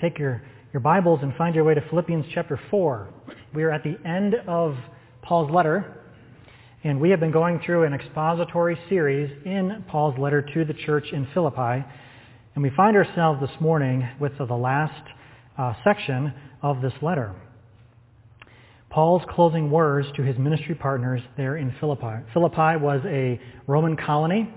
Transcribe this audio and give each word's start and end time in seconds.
Take 0.00 0.18
your, 0.18 0.42
your 0.74 0.80
Bibles 0.80 1.20
and 1.22 1.34
find 1.36 1.54
your 1.54 1.64
way 1.64 1.72
to 1.72 1.80
Philippians 1.88 2.26
chapter 2.34 2.60
4. 2.70 3.08
We 3.54 3.62
are 3.62 3.70
at 3.70 3.82
the 3.82 3.96
end 4.06 4.34
of 4.46 4.76
Paul's 5.22 5.50
letter, 5.50 6.02
and 6.84 7.00
we 7.00 7.08
have 7.10 7.20
been 7.20 7.32
going 7.32 7.60
through 7.64 7.84
an 7.84 7.94
expository 7.94 8.78
series 8.90 9.30
in 9.46 9.84
Paul's 9.88 10.18
letter 10.18 10.42
to 10.42 10.64
the 10.66 10.74
church 10.74 11.06
in 11.12 11.26
Philippi. 11.32 11.82
And 12.54 12.62
we 12.62 12.68
find 12.76 12.94
ourselves 12.94 13.40
this 13.40 13.58
morning 13.58 14.06
with 14.20 14.32
the 14.36 14.44
last 14.44 15.02
uh, 15.56 15.72
section 15.82 16.34
of 16.60 16.82
this 16.82 16.92
letter. 17.00 17.34
Paul's 18.90 19.22
closing 19.30 19.70
words 19.70 20.08
to 20.16 20.22
his 20.22 20.36
ministry 20.36 20.74
partners 20.74 21.22
there 21.38 21.56
in 21.56 21.74
Philippi. 21.80 22.22
Philippi 22.34 22.76
was 22.76 23.00
a 23.06 23.40
Roman 23.66 23.96
colony. 23.96 24.52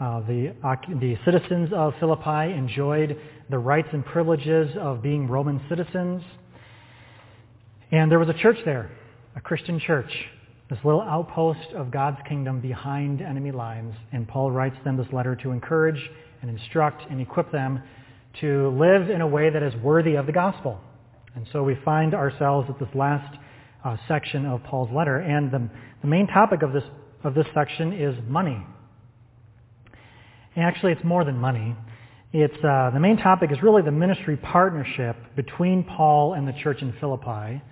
Uh, 0.00 0.20
the, 0.20 0.54
the 1.00 1.16
citizens 1.24 1.70
of 1.74 1.92
Philippi 1.98 2.52
enjoyed 2.52 3.18
the 3.50 3.58
rights 3.58 3.88
and 3.92 4.04
privileges 4.04 4.70
of 4.78 5.02
being 5.02 5.26
Roman 5.26 5.60
citizens. 5.68 6.22
And 7.90 8.08
there 8.08 8.20
was 8.20 8.28
a 8.28 8.34
church 8.34 8.58
there, 8.64 8.92
a 9.34 9.40
Christian 9.40 9.80
church, 9.80 10.10
this 10.70 10.78
little 10.84 11.00
outpost 11.00 11.72
of 11.74 11.90
God's 11.90 12.18
kingdom 12.28 12.60
behind 12.60 13.20
enemy 13.20 13.50
lines. 13.50 13.92
And 14.12 14.28
Paul 14.28 14.52
writes 14.52 14.76
them 14.84 14.96
this 14.96 15.12
letter 15.12 15.34
to 15.34 15.50
encourage 15.50 16.00
and 16.42 16.50
instruct 16.50 17.02
and 17.10 17.20
equip 17.20 17.50
them 17.50 17.82
to 18.40 18.68
live 18.78 19.10
in 19.10 19.20
a 19.20 19.26
way 19.26 19.50
that 19.50 19.64
is 19.64 19.74
worthy 19.82 20.14
of 20.14 20.26
the 20.26 20.32
gospel. 20.32 20.78
And 21.34 21.44
so 21.52 21.64
we 21.64 21.76
find 21.84 22.14
ourselves 22.14 22.68
at 22.70 22.78
this 22.78 22.94
last 22.94 23.36
uh, 23.84 23.96
section 24.06 24.46
of 24.46 24.62
Paul's 24.62 24.90
letter. 24.94 25.18
And 25.18 25.50
the, 25.50 25.68
the 26.02 26.08
main 26.08 26.28
topic 26.28 26.62
of 26.62 26.72
this, 26.72 26.84
of 27.24 27.34
this 27.34 27.46
section 27.52 27.92
is 27.92 28.14
money. 28.28 28.64
Actually, 30.56 30.92
it's 30.92 31.04
more 31.04 31.24
than 31.24 31.36
money. 31.38 31.76
It's, 32.32 32.62
uh, 32.62 32.90
the 32.92 33.00
main 33.00 33.16
topic 33.16 33.50
is 33.52 33.62
really 33.62 33.82
the 33.82 33.90
ministry 33.90 34.36
partnership 34.36 35.16
between 35.34 35.84
Paul 35.84 36.34
and 36.34 36.46
the 36.46 36.52
church 36.62 36.82
in 36.82 36.92
Philippi, 37.00 37.62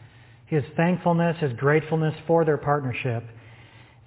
his 0.46 0.64
thankfulness, 0.76 1.36
his 1.40 1.52
gratefulness 1.54 2.14
for 2.26 2.44
their 2.44 2.56
partnership, 2.56 3.24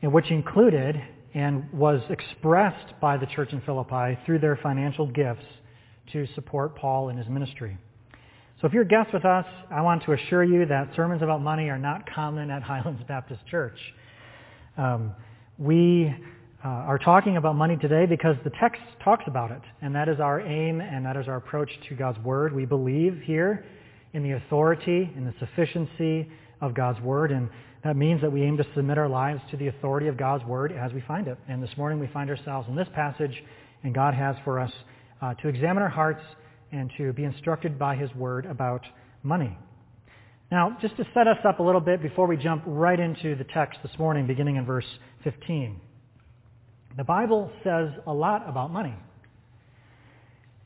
which 0.02 0.32
included 0.32 1.00
and 1.34 1.72
was 1.72 2.02
expressed 2.10 3.00
by 3.00 3.18
the 3.18 3.28
church 3.28 3.54
in 3.54 3.62
Philippi 3.62 4.18
through 4.26 4.40
their 4.40 4.56
financial 4.56 5.06
gifts 5.06 5.46
to 6.14 6.26
support 6.34 6.76
Paul 6.76 7.10
in 7.10 7.18
his 7.18 7.28
ministry. 7.28 7.78
So 8.60 8.68
if 8.68 8.74
you're 8.74 8.84
a 8.84 8.88
guest 8.88 9.14
with 9.14 9.26
us, 9.26 9.46
I 9.72 9.82
want 9.82 10.04
to 10.06 10.14
assure 10.14 10.44
you 10.44 10.66
that 10.66 10.90
sermons 10.96 11.22
about 11.22 11.42
money 11.42 11.70
are 11.70 11.78
not 11.78 12.10
common 12.10 12.50
at 12.50 12.64
Highlands 12.64 13.04
Baptist 13.08 13.46
Church. 13.48 13.78
Um, 14.78 15.14
we 15.58 16.14
uh, 16.64 16.68
are 16.68 16.98
talking 16.98 17.38
about 17.38 17.56
money 17.56 17.78
today 17.78 18.06
because 18.06 18.36
the 18.44 18.52
text 18.60 18.82
talks 19.04 19.24
about 19.28 19.52
it, 19.52 19.62
and 19.82 19.96
that 19.96 20.10
is 20.10 20.20
our 20.20 20.42
aim 20.42 20.82
and 20.82 21.06
that 21.06 21.16
is 21.16 21.28
our 21.28 21.38
approach 21.38 21.70
to 21.88 21.96
God's 21.96 22.20
Word. 22.20 22.54
We 22.54 22.66
believe 22.66 23.22
here 23.24 23.66
in 24.14 24.24
the 24.24 24.32
authority 24.32 25.10
and 25.16 25.26
the 25.26 25.34
sufficiency 25.40 26.30
of 26.60 26.74
God's 26.74 27.00
Word, 27.00 27.32
and 27.32 27.50
that 27.86 27.96
means 27.96 28.20
that 28.22 28.32
we 28.32 28.44
aim 28.44 28.58
to 28.58 28.66
submit 28.76 28.98
our 28.98 29.08
lives 29.08 29.42
to 29.52 29.58
the 29.58 29.68
authority 29.68 30.08
of 30.08 30.18
God's 30.18 30.44
Word 30.44 30.74
as 30.74 30.92
we 30.92 31.02
find 31.08 31.30
it. 31.30 31.38
And 31.48 31.64
this 31.64 31.70
morning 31.78 31.98
we 31.98 32.08
find 32.08 32.30
ourselves 32.30 32.68
in 32.68 32.76
this 32.76 32.90
passage, 32.94 33.42
and 33.84 33.94
God 33.94 34.14
has 34.14 34.36
for 34.44 34.60
us 34.60 34.72
uh, 35.22 35.36
to 35.36 35.48
examine 35.48 35.82
our 35.82 35.90
hearts 35.90 36.24
and 36.74 36.92
to 36.98 37.14
be 37.14 37.24
instructed 37.24 37.80
by 37.80 37.96
His 37.96 38.14
Word 38.16 38.46
about 38.46 38.82
money. 39.24 39.58
Now, 40.52 40.76
just 40.82 40.98
to 40.98 41.06
set 41.14 41.28
us 41.28 41.38
up 41.48 41.60
a 41.60 41.64
little 41.64 41.80
bit 41.80 42.02
before 42.02 42.28
we 42.28 42.36
jump 42.36 42.64
right 42.66 43.00
into 43.00 43.36
the 43.36 43.46
text 43.46 43.80
this 43.82 43.98
morning, 43.98 44.28
beginning 44.28 44.58
in 44.58 44.66
verse 44.66 44.86
15. 45.24 45.80
The 47.00 47.06
Bible 47.06 47.50
says 47.64 47.92
a 48.08 48.12
lot 48.12 48.44
about 48.46 48.74
money. 48.74 48.94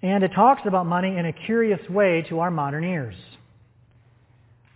And 0.01 0.23
it 0.23 0.31
talks 0.33 0.63
about 0.65 0.87
money 0.87 1.15
in 1.15 1.27
a 1.27 1.31
curious 1.31 1.87
way 1.91 2.25
to 2.29 2.39
our 2.39 2.49
modern 2.49 2.83
ears. 2.83 3.13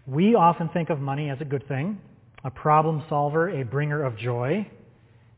We 0.06 0.36
often 0.36 0.70
think 0.70 0.92
of 0.92 1.00
money 1.00 1.32
as 1.32 1.42
a 1.42 1.46
good 1.46 1.68
thing, 1.68 1.98
a 2.44 2.52
problem 2.52 3.04
solver, 3.10 3.50
a 3.50 3.66
bringer 3.66 4.04
of 4.04 4.20
joy. 4.20 4.70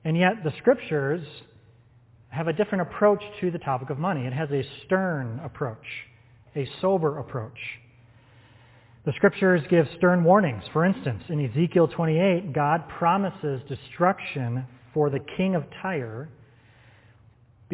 And 0.03 0.17
yet 0.17 0.43
the 0.43 0.51
scriptures 0.57 1.25
have 2.27 2.49
a 2.49 2.53
different 2.53 2.81
approach 2.81 3.23
to 3.39 3.49
the 3.49 3.59
topic 3.59 3.89
of 3.89 3.97
money. 3.97 4.27
It 4.27 4.33
has 4.33 4.51
a 4.51 4.63
stern 4.85 5.39
approach, 5.41 5.85
a 6.53 6.67
sober 6.81 7.19
approach. 7.19 7.57
The 9.05 9.13
scriptures 9.13 9.61
give 9.69 9.87
stern 9.95 10.25
warnings. 10.25 10.65
For 10.73 10.83
instance, 10.83 11.23
in 11.29 11.45
Ezekiel 11.45 11.87
28, 11.87 12.51
God 12.51 12.89
promises 12.89 13.61
destruction 13.69 14.65
for 14.93 15.09
the 15.09 15.19
king 15.37 15.55
of 15.55 15.63
Tyre 15.81 16.29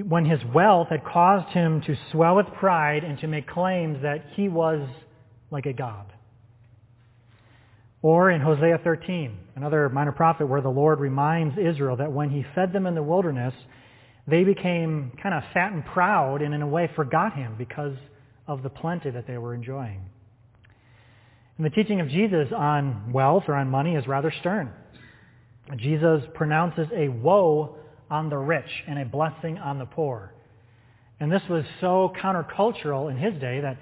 when 0.03 0.25
his 0.25 0.39
wealth 0.53 0.89
had 0.89 1.05
caused 1.05 1.47
him 1.53 1.81
to 1.81 1.95
swell 2.11 2.35
with 2.35 2.47
pride 2.59 3.03
and 3.03 3.17
to 3.19 3.27
make 3.27 3.47
claims 3.47 4.01
that 4.01 4.25
he 4.35 4.49
was 4.49 4.87
like 5.51 5.65
a 5.65 5.73
god. 5.73 6.11
Or 8.01 8.29
in 8.29 8.41
Hosea 8.41 8.79
13, 8.83 9.37
another 9.55 9.89
minor 9.89 10.11
prophet 10.11 10.47
where 10.47 10.61
the 10.61 10.69
Lord 10.69 10.99
reminds 10.99 11.57
Israel 11.57 11.95
that 11.95 12.11
when 12.11 12.29
he 12.29 12.45
fed 12.53 12.73
them 12.73 12.85
in 12.85 12.93
the 12.93 13.01
wilderness, 13.01 13.53
they 14.27 14.43
became 14.43 15.11
kind 15.23 15.33
of 15.33 15.43
fat 15.53 15.71
and 15.71 15.85
proud 15.85 16.41
and 16.41 16.53
in 16.53 16.61
a 16.61 16.67
way 16.67 16.89
forgot 16.95 17.33
him 17.33 17.55
because 17.57 17.95
of 18.47 18.63
the 18.63 18.69
plenty 18.69 19.09
that 19.09 19.25
they 19.27 19.37
were 19.37 19.55
enjoying. 19.55 20.01
And 21.57 21.65
the 21.65 21.69
teaching 21.69 22.01
of 22.01 22.09
Jesus 22.09 22.49
on 22.55 23.13
wealth 23.13 23.45
or 23.47 23.55
on 23.55 23.69
money 23.69 23.95
is 23.95 24.05
rather 24.07 24.31
stern. 24.39 24.71
Jesus 25.77 26.21
pronounces 26.35 26.87
a 26.95 27.09
woe 27.09 27.75
on 28.09 28.29
the 28.29 28.37
rich 28.37 28.69
and 28.87 28.99
a 28.99 29.05
blessing 29.05 29.57
on 29.57 29.79
the 29.79 29.85
poor. 29.85 30.33
And 31.19 31.31
this 31.31 31.41
was 31.49 31.63
so 31.81 32.13
countercultural 32.21 33.09
in 33.09 33.17
his 33.17 33.39
day 33.41 33.61
that 33.61 33.77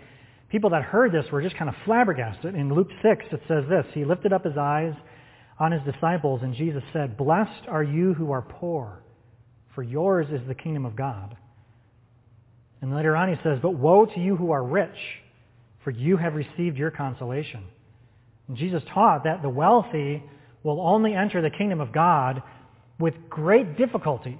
people 0.50 0.70
that 0.70 0.84
heard 0.84 1.12
this 1.12 1.26
were 1.32 1.42
just 1.42 1.58
kind 1.58 1.70
of 1.70 1.76
flabbergasted. 1.84 2.56
In 2.56 2.74
Luke 2.74 2.90
6, 3.02 3.26
it 3.32 3.42
says 3.48 3.66
this, 3.70 3.86
He 3.94 4.06
lifted 4.06 4.32
up 4.32 4.46
his 4.46 4.58
eyes 4.58 4.94
on 5.60 5.72
his 5.72 5.82
disciples, 5.84 6.42
and 6.44 6.56
Jesus 6.56 6.84
said, 6.94 7.18
Blessed 7.18 7.68
are 7.68 7.84
you 7.84 8.14
who 8.14 8.32
are 8.32 8.42
poor, 8.42 9.04
for 9.76 9.84
yours 9.84 10.28
is 10.32 10.48
the 10.48 10.56
kingdom 10.56 10.86
of 10.86 10.96
God. 10.96 11.36
And 12.82 12.96
later 12.96 13.16
on 13.16 13.30
he 13.30 13.36
says, 13.44 13.60
But 13.62 13.76
woe 13.76 14.06
to 14.06 14.20
you 14.20 14.36
who 14.36 14.52
are 14.52 14.64
rich, 14.64 14.98
for 15.84 15.92
you 15.92 16.18
have 16.18 16.36
received 16.36 16.78
your 16.78 16.92
consolation. 16.92 17.64
And 18.48 18.58
Jesus 18.58 18.84
taught 18.94 19.24
that 19.24 19.42
the 19.42 19.50
wealthy 19.50 20.24
will 20.64 20.82
only 20.82 21.14
enter 21.14 21.42
the 21.42 21.50
kingdom 21.50 21.82
of 21.82 21.92
God 21.92 22.42
with 23.00 23.14
great 23.30 23.78
difficulty. 23.78 24.40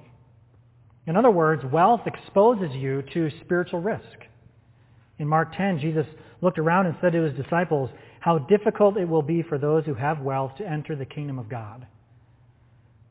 In 1.06 1.16
other 1.16 1.30
words, 1.30 1.62
wealth 1.70 2.02
exposes 2.06 2.74
you 2.74 3.02
to 3.12 3.30
spiritual 3.44 3.80
risk. 3.80 4.04
In 5.18 5.28
Mark 5.28 5.54
10, 5.56 5.78
Jesus 5.80 6.06
looked 6.40 6.58
around 6.58 6.86
and 6.86 6.96
said 7.00 7.12
to 7.12 7.22
his 7.22 7.36
disciples, 7.36 7.90
how 8.20 8.38
difficult 8.38 8.96
it 8.96 9.06
will 9.06 9.22
be 9.22 9.42
for 9.42 9.58
those 9.58 9.84
who 9.84 9.92
have 9.92 10.20
wealth 10.20 10.52
to 10.56 10.66
enter 10.66 10.96
the 10.96 11.04
kingdom 11.04 11.38
of 11.38 11.46
God. 11.48 11.86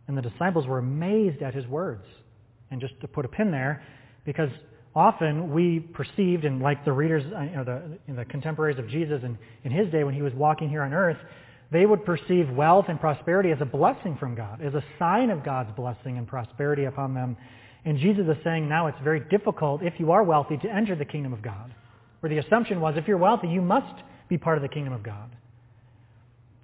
And 0.08 0.18
the 0.18 0.24
disciples 0.24 0.66
were 0.66 0.80
amazed 0.80 1.44
at 1.44 1.54
his 1.54 1.68
words. 1.68 2.04
And 2.72 2.82
just 2.82 3.00
to 3.02 3.08
put 3.08 3.24
a 3.24 3.28
pin 3.28 3.52
there, 3.52 3.84
because 4.26 4.50
often 4.96 5.54
we 5.54 5.80
perceived, 5.80 6.46
and 6.46 6.62
like 6.62 6.84
the 6.84 6.92
readers, 6.92 7.24
you 7.26 7.56
know, 7.56 7.64
the, 7.64 8.14
the 8.14 8.26
contemporaries 8.26 8.80
of 8.80 8.90
Jesus 8.90 9.22
in, 9.24 9.38
in 9.64 9.72
his 9.72 9.92
day 9.92 10.04
when 10.04 10.16
he 10.16 10.24
was 10.24 10.34
walking 10.34 10.68
here 10.68 10.82
on 10.82 10.94
earth, 10.94 11.18
they 11.72 11.86
would 11.86 12.06
perceive 12.06 12.50
wealth 12.52 12.86
and 12.88 13.00
prosperity 13.00 13.52
as 13.52 13.60
a 13.62 13.66
blessing 13.66 14.18
from 14.20 14.36
God, 14.36 14.62
as 14.62 14.74
a 14.74 14.84
sign 15.00 15.30
of 15.30 15.44
God's 15.44 15.72
blessing 15.76 16.18
and 16.18 16.28
prosperity 16.28 16.86
upon 16.86 17.14
them. 17.14 17.36
And 17.86 17.98
Jesus 17.98 18.26
is 18.28 18.38
saying 18.44 18.70
now 18.70 18.88
it's 18.88 18.98
very 19.04 19.20
difficult, 19.20 19.82
if 19.82 19.94
you 20.00 20.12
are 20.12 20.24
wealthy, 20.24 20.58
to 20.58 20.70
enter 20.70 20.96
the 20.96 21.06
kingdom 21.06 21.34
of 21.34 21.42
God. 21.42 21.74
Where 22.20 22.30
the 22.30 22.38
assumption 22.38 22.80
was, 22.80 22.96
if 22.98 23.08
you're 23.08 23.18
wealthy, 23.18 23.48
you 23.48 23.62
must 23.62 24.02
be 24.30 24.38
part 24.38 24.58
of 24.58 24.62
the 24.62 24.70
kingdom 24.70 24.94
of 24.94 25.04
God. 25.04 25.36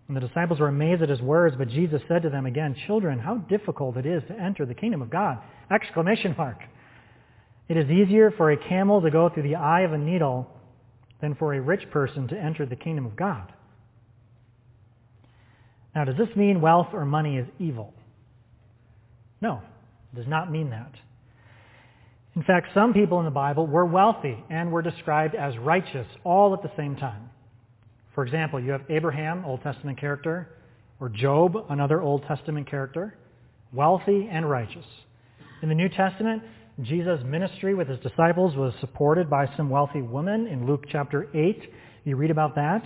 And 0.07 0.15
the 0.15 0.21
disciples 0.21 0.59
were 0.59 0.69
amazed 0.69 1.03
at 1.03 1.09
his 1.09 1.21
words, 1.21 1.55
but 1.57 1.69
Jesus 1.69 2.01
said 2.07 2.23
to 2.23 2.29
them 2.29 2.45
again, 2.45 2.75
Children, 2.87 3.19
how 3.19 3.37
difficult 3.37 3.97
it 3.97 4.05
is 4.05 4.23
to 4.27 4.39
enter 4.39 4.65
the 4.65 4.73
kingdom 4.73 5.01
of 5.01 5.09
God! 5.09 5.37
Exclamation 5.71 6.33
mark. 6.37 6.57
It 7.67 7.77
is 7.77 7.89
easier 7.91 8.31
for 8.31 8.51
a 8.51 8.57
camel 8.57 9.01
to 9.01 9.11
go 9.11 9.29
through 9.29 9.43
the 9.43 9.55
eye 9.55 9.81
of 9.81 9.93
a 9.93 9.97
needle 9.97 10.49
than 11.21 11.35
for 11.35 11.53
a 11.53 11.61
rich 11.61 11.89
person 11.91 12.27
to 12.29 12.37
enter 12.37 12.65
the 12.65 12.75
kingdom 12.75 13.05
of 13.05 13.15
God. 13.15 13.53
Now, 15.95 16.05
does 16.05 16.17
this 16.17 16.35
mean 16.35 16.61
wealth 16.61 16.87
or 16.93 17.05
money 17.05 17.37
is 17.37 17.47
evil? 17.59 17.93
No, 19.41 19.61
it 20.13 20.17
does 20.17 20.27
not 20.27 20.51
mean 20.51 20.69
that. 20.69 20.91
In 22.35 22.43
fact, 22.43 22.67
some 22.73 22.93
people 22.93 23.19
in 23.19 23.25
the 23.25 23.31
Bible 23.31 23.65
were 23.65 23.85
wealthy 23.85 24.37
and 24.49 24.71
were 24.71 24.81
described 24.81 25.35
as 25.35 25.57
righteous 25.57 26.07
all 26.23 26.53
at 26.53 26.61
the 26.61 26.71
same 26.77 26.95
time. 26.95 27.29
For 28.13 28.23
example, 28.23 28.59
you 28.59 28.71
have 28.71 28.81
Abraham, 28.89 29.43
Old 29.45 29.61
Testament 29.61 29.99
character, 29.99 30.49
or 30.99 31.09
Job, 31.09 31.55
another 31.69 32.01
Old 32.01 32.23
Testament 32.27 32.69
character, 32.69 33.15
wealthy 33.73 34.29
and 34.31 34.49
righteous. 34.49 34.85
In 35.61 35.69
the 35.69 35.75
New 35.75 35.89
Testament, 35.89 36.43
Jesus' 36.81 37.19
ministry 37.25 37.73
with 37.73 37.87
his 37.87 37.99
disciples 37.99 38.55
was 38.55 38.73
supported 38.79 39.29
by 39.29 39.45
some 39.57 39.69
wealthy 39.69 40.01
women. 40.01 40.47
In 40.47 40.65
Luke 40.65 40.85
chapter 40.89 41.27
8, 41.33 41.61
you 42.05 42.15
read 42.15 42.31
about 42.31 42.55
that. 42.55 42.83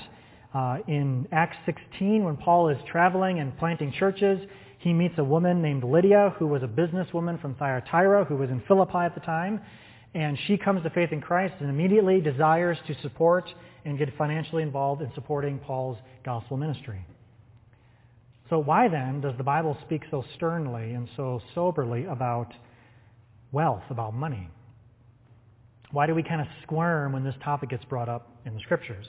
Uh, 0.54 0.78
in 0.88 1.28
Acts 1.32 1.58
16, 1.66 2.24
when 2.24 2.38
Paul 2.38 2.70
is 2.70 2.78
traveling 2.92 3.40
and 3.40 3.58
planting 3.58 3.92
churches, 3.92 4.40
he 4.80 4.94
meets 4.94 5.16
a 5.18 5.24
woman 5.24 5.62
named 5.62 5.84
Lydia, 5.84 6.36
who 6.38 6.46
was 6.46 6.62
a 6.62 6.68
businesswoman 6.68 7.42
from 7.42 7.56
Thyatira, 7.56 8.26
who 8.26 8.36
was 8.36 8.50
in 8.50 8.62
Philippi 8.68 9.00
at 9.00 9.16
the 9.16 9.22
time. 9.22 9.62
and 10.16 10.38
she 10.46 10.58
comes 10.58 10.84
to 10.84 10.90
faith 10.92 11.12
in 11.12 11.22
Christ 11.22 11.56
and 11.60 11.70
immediately 11.70 12.22
desires 12.22 12.78
to 12.86 12.94
support 13.02 13.50
and 13.86 13.98
get 13.98 14.16
financially 14.18 14.62
involved 14.62 15.02
in 15.02 15.12
supporting 15.16 15.58
Paul's 15.60 15.98
gospel 16.24 16.56
ministry. 16.56 17.04
So 18.50 18.60
why 18.60 18.88
then 18.88 19.22
does 19.22 19.36
the 19.38 19.44
Bible 19.44 19.76
speak 19.86 20.04
so 20.12 20.24
sternly 20.36 20.94
and 20.94 21.10
so 21.18 21.42
soberly 21.56 22.06
about 22.06 22.54
wealth, 23.52 23.84
about 23.90 24.14
money? 24.14 24.48
Why 25.92 26.06
do 26.06 26.14
we 26.14 26.24
kind 26.24 26.42
of 26.42 26.48
squirm 26.62 27.14
when 27.14 27.24
this 27.24 27.36
topic 27.44 27.70
gets 27.70 27.86
brought 27.86 28.10
up 28.10 28.30
in 28.46 28.54
the 28.54 28.60
scriptures? 28.60 29.08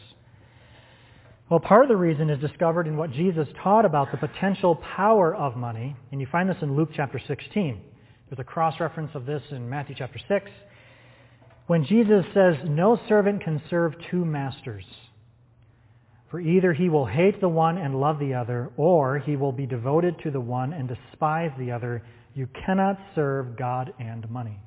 Well, 1.51 1.61
part 1.61 1.83
of 1.83 1.89
the 1.89 1.97
reason 1.97 2.31
is 2.31 2.41
discovered 2.41 2.87
in 2.87 2.97
what 2.97 3.13
Jesus 3.13 3.47
taught 3.63 3.85
about 3.85 4.11
the 4.11 4.17
potential 4.17 4.77
power 4.97 5.35
of 5.35 5.57
money, 5.57 5.95
and 6.11 6.19
you 6.19 6.27
find 6.33 6.49
this 6.49 6.57
in 6.63 6.75
Luke 6.75 6.89
chapter 6.97 7.21
16. 7.27 7.83
There's 8.29 8.39
a 8.39 8.45
cross-reference 8.45 9.11
of 9.15 9.27
this 9.27 9.43
in 9.51 9.69
Matthew 9.69 9.95
chapter 9.99 10.19
6, 10.27 10.51
when 11.67 11.85
Jesus 11.85 12.25
says, 12.33 12.55
No 12.65 12.99
servant 13.09 13.45
can 13.45 13.61
serve 13.69 13.93
two 14.11 14.25
masters. 14.25 14.85
For 16.31 16.41
either 16.41 16.73
he 16.73 16.89
will 16.89 17.05
hate 17.05 17.43
the 17.43 17.49
one 17.49 17.77
and 17.77 18.01
love 18.01 18.19
the 18.19 18.33
other, 18.33 18.71
or 18.79 19.19
he 19.19 19.37
will 19.37 19.53
be 19.53 19.67
devoted 19.67 20.19
to 20.21 20.31
the 20.31 20.41
one 20.41 20.73
and 20.73 20.89
despise 20.89 21.51
the 21.59 21.73
other. 21.73 22.03
You 22.35 22.49
cannot 22.65 22.99
serve 23.15 23.57
God 23.57 23.93
and 24.01 24.29
money. 24.31 24.59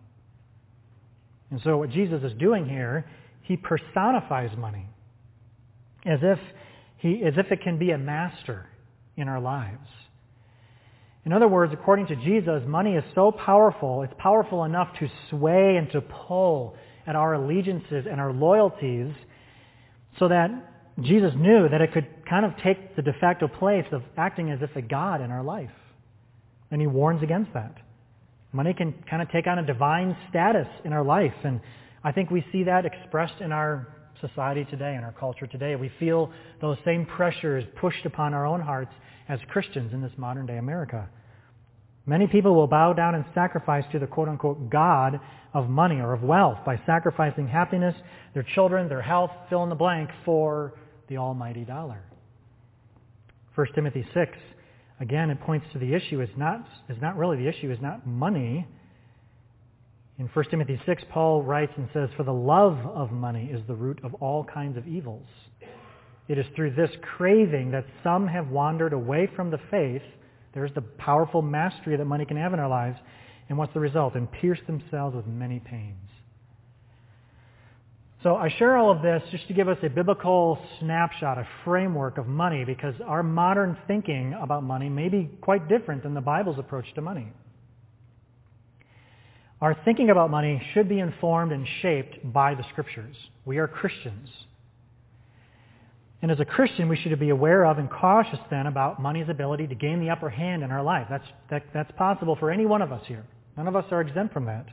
And 1.49 1.59
so 1.63 1.77
what 1.77 1.89
Jesus 1.89 2.21
is 2.23 2.37
doing 2.37 2.69
here, 2.69 3.09
he 3.41 3.57
personifies 3.57 4.55
money 4.55 4.85
as 6.05 6.19
if, 6.21 6.39
he, 6.97 7.23
as 7.25 7.33
if 7.37 7.51
it 7.51 7.61
can 7.61 7.77
be 7.77 7.91
a 7.91 7.97
master 7.97 8.67
in 9.15 9.27
our 9.27 9.39
lives. 9.39 9.87
In 11.25 11.33
other 11.33 11.47
words, 11.47 11.73
according 11.73 12.07
to 12.07 12.15
Jesus, 12.15 12.63
money 12.65 12.95
is 12.95 13.03
so 13.13 13.31
powerful, 13.31 14.03
it's 14.03 14.13
powerful 14.17 14.63
enough 14.63 14.87
to 14.99 15.07
sway 15.29 15.75
and 15.75 15.91
to 15.91 16.01
pull 16.01 16.75
at 17.05 17.15
our 17.15 17.33
allegiances 17.33 18.05
and 18.09 18.21
our 18.21 18.31
loyalties 18.31 19.11
so 20.19 20.27
that 20.29 20.49
Jesus 21.01 21.31
knew 21.35 21.67
that 21.69 21.81
it 21.81 21.93
could 21.93 22.07
kind 22.27 22.45
of 22.45 22.53
take 22.63 22.95
the 22.95 23.01
de 23.01 23.13
facto 23.19 23.47
place 23.47 23.85
of 23.91 24.03
acting 24.17 24.51
as 24.51 24.59
if 24.61 24.75
a 24.75 24.81
God 24.81 25.21
in 25.21 25.29
our 25.29 25.43
life. 25.43 25.69
And 26.71 26.81
he 26.81 26.87
warns 26.87 27.21
against 27.21 27.53
that. 27.53 27.75
Money 28.51 28.73
can 28.73 28.93
kind 29.09 29.21
of 29.21 29.29
take 29.29 29.47
on 29.47 29.59
a 29.59 29.65
divine 29.65 30.17
status 30.29 30.67
in 30.85 30.93
our 30.93 31.03
life. 31.03 31.35
And 31.43 31.61
I 32.03 32.11
think 32.11 32.31
we 32.31 32.45
see 32.51 32.63
that 32.63 32.85
expressed 32.85 33.41
in 33.41 33.51
our 33.51 33.87
society 34.21 34.65
today, 34.69 34.95
in 34.95 35.03
our 35.03 35.13
culture 35.13 35.47
today. 35.47 35.75
We 35.75 35.91
feel 35.99 36.31
those 36.61 36.77
same 36.85 37.05
pressures 37.05 37.63
pushed 37.79 38.05
upon 38.05 38.33
our 38.33 38.45
own 38.45 38.61
hearts 38.61 38.91
as 39.29 39.39
Christians 39.49 39.93
in 39.93 40.01
this 40.01 40.11
modern 40.17 40.45
day 40.45 40.57
America. 40.57 41.09
Many 42.05 42.27
people 42.27 42.55
will 42.55 42.67
bow 42.67 42.93
down 42.93 43.15
and 43.15 43.25
sacrifice 43.35 43.83
to 43.91 43.99
the 43.99 44.07
quote 44.07 44.29
unquote 44.29 44.69
God 44.69 45.19
of 45.53 45.69
money 45.69 45.95
or 45.95 46.13
of 46.13 46.23
wealth 46.23 46.59
by 46.65 46.79
sacrificing 46.85 47.47
happiness, 47.47 47.95
their 48.33 48.45
children, 48.55 48.87
their 48.87 49.01
health, 49.01 49.31
fill 49.49 49.63
in 49.63 49.69
the 49.69 49.75
blank 49.75 50.09
for 50.23 50.73
the 51.09 51.17
almighty 51.17 51.65
dollar. 51.65 52.03
1 53.55 53.67
Timothy 53.73 54.05
6, 54.13 54.37
again, 54.99 55.29
it 55.29 55.41
points 55.41 55.65
to 55.73 55.79
the 55.79 55.93
issue 55.93 56.21
is 56.21 56.29
not, 56.37 56.65
is 56.89 56.97
not 57.01 57.17
really 57.17 57.37
the 57.37 57.47
issue, 57.47 57.71
is 57.71 57.81
not 57.81 58.05
money. 58.05 58.67
In 60.19 60.27
1 60.33 60.45
Timothy 60.49 60.81
6, 60.83 61.03
Paul 61.11 61.43
writes 61.43 61.73
and 61.77 61.87
says, 61.93 62.09
For 62.17 62.23
the 62.23 62.33
love 62.33 62.77
of 62.87 63.11
money 63.11 63.51
is 63.51 63.61
the 63.67 63.75
root 63.75 63.99
of 64.03 64.15
all 64.15 64.43
kinds 64.43 64.75
of 64.75 64.87
evils. 64.87 65.27
It 66.27 66.39
is 66.39 66.45
through 66.55 66.71
this 66.71 66.89
craving 67.15 67.71
that 67.71 67.85
some 68.03 68.27
have 68.27 68.49
wandered 68.49 68.93
away 68.93 69.29
from 69.35 69.51
the 69.51 69.59
faith. 69.69 70.01
There's 70.55 70.73
the 70.73 70.81
powerful 70.81 71.43
mastery 71.43 71.95
that 71.97 72.05
money 72.05 72.25
can 72.25 72.37
have 72.37 72.53
in 72.53 72.59
our 72.59 72.67
lives. 72.67 72.97
And 73.47 73.57
what's 73.57 73.73
the 73.73 73.79
result? 73.79 74.15
And 74.15 74.29
pierce 74.31 74.59
themselves 74.65 75.15
with 75.15 75.27
many 75.27 75.59
pains. 75.59 76.09
So 78.23 78.35
I 78.35 78.49
share 78.57 78.75
all 78.75 78.91
of 78.91 79.03
this 79.03 79.21
just 79.29 79.47
to 79.47 79.53
give 79.53 79.69
us 79.69 79.77
a 79.83 79.89
biblical 79.89 80.57
snapshot, 80.79 81.37
a 81.37 81.47
framework 81.63 82.17
of 82.17 82.25
money, 82.25 82.65
because 82.65 82.95
our 83.05 83.21
modern 83.21 83.77
thinking 83.85 84.33
about 84.33 84.63
money 84.63 84.89
may 84.89 85.09
be 85.09 85.29
quite 85.41 85.69
different 85.69 86.01
than 86.01 86.15
the 86.15 86.21
Bible's 86.21 86.57
approach 86.57 86.91
to 86.95 87.01
money. 87.01 87.31
Our 89.59 89.75
thinking 89.85 90.09
about 90.11 90.29
money 90.29 90.61
should 90.73 90.87
be 90.87 90.99
informed 90.99 91.51
and 91.51 91.67
shaped 91.81 92.31
by 92.31 92.53
the 92.53 92.63
Scriptures. 92.71 93.15
We 93.43 93.57
are 93.57 93.67
Christians. 93.67 94.29
And 96.21 96.31
as 96.31 96.39
a 96.39 96.45
Christian, 96.45 96.89
we 96.89 96.97
should 96.97 97.17
be 97.19 97.29
aware 97.29 97.65
of 97.65 97.77
and 97.79 97.89
cautious 97.89 98.39
then 98.49 98.67
about 98.67 99.01
money's 99.01 99.29
ability 99.29 99.67
to 99.67 99.75
gain 99.75 99.99
the 99.99 100.11
upper 100.11 100.29
hand 100.29 100.63
in 100.63 100.71
our 100.71 100.83
life. 100.83 101.07
That's, 101.09 101.27
that, 101.49 101.63
that's 101.73 101.91
possible 101.97 102.35
for 102.35 102.51
any 102.51 102.65
one 102.65 102.81
of 102.81 102.91
us 102.91 103.01
here. 103.07 103.25
None 103.55 103.67
of 103.67 103.75
us 103.75 103.85
are 103.91 104.01
exempt 104.01 104.33
from 104.33 104.45
that. 104.45 104.67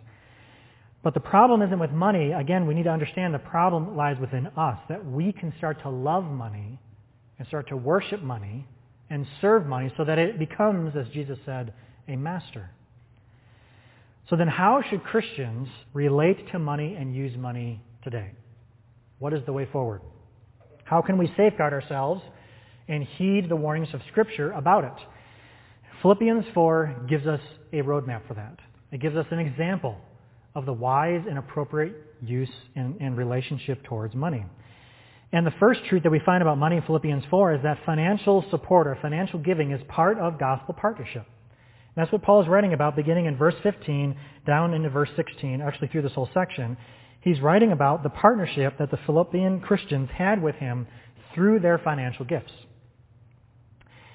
But 1.03 1.15
the 1.15 1.21
problem 1.21 1.63
isn't 1.63 1.79
with 1.79 1.91
money. 1.91 2.33
Again, 2.33 2.67
we 2.67 2.75
need 2.75 2.85
to 2.85 2.91
understand 2.91 3.35
the 3.35 3.39
problem 3.39 3.97
lies 3.97 4.17
within 4.19 4.49
us, 4.57 4.79
that 4.89 5.05
we 5.05 5.33
can 5.33 5.53
start 5.59 5.81
to 5.83 5.91
love 5.91 6.25
money 6.25 6.79
and 7.39 7.49
start 7.49 7.69
to 7.69 7.77
worship 7.77 8.23
money 8.23 8.67
and 9.11 9.27
serve 9.41 9.67
money 9.67 9.93
so 9.97 10.05
that 10.05 10.19
it 10.19 10.39
becomes, 10.39 10.95
as 10.97 11.07
Jesus 11.13 11.39
said, 11.45 11.75
a 12.09 12.17
master. 12.17 12.71
So 14.31 14.37
then 14.37 14.49
how 14.49 14.83
should 14.89 15.05
Christians 15.05 15.69
relate 15.93 16.51
to 16.53 16.59
money 16.59 16.97
and 16.99 17.15
use 17.15 17.37
money 17.37 17.83
today? 18.03 18.33
What 19.19 19.33
is 19.33 19.45
the 19.47 19.53
way 19.53 19.67
forward? 19.71 20.01
How 20.85 21.03
can 21.03 21.19
we 21.19 21.33
safeguard 21.37 21.73
ourselves 21.73 22.23
and 22.89 23.05
heed 23.05 23.49
the 23.49 23.57
warnings 23.57 23.89
of 23.93 24.01
Scripture 24.11 24.53
about 24.53 24.85
it? 24.85 24.93
Philippians 26.03 26.45
4 26.55 27.07
gives 27.09 27.27
us 27.27 27.41
a 27.73 27.77
roadmap 27.77 28.27
for 28.29 28.35
that. 28.35 28.59
It 28.93 29.01
gives 29.01 29.17
us 29.17 29.27
an 29.31 29.39
example 29.39 29.97
of 30.55 30.67
the 30.67 30.73
wise 30.73 31.23
and 31.29 31.39
appropriate 31.39 31.95
use 32.23 32.51
and, 32.77 33.01
and 33.01 33.17
relationship 33.17 33.83
towards 33.85 34.15
money. 34.15 34.45
And 35.33 35.47
the 35.47 35.55
first 35.59 35.81
truth 35.89 36.05
that 36.05 36.13
we 36.13 36.21
find 36.21 36.43
about 36.43 36.59
money 36.59 36.77
in 36.77 36.83
Philippians 36.83 37.25
4 37.29 37.55
is 37.55 37.63
that 37.63 37.79
financial 37.85 38.45
support 38.51 38.87
or 38.87 38.97
financial 39.03 39.39
giving 39.41 39.73
is 39.73 39.81
part 39.89 40.19
of 40.19 40.39
gospel 40.39 40.75
partnership. 40.79 41.27
That's 41.97 42.11
what 42.11 42.23
Paul 42.23 42.43
is 42.43 42.49
writing 42.49 42.73
about 42.73 42.97
beginning 42.97 43.27
in 43.27 43.37
verse 43.37 43.55
15 43.63 44.17
down 44.47 44.75
into 44.75 44.91
verse 44.91 45.11
16, 45.17 45.61
actually 45.61 45.89
through 45.89 46.03
this 46.03 46.13
whole 46.13 46.29
section. 46.35 46.77
He's 47.21 47.41
writing 47.41 47.73
about 47.73 48.03
the 48.03 48.11
partnership 48.11 48.79
that 48.79 48.91
the 48.91 48.99
Philippian 49.07 49.61
Christians 49.61 50.09
had 50.13 50.43
with 50.43 50.57
him 50.57 50.87
through 51.35 51.61
their 51.61 51.79
financial 51.79 52.25
gifts. 52.25 52.53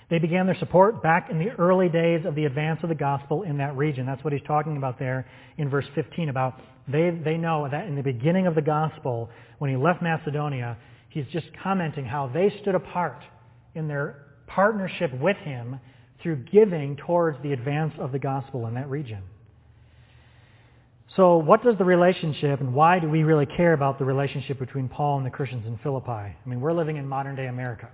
They 0.10 0.20
began 0.20 0.48
their 0.48 0.58
support 0.58 1.04
back 1.04 1.30
in 1.30 1.38
the 1.38 1.52
early 1.52 1.88
days 1.88 2.26
of 2.26 2.36
the 2.36 2.46
advance 2.46 2.80
of 2.82 2.90
the 2.90 2.96
gospel 2.96 3.44
in 3.44 3.58
that 3.58 3.78
region. 3.78 4.06
That's 4.06 4.24
what 4.24 4.34
he's 4.34 4.42
talking 4.48 4.76
about 4.76 4.98
there 4.98 5.28
in 5.58 5.70
verse 5.70 5.86
15 5.96 6.30
about 6.30 6.60
they, 6.88 7.12
they 7.12 7.38
know 7.38 7.68
that 7.70 7.86
in 7.86 7.96
the 7.96 8.02
beginning 8.02 8.48
of 8.48 8.56
the 8.56 8.62
gospel, 8.62 9.30
when 9.60 9.70
he 9.70 9.78
left 9.78 10.02
Macedonia, 10.02 10.78
he's 11.10 11.26
just 11.32 11.46
commenting 11.64 12.06
how 12.06 12.32
they 12.34 12.52
stood 12.62 12.74
apart 12.74 13.22
in 13.76 13.88
their 13.88 14.26
partnership 14.48 15.14
with 15.20 15.38
him 15.38 15.80
through 16.22 16.46
giving 16.52 16.98
towards 16.98 17.42
the 17.44 17.54
advance 17.54 17.94
of 18.00 18.12
the 18.12 18.20
gospel 18.20 18.68
in 18.68 18.76
that 18.76 18.90
region. 18.90 19.24
So 21.16 21.38
what 21.38 21.64
does 21.64 21.78
the 21.78 21.86
relationship 21.86 22.60
and 22.60 22.74
why 22.74 23.00
do 23.00 23.10
we 23.10 23.24
really 23.24 23.46
care 23.46 23.74
about 23.74 23.98
the 23.98 24.06
relationship 24.06 24.60
between 24.60 24.88
Paul 24.88 25.18
and 25.18 25.26
the 25.26 25.32
Christians 25.32 25.66
in 25.66 25.78
Philippi? 25.80 26.12
I 26.12 26.36
mean, 26.46 26.62
we're 26.62 26.74
living 26.74 26.98
in 26.98 27.08
modern 27.08 27.36
day 27.36 27.48
America. 27.48 27.90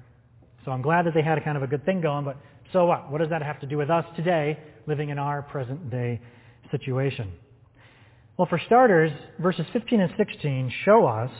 So 0.65 0.72
I'm 0.72 0.82
glad 0.82 1.05
that 1.05 1.13
they 1.13 1.22
had 1.22 1.38
a 1.38 1.41
kind 1.41 1.55
of 1.55 1.63
a 1.63 1.67
good 1.67 1.86
thing 1.86 2.01
going, 2.01 2.25
but 2.25 2.38
so 2.74 2.86
what? 2.86 3.12
What 3.12 3.20
does 3.20 3.29
that 3.29 3.41
have 3.41 3.60
to 3.62 3.67
do 3.67 3.77
with 3.77 3.89
us 3.89 4.03
today 4.15 4.60
living 4.88 5.10
in 5.10 5.20
our 5.20 5.44
present 5.44 5.89
day 5.89 6.20
situation? 6.72 7.32
Well, 8.38 8.48
for 8.48 8.60
starters, 8.65 9.12
verses 9.39 9.65
15 9.72 10.01
and 10.01 10.13
16 10.17 10.74
show 10.84 11.05
us 11.05 11.32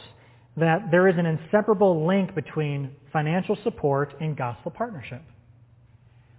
that 0.56 0.92
there 0.92 1.10
is 1.10 1.16
an 1.18 1.26
inseparable 1.26 2.08
link 2.08 2.34
between 2.34 2.92
financial 3.12 3.58
support 3.64 4.14
and 4.22 4.38
gospel 4.38 4.72
partnership. 4.72 5.22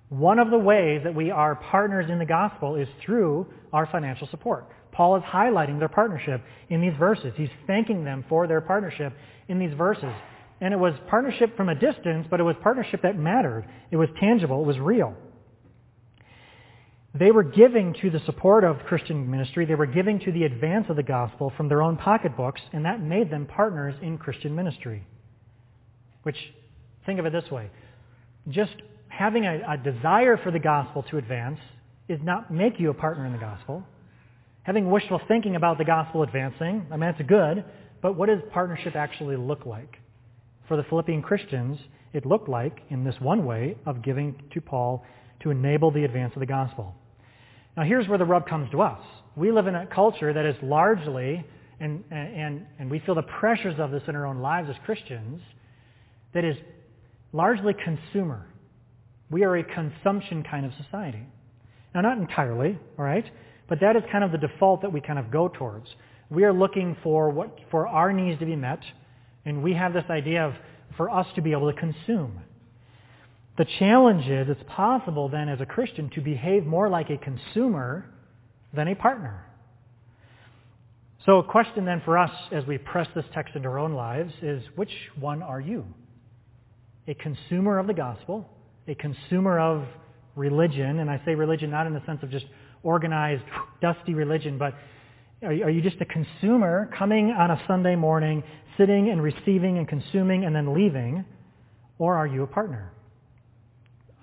One 0.08 0.38
of 0.38 0.50
the 0.50 0.58
ways 0.58 1.02
that 1.04 1.14
we 1.14 1.30
are 1.30 1.56
partners 1.56 2.08
in 2.10 2.18
the 2.18 2.26
gospel 2.26 2.76
is 2.76 2.88
through 3.04 3.46
our 3.72 3.86
financial 3.86 4.28
support. 4.28 4.68
Paul 4.92 5.16
is 5.16 5.22
highlighting 5.24 5.78
their 5.78 5.88
partnership 5.88 6.42
in 6.70 6.80
these 6.80 6.94
verses. 6.98 7.32
He's 7.36 7.50
thanking 7.66 8.04
them 8.04 8.24
for 8.28 8.46
their 8.46 8.60
partnership 8.60 9.12
in 9.48 9.58
these 9.58 9.74
verses. 9.76 10.12
And 10.60 10.72
it 10.72 10.78
was 10.78 10.94
partnership 11.08 11.56
from 11.56 11.68
a 11.68 11.74
distance, 11.74 12.26
but 12.30 12.40
it 12.40 12.44
was 12.44 12.56
partnership 12.62 13.02
that 13.02 13.18
mattered. 13.18 13.68
It 13.90 13.96
was 13.96 14.08
tangible. 14.18 14.62
It 14.62 14.66
was 14.66 14.78
real. 14.78 15.14
They 17.18 17.30
were 17.30 17.42
giving 17.42 17.94
to 18.02 18.10
the 18.10 18.20
support 18.26 18.62
of 18.62 18.78
Christian 18.86 19.30
ministry. 19.30 19.66
They 19.66 19.74
were 19.74 19.86
giving 19.86 20.20
to 20.20 20.32
the 20.32 20.44
advance 20.44 20.86
of 20.88 20.96
the 20.96 21.02
gospel 21.02 21.52
from 21.56 21.68
their 21.68 21.82
own 21.82 21.96
pocketbooks, 21.96 22.60
and 22.72 22.84
that 22.84 23.00
made 23.00 23.30
them 23.30 23.46
partners 23.46 23.94
in 24.02 24.18
Christian 24.18 24.54
ministry. 24.54 25.06
Which, 26.22 26.36
think 27.06 27.18
of 27.18 27.26
it 27.26 27.32
this 27.32 27.50
way. 27.50 27.70
Just 28.48 28.74
having 29.16 29.46
a, 29.46 29.60
a 29.68 29.76
desire 29.76 30.36
for 30.36 30.50
the 30.50 30.58
gospel 30.58 31.02
to 31.04 31.16
advance 31.16 31.58
is 32.08 32.20
not 32.22 32.52
make 32.52 32.78
you 32.78 32.90
a 32.90 32.94
partner 32.94 33.24
in 33.26 33.32
the 33.32 33.38
gospel. 33.38 33.82
Having 34.62 34.90
wishful 34.90 35.20
thinking 35.26 35.56
about 35.56 35.78
the 35.78 35.84
gospel 35.84 36.22
advancing, 36.22 36.86
I 36.90 36.96
mean, 36.96 37.12
that's 37.12 37.28
good, 37.28 37.64
but 38.02 38.16
what 38.16 38.28
does 38.28 38.40
partnership 38.52 38.94
actually 38.94 39.36
look 39.36 39.64
like? 39.64 39.96
For 40.68 40.76
the 40.76 40.82
Philippian 40.84 41.22
Christians, 41.22 41.78
it 42.12 42.26
looked 42.26 42.48
like, 42.48 42.80
in 42.90 43.04
this 43.04 43.14
one 43.20 43.46
way, 43.46 43.76
of 43.86 44.02
giving 44.02 44.34
to 44.52 44.60
Paul 44.60 45.04
to 45.40 45.50
enable 45.50 45.90
the 45.90 46.04
advance 46.04 46.34
of 46.34 46.40
the 46.40 46.46
gospel. 46.46 46.94
Now 47.76 47.84
here's 47.84 48.08
where 48.08 48.18
the 48.18 48.24
rub 48.24 48.48
comes 48.48 48.70
to 48.72 48.82
us. 48.82 49.00
We 49.34 49.50
live 49.52 49.66
in 49.66 49.74
a 49.74 49.86
culture 49.86 50.32
that 50.32 50.44
is 50.44 50.56
largely 50.62 51.44
and, 51.78 52.02
and, 52.10 52.66
and 52.78 52.90
we 52.90 53.00
feel 53.00 53.14
the 53.14 53.22
pressures 53.22 53.78
of 53.78 53.90
this 53.90 54.02
in 54.08 54.16
our 54.16 54.26
own 54.26 54.38
lives 54.38 54.68
as 54.70 54.76
Christians 54.84 55.42
that 56.32 56.44
is 56.44 56.56
largely 57.32 57.74
consumer. 57.74 58.46
We 59.30 59.44
are 59.44 59.56
a 59.56 59.64
consumption 59.64 60.44
kind 60.44 60.64
of 60.64 60.72
society. 60.84 61.26
Now, 61.94 62.02
not 62.02 62.18
entirely, 62.18 62.78
all 62.98 63.04
right? 63.04 63.24
But 63.68 63.80
that 63.80 63.96
is 63.96 64.02
kind 64.12 64.22
of 64.22 64.32
the 64.32 64.38
default 64.38 64.82
that 64.82 64.92
we 64.92 65.00
kind 65.00 65.18
of 65.18 65.30
go 65.30 65.48
towards. 65.48 65.86
We 66.30 66.44
are 66.44 66.52
looking 66.52 66.96
for 67.02 67.30
what 67.30 67.58
for 67.70 67.86
our 67.86 68.12
needs 68.12 68.38
to 68.40 68.46
be 68.46 68.56
met, 68.56 68.80
and 69.44 69.62
we 69.62 69.72
have 69.74 69.92
this 69.92 70.04
idea 70.10 70.46
of 70.46 70.54
for 70.96 71.10
us 71.10 71.26
to 71.34 71.40
be 71.40 71.52
able 71.52 71.72
to 71.72 71.78
consume. 71.78 72.40
The 73.58 73.66
challenge 73.78 74.26
is 74.28 74.48
it's 74.48 74.62
possible 74.68 75.28
then 75.28 75.48
as 75.48 75.60
a 75.60 75.66
Christian 75.66 76.10
to 76.10 76.20
behave 76.20 76.66
more 76.66 76.88
like 76.88 77.10
a 77.10 77.16
consumer 77.16 78.06
than 78.74 78.88
a 78.88 78.94
partner. 78.94 79.44
So 81.24 81.38
a 81.38 81.44
question 81.44 81.84
then 81.84 82.02
for 82.04 82.18
us 82.18 82.30
as 82.52 82.64
we 82.66 82.78
press 82.78 83.08
this 83.14 83.24
text 83.34 83.56
into 83.56 83.68
our 83.68 83.78
own 83.78 83.94
lives 83.94 84.32
is 84.42 84.62
which 84.76 84.92
one 85.18 85.42
are 85.42 85.60
you? 85.60 85.84
A 87.08 87.14
consumer 87.14 87.78
of 87.78 87.86
the 87.86 87.94
gospel, 87.94 88.48
a 88.88 88.94
consumer 88.94 89.58
of 89.58 89.84
religion, 90.34 91.00
and 91.00 91.10
I 91.10 91.20
say 91.24 91.34
religion 91.34 91.70
not 91.70 91.86
in 91.86 91.94
the 91.94 92.02
sense 92.06 92.22
of 92.22 92.30
just 92.30 92.46
organized, 92.82 93.42
dusty 93.80 94.14
religion, 94.14 94.58
but 94.58 94.74
are 95.42 95.52
you 95.52 95.82
just 95.82 96.00
a 96.00 96.04
consumer 96.04 96.90
coming 96.96 97.30
on 97.30 97.50
a 97.50 97.60
Sunday 97.66 97.94
morning, 97.94 98.42
sitting 98.78 99.10
and 99.10 99.22
receiving 99.22 99.78
and 99.78 99.86
consuming 99.86 100.44
and 100.44 100.54
then 100.54 100.74
leaving, 100.74 101.24
or 101.98 102.16
are 102.16 102.26
you 102.26 102.42
a 102.42 102.46
partner? 102.46 102.92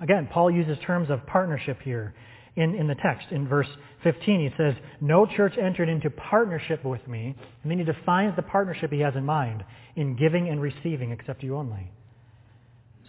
Again, 0.02 0.28
Paul 0.32 0.52
uses 0.52 0.78
terms 0.86 1.10
of 1.10 1.26
partnership 1.28 1.80
here 1.82 2.14
in, 2.56 2.76
in 2.76 2.88
the 2.88 2.96
text. 2.96 3.28
In 3.32 3.48
verse 3.48 3.68
15, 4.04 4.40
he 4.40 4.50
says, 4.58 4.74
No 5.02 5.26
church 5.26 5.54
entered 5.62 5.90
into 5.90 6.10
partnership 6.10 6.84
with 6.84 7.08
me. 7.08 7.36
And 7.64 7.72
then 7.72 7.80
he 7.80 7.86
defines 7.86 8.36
the 8.36 8.42
partnership 8.42 8.92
he 8.92 9.00
has 9.00 9.16
in 9.16 9.26
mind 9.26 9.64
in 9.96 10.16
giving 10.16 10.50
and 10.50 10.62
receiving 10.62 11.12
except 11.12 11.44
you 11.44 11.56
only. 11.56 11.92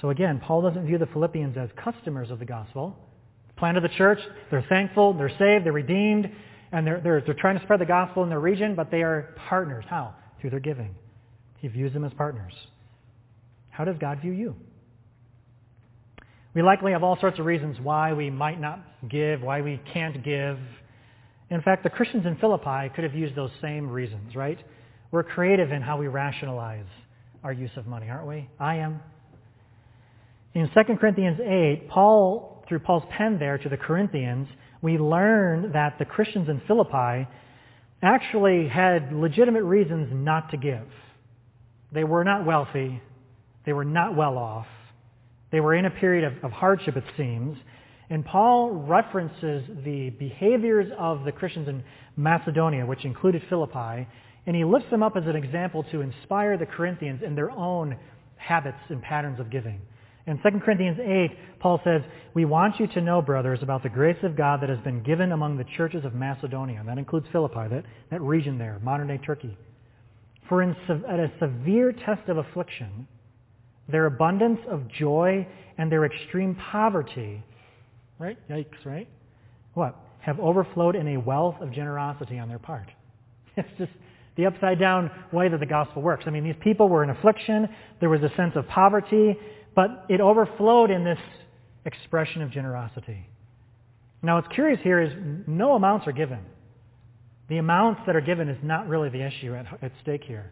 So 0.04 0.10
again, 0.10 0.38
Paul 0.38 0.60
doesn't 0.60 0.84
view 0.84 0.98
the 0.98 1.06
Philippians 1.06 1.56
as 1.56 1.70
customers 1.82 2.30
of 2.30 2.38
the 2.38 2.44
gospel. 2.44 2.94
Planted 3.56 3.84
the 3.84 3.88
church, 3.96 4.18
they're 4.50 4.66
thankful, 4.68 5.14
they're 5.14 5.30
saved, 5.30 5.64
they're 5.64 5.72
redeemed, 5.72 6.30
and 6.72 6.86
they're, 6.86 7.00
they're, 7.00 7.22
they're 7.22 7.32
trying 7.32 7.56
to 7.56 7.64
spread 7.64 7.80
the 7.80 7.86
gospel 7.86 8.22
in 8.22 8.28
their 8.28 8.38
region, 8.38 8.74
but 8.74 8.90
they 8.90 9.00
are 9.00 9.34
partners. 9.48 9.82
How? 9.88 10.14
Through 10.38 10.50
their 10.50 10.60
giving. 10.60 10.94
He 11.56 11.68
views 11.68 11.94
them 11.94 12.04
as 12.04 12.12
partners. 12.12 12.52
How 13.70 13.86
does 13.86 13.96
God 13.98 14.20
view 14.20 14.32
you? 14.32 14.54
We 16.52 16.60
likely 16.60 16.92
have 16.92 17.02
all 17.02 17.18
sorts 17.18 17.38
of 17.38 17.46
reasons 17.46 17.78
why 17.80 18.12
we 18.12 18.28
might 18.28 18.60
not 18.60 18.80
give, 19.08 19.40
why 19.40 19.62
we 19.62 19.80
can't 19.94 20.22
give. 20.22 20.58
In 21.48 21.62
fact, 21.62 21.82
the 21.82 21.88
Christians 21.88 22.26
in 22.26 22.36
Philippi 22.36 22.90
could 22.94 23.04
have 23.04 23.14
used 23.14 23.36
those 23.36 23.52
same 23.62 23.88
reasons, 23.88 24.36
right? 24.36 24.58
We're 25.12 25.22
creative 25.22 25.72
in 25.72 25.80
how 25.80 25.96
we 25.96 26.08
rationalize 26.08 26.84
our 27.42 27.54
use 27.54 27.70
of 27.76 27.86
money, 27.86 28.10
aren't 28.10 28.28
we? 28.28 28.50
I 28.60 28.76
am. 28.76 29.00
In 30.54 30.70
2 30.72 30.96
Corinthians 30.96 31.40
8, 31.40 31.88
Paul, 31.88 32.64
through 32.68 32.78
Paul's 32.78 33.02
pen 33.10 33.38
there 33.40 33.58
to 33.58 33.68
the 33.68 33.76
Corinthians, 33.76 34.46
we 34.82 34.98
learn 34.98 35.72
that 35.72 35.98
the 35.98 36.04
Christians 36.04 36.48
in 36.48 36.60
Philippi 36.68 37.28
actually 38.02 38.68
had 38.68 39.12
legitimate 39.12 39.64
reasons 39.64 40.10
not 40.12 40.52
to 40.52 40.56
give. 40.56 40.86
They 41.90 42.04
were 42.04 42.22
not 42.22 42.46
wealthy. 42.46 43.02
They 43.66 43.72
were 43.72 43.84
not 43.84 44.14
well 44.14 44.38
off. 44.38 44.66
They 45.50 45.58
were 45.58 45.74
in 45.74 45.86
a 45.86 45.90
period 45.90 46.24
of, 46.24 46.44
of 46.44 46.52
hardship, 46.52 46.96
it 46.96 47.04
seems. 47.16 47.56
And 48.08 48.24
Paul 48.24 48.70
references 48.70 49.64
the 49.84 50.10
behaviors 50.10 50.92
of 50.96 51.24
the 51.24 51.32
Christians 51.32 51.66
in 51.66 51.82
Macedonia, 52.16 52.86
which 52.86 53.04
included 53.04 53.42
Philippi, 53.48 54.06
and 54.46 54.54
he 54.54 54.64
lifts 54.64 54.90
them 54.90 55.02
up 55.02 55.16
as 55.16 55.26
an 55.26 55.34
example 55.34 55.84
to 55.90 56.00
inspire 56.00 56.56
the 56.56 56.66
Corinthians 56.66 57.22
in 57.24 57.34
their 57.34 57.50
own 57.50 57.96
habits 58.36 58.78
and 58.88 59.02
patterns 59.02 59.40
of 59.40 59.50
giving. 59.50 59.80
In 60.26 60.38
2 60.38 60.60
Corinthians 60.64 60.98
8, 60.98 61.60
Paul 61.60 61.80
says, 61.84 62.00
We 62.34 62.44
want 62.44 62.80
you 62.80 62.86
to 62.88 63.00
know, 63.00 63.20
brothers, 63.20 63.58
about 63.62 63.82
the 63.82 63.90
grace 63.90 64.16
of 64.22 64.36
God 64.36 64.62
that 64.62 64.70
has 64.70 64.78
been 64.80 65.02
given 65.02 65.32
among 65.32 65.58
the 65.58 65.64
churches 65.76 66.04
of 66.04 66.14
Macedonia. 66.14 66.80
And 66.80 66.88
that 66.88 66.96
includes 66.96 67.26
Philippi, 67.30 67.68
that, 67.70 67.84
that 68.10 68.22
region 68.22 68.56
there, 68.56 68.80
modern-day 68.82 69.18
Turkey. 69.18 69.56
For 70.48 70.62
in, 70.62 70.74
at 70.88 71.20
a 71.20 71.30
severe 71.38 71.92
test 71.92 72.28
of 72.28 72.38
affliction, 72.38 73.06
their 73.88 74.06
abundance 74.06 74.60
of 74.70 74.88
joy 74.88 75.46
and 75.76 75.92
their 75.92 76.06
extreme 76.06 76.56
poverty, 76.70 77.42
right? 78.18 78.38
Yikes, 78.48 78.84
right? 78.84 79.08
What? 79.74 79.96
Have 80.20 80.40
overflowed 80.40 80.96
in 80.96 81.08
a 81.08 81.16
wealth 81.18 81.56
of 81.60 81.72
generosity 81.72 82.38
on 82.38 82.48
their 82.48 82.58
part. 82.58 82.88
It's 83.56 83.68
just 83.78 83.92
the 84.36 84.46
upside 84.46 84.80
down 84.80 85.12
way 85.32 85.48
that 85.48 85.60
the 85.60 85.66
gospel 85.66 86.02
works. 86.02 86.24
I 86.26 86.30
mean, 86.30 86.42
these 86.42 86.56
people 86.60 86.88
were 86.88 87.04
in 87.04 87.10
affliction. 87.10 87.68
There 88.00 88.08
was 88.08 88.20
a 88.22 88.34
sense 88.36 88.52
of 88.56 88.66
poverty, 88.66 89.36
but 89.74 90.06
it 90.08 90.20
overflowed 90.20 90.90
in 90.90 91.04
this 91.04 91.18
expression 91.84 92.42
of 92.42 92.50
generosity. 92.50 93.28
Now, 94.22 94.36
what's 94.36 94.52
curious 94.54 94.80
here 94.82 95.00
is 95.00 95.12
no 95.46 95.74
amounts 95.74 96.06
are 96.06 96.12
given. 96.12 96.40
The 97.48 97.58
amounts 97.58 98.02
that 98.06 98.16
are 98.16 98.22
given 98.22 98.48
is 98.48 98.58
not 98.62 98.88
really 98.88 99.10
the 99.10 99.22
issue 99.22 99.54
at, 99.54 99.66
at 99.82 99.92
stake 100.02 100.24
here. 100.24 100.50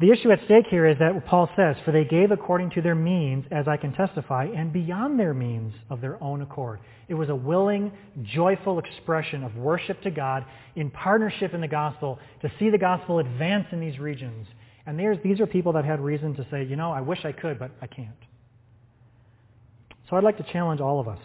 The 0.00 0.10
issue 0.10 0.30
at 0.32 0.40
stake 0.44 0.66
here 0.70 0.86
is 0.86 0.98
that 0.98 1.24
Paul 1.26 1.48
says, 1.56 1.76
For 1.84 1.92
they 1.92 2.04
gave 2.04 2.32
according 2.32 2.70
to 2.70 2.82
their 2.82 2.96
means, 2.96 3.44
as 3.52 3.68
I 3.68 3.76
can 3.76 3.92
testify, 3.92 4.46
and 4.46 4.72
beyond 4.72 5.18
their 5.20 5.34
means 5.34 5.72
of 5.88 6.00
their 6.00 6.22
own 6.22 6.42
accord. 6.42 6.80
It 7.08 7.14
was 7.14 7.28
a 7.28 7.34
willing, 7.34 7.92
joyful 8.22 8.80
expression 8.80 9.44
of 9.44 9.54
worship 9.56 10.02
to 10.02 10.10
God 10.10 10.44
in 10.74 10.90
partnership 10.90 11.54
in 11.54 11.60
the 11.60 11.68
gospel 11.68 12.18
to 12.42 12.50
see 12.58 12.70
the 12.70 12.78
gospel 12.78 13.20
advance 13.20 13.66
in 13.70 13.78
these 13.78 13.98
regions. 14.00 14.48
And 14.86 14.98
these 15.22 15.40
are 15.40 15.46
people 15.46 15.72
that 15.72 15.84
had 15.84 16.00
reason 16.00 16.34
to 16.36 16.46
say, 16.50 16.64
you 16.64 16.76
know, 16.76 16.92
I 16.92 17.00
wish 17.00 17.24
I 17.24 17.32
could, 17.32 17.58
but 17.58 17.70
I 17.80 17.86
can't. 17.86 18.10
So 20.08 20.16
I'd 20.16 20.24
like 20.24 20.36
to 20.36 20.52
challenge 20.52 20.80
all 20.80 21.00
of 21.00 21.08
us 21.08 21.20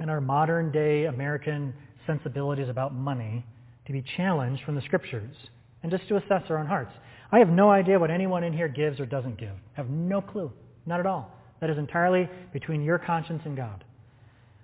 in 0.00 0.08
our 0.08 0.20
modern 0.20 0.72
day 0.72 1.04
American 1.04 1.72
sensibilities 2.06 2.68
about 2.68 2.92
money 2.92 3.44
to 3.86 3.92
be 3.92 4.02
challenged 4.16 4.64
from 4.64 4.74
the 4.74 4.82
scriptures 4.82 5.34
and 5.82 5.92
just 5.92 6.08
to 6.08 6.16
assess 6.16 6.42
our 6.48 6.58
own 6.58 6.66
hearts. 6.66 6.92
I 7.30 7.38
have 7.38 7.48
no 7.48 7.70
idea 7.70 7.98
what 7.98 8.10
anyone 8.10 8.42
in 8.42 8.52
here 8.52 8.68
gives 8.68 8.98
or 8.98 9.06
doesn't 9.06 9.38
give. 9.38 9.50
I 9.50 9.76
have 9.76 9.88
no 9.88 10.20
clue. 10.20 10.50
Not 10.86 10.98
at 10.98 11.06
all. 11.06 11.30
That 11.60 11.70
is 11.70 11.78
entirely 11.78 12.28
between 12.52 12.82
your 12.82 12.98
conscience 12.98 13.42
and 13.44 13.56
God. 13.56 13.84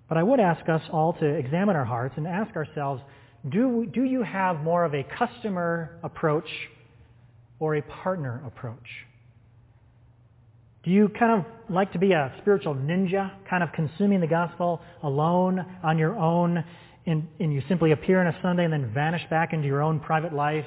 But 0.09 0.19
I 0.19 0.23
would 0.23 0.40
ask 0.40 0.69
us 0.69 0.83
all 0.90 1.12
to 1.14 1.26
examine 1.26 1.76
our 1.76 1.85
hearts 1.85 2.14
and 2.16 2.26
ask 2.26 2.57
ourselves, 2.57 3.02
do, 3.49 3.87
do 3.93 4.02
you 4.02 4.23
have 4.23 4.61
more 4.61 4.85
of 4.85 4.95
a 4.95 5.05
customer 5.16 5.99
approach 6.02 6.49
or 7.59 7.77
a 7.77 7.83
partner 7.83 8.43
approach? 8.47 8.89
Do 10.85 10.91
you 10.91 11.09
kind 11.09 11.41
of 11.41 11.75
like 11.75 11.93
to 11.95 11.99
be 11.99 12.13
a 12.13 12.33
spiritual 12.41 12.75
ninja, 12.75 13.33
kind 13.51 13.63
of 13.63 13.71
consuming 13.73 14.21
the 14.21 14.27
gospel 14.27 14.81
alone 15.03 15.65
on 15.83 15.99
your 15.99 16.17
own, 16.17 16.63
and, 17.07 17.27
and 17.41 17.53
you 17.53 17.63
simply 17.69 17.93
appear 17.93 18.21
on 18.21 18.29
a 18.29 18.39
Sunday 18.41 18.65
and 18.65 18.73
then 18.73 18.93
vanish 18.95 19.23
back 19.31 19.53
into 19.53 19.67
your 19.67 19.83
own 19.83 19.99
private 20.01 20.33
life 20.33 20.67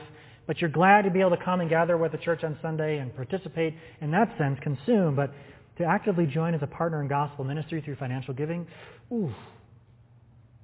but 0.49 0.59
you're 0.59 0.69
glad 0.71 1.03
to 1.03 1.11
be 1.11 1.19
able 1.19 1.29
to 1.29 1.45
come 1.45 1.59
and 1.59 1.69
gather 1.69 1.95
with 1.95 2.11
the 2.11 2.17
church 2.17 2.43
on 2.43 2.57
Sunday 2.59 2.97
and 2.97 3.15
participate 3.15 3.75
in 4.01 4.09
that 4.09 4.35
sense, 4.39 4.57
consume. 4.63 5.15
But 5.15 5.31
to 5.77 5.83
actively 5.83 6.25
join 6.25 6.55
as 6.55 6.63
a 6.63 6.67
partner 6.67 7.03
in 7.03 7.07
gospel 7.07 7.45
ministry 7.45 7.83
through 7.85 7.97
financial 7.97 8.33
giving, 8.33 8.65
ooh, 9.11 9.31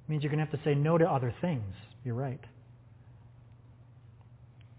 means 0.08 0.24
you're 0.24 0.32
going 0.32 0.44
to 0.44 0.50
have 0.50 0.60
to 0.60 0.68
say 0.68 0.74
no 0.74 0.98
to 0.98 1.04
other 1.08 1.32
things. 1.40 1.72
You're 2.04 2.16
right. 2.16 2.40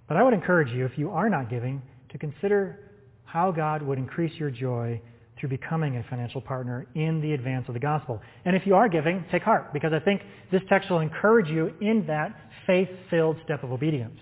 But 0.08 0.18
I 0.18 0.24
would 0.24 0.34
encourage 0.34 0.72
you, 0.72 0.86
if 0.86 0.98
you 0.98 1.12
are 1.12 1.30
not 1.30 1.50
giving, 1.50 1.82
to 2.12 2.18
consider 2.18 2.80
how 3.26 3.52
God 3.52 3.82
would 3.82 3.98
increase 3.98 4.34
your 4.40 4.50
joy 4.50 5.02
through 5.38 5.50
becoming 5.50 5.98
a 5.98 6.04
financial 6.10 6.42
partner 6.42 6.88
in 6.96 7.22
the 7.22 7.34
advance 7.34 7.66
of 7.68 7.74
the 7.74 7.80
gospel. 7.80 8.22
And 8.46 8.56
if 8.56 8.66
you 8.66 8.76
are 8.76 8.90
giving, 8.90 9.24
take 9.32 9.44
heart, 9.44 9.74
because 9.74 9.94
I 9.94 10.00
think 10.00 10.22
this 10.52 10.62
text 10.70 10.90
will 10.90 11.00
encourage 11.00 11.50
you 11.50 11.74
in 11.82 12.06
that 12.08 12.36
faith-filled 12.66 13.38
step 13.44 13.64
of 13.64 13.72
obedience. 13.72 14.20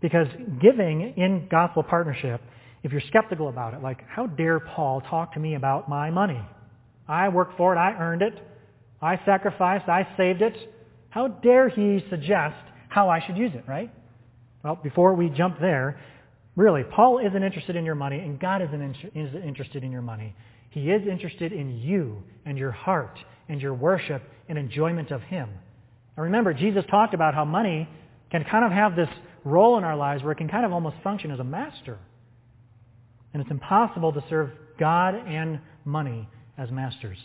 Because 0.00 0.28
giving 0.60 1.14
in 1.16 1.48
gospel 1.50 1.82
partnership, 1.82 2.40
if 2.82 2.92
you're 2.92 3.02
skeptical 3.08 3.48
about 3.48 3.74
it, 3.74 3.82
like, 3.82 4.02
how 4.08 4.26
dare 4.26 4.60
Paul 4.60 5.00
talk 5.02 5.34
to 5.34 5.40
me 5.40 5.54
about 5.54 5.88
my 5.88 6.10
money? 6.10 6.40
I 7.08 7.28
worked 7.28 7.56
for 7.56 7.74
it, 7.74 7.78
I 7.78 7.92
earned 7.98 8.22
it, 8.22 8.34
I 9.02 9.20
sacrificed, 9.26 9.88
I 9.88 10.06
saved 10.16 10.40
it. 10.40 10.56
How 11.10 11.28
dare 11.28 11.68
he 11.68 12.04
suggest 12.10 12.56
how 12.88 13.08
I 13.08 13.24
should 13.26 13.36
use 13.36 13.52
it, 13.54 13.64
right? 13.68 13.90
Well, 14.64 14.80
before 14.82 15.14
we 15.14 15.28
jump 15.28 15.60
there, 15.60 16.00
really, 16.56 16.82
Paul 16.84 17.18
isn't 17.18 17.42
interested 17.42 17.76
in 17.76 17.84
your 17.84 17.94
money, 17.94 18.18
and 18.18 18.40
God 18.40 18.62
isn't, 18.62 18.96
isn't 19.14 19.44
interested 19.44 19.84
in 19.84 19.92
your 19.92 20.02
money. 20.02 20.34
He 20.70 20.90
is 20.90 21.06
interested 21.06 21.52
in 21.52 21.78
you 21.78 22.22
and 22.46 22.56
your 22.56 22.70
heart 22.70 23.18
and 23.48 23.60
your 23.60 23.74
worship 23.74 24.22
and 24.48 24.58
enjoyment 24.58 25.10
of 25.10 25.20
Him. 25.20 25.50
And 26.16 26.24
remember, 26.24 26.54
Jesus 26.54 26.82
talked 26.90 27.12
about 27.12 27.34
how 27.34 27.44
money 27.44 27.86
can 28.30 28.42
kind 28.50 28.64
of 28.64 28.72
have 28.72 28.96
this 28.96 29.08
role 29.44 29.76
in 29.76 29.84
our 29.84 29.96
lives 29.96 30.22
where 30.22 30.32
it 30.32 30.38
can 30.38 30.48
kind 30.48 30.64
of 30.64 30.72
almost 30.72 30.96
function 31.04 31.30
as 31.30 31.38
a 31.38 31.44
master. 31.44 31.98
And 33.34 33.42
it's 33.42 33.50
impossible 33.50 34.12
to 34.14 34.24
serve 34.30 34.50
God 34.80 35.14
and 35.14 35.60
money 35.84 36.26
as 36.56 36.70
masters. 36.70 37.18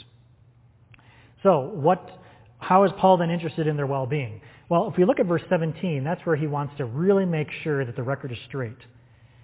So 1.42 1.72
what, 1.74 2.20
how 2.58 2.84
is 2.84 2.92
Paul 3.00 3.18
then 3.18 3.30
interested 3.30 3.66
in 3.66 3.78
their 3.78 3.88
well-being? 3.88 4.42
Well, 4.70 4.88
if 4.88 4.98
we 4.98 5.04
look 5.04 5.20
at 5.20 5.26
verse 5.26 5.42
17, 5.50 6.04
that's 6.04 6.24
where 6.26 6.36
he 6.36 6.46
wants 6.46 6.74
to 6.78 6.86
really 6.86 7.26
make 7.26 7.48
sure 7.64 7.84
that 7.84 7.96
the 7.96 8.04
record 8.04 8.32
is 8.32 8.38
straight. 8.48 8.78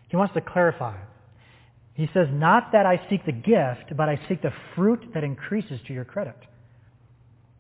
He 0.07 0.17
wants 0.17 0.35
to 0.35 0.41
clarify. 0.41 0.95
He 1.95 2.07
says, 2.13 2.27
not 2.31 2.71
that 2.73 2.85
I 2.85 3.01
seek 3.09 3.25
the 3.25 3.31
gift, 3.31 3.97
but 3.97 4.07
I 4.07 4.19
seek 4.29 4.41
the 4.41 4.53
fruit 4.75 5.03
that 5.13 5.23
increases 5.23 5.79
to 5.87 5.93
your 5.93 6.05
credit. 6.05 6.37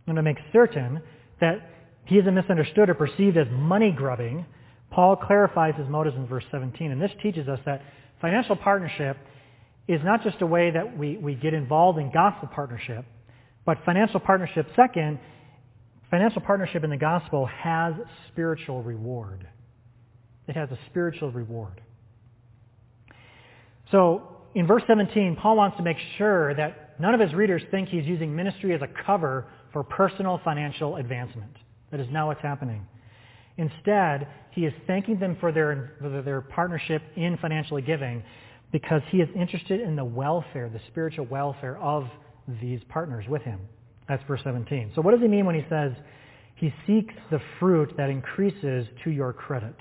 And 0.05 0.15
to 0.15 0.21
make 0.21 0.37
certain 0.53 1.01
that 1.41 1.69
he 2.05 2.19
isn't 2.19 2.35
misunderstood 2.35 2.89
or 2.89 2.93
perceived 2.93 3.37
as 3.37 3.47
money 3.51 3.91
grubbing, 3.91 4.45
Paul 4.91 5.15
clarifies 5.15 5.73
his 5.75 5.87
motives 5.87 6.15
in 6.15 6.27
verse 6.27 6.43
17. 6.51 6.91
And 6.91 7.01
this 7.01 7.11
teaches 7.23 7.47
us 7.47 7.59
that 7.65 7.81
financial 8.21 8.55
partnership 8.55 9.17
is 9.87 10.01
not 10.03 10.23
just 10.23 10.41
a 10.41 10.45
way 10.45 10.69
that 10.69 10.97
we, 10.97 11.17
we 11.17 11.33
get 11.33 11.53
involved 11.53 11.97
in 11.97 12.11
gospel 12.11 12.47
partnership, 12.53 13.05
but 13.65 13.77
financial 13.85 14.19
partnership, 14.19 14.67
second, 14.75 15.19
financial 16.15 16.41
partnership 16.41 16.85
in 16.85 16.89
the 16.89 16.95
gospel 16.95 17.45
has 17.45 17.93
spiritual 18.31 18.81
reward. 18.81 19.45
It 20.47 20.55
has 20.55 20.71
a 20.71 20.79
spiritual 20.89 21.29
reward. 21.29 21.81
So 23.91 24.37
in 24.53 24.65
verse 24.65 24.83
17, 24.87 25.35
Paul 25.35 25.57
wants 25.57 25.75
to 25.75 25.83
make 25.83 25.97
sure 26.17 26.55
that 26.55 27.01
none 27.01 27.13
of 27.13 27.19
his 27.19 27.33
readers 27.33 27.63
think 27.69 27.89
he's 27.89 28.05
using 28.05 28.33
ministry 28.33 28.73
as 28.73 28.81
a 28.81 28.87
cover 29.05 29.47
for 29.73 29.83
personal 29.83 30.39
financial 30.41 30.95
advancement. 30.95 31.51
That 31.91 31.99
is 31.99 32.07
not 32.09 32.27
what's 32.27 32.41
happening. 32.41 32.87
Instead, 33.57 34.29
he 34.51 34.65
is 34.65 34.73
thanking 34.87 35.19
them 35.19 35.35
for 35.41 35.51
their, 35.51 35.95
for 35.99 36.21
their 36.21 36.39
partnership 36.39 37.01
in 37.17 37.37
financially 37.41 37.81
giving 37.81 38.23
because 38.71 39.01
he 39.09 39.17
is 39.17 39.27
interested 39.35 39.81
in 39.81 39.97
the 39.97 40.05
welfare, 40.05 40.69
the 40.69 40.79
spiritual 40.87 41.25
welfare 41.25 41.77
of 41.77 42.07
these 42.61 42.79
partners 42.87 43.25
with 43.27 43.41
him. 43.41 43.59
That's 44.07 44.23
verse 44.27 44.41
17. 44.43 44.91
So 44.95 45.01
what 45.01 45.11
does 45.11 45.21
he 45.21 45.27
mean 45.27 45.45
when 45.45 45.55
he 45.55 45.65
says 45.69 45.93
he 46.55 46.73
seeks 46.85 47.13
the 47.31 47.39
fruit 47.59 47.93
that 47.97 48.09
increases 48.09 48.87
to 49.03 49.09
your 49.09 49.33
credit? 49.33 49.75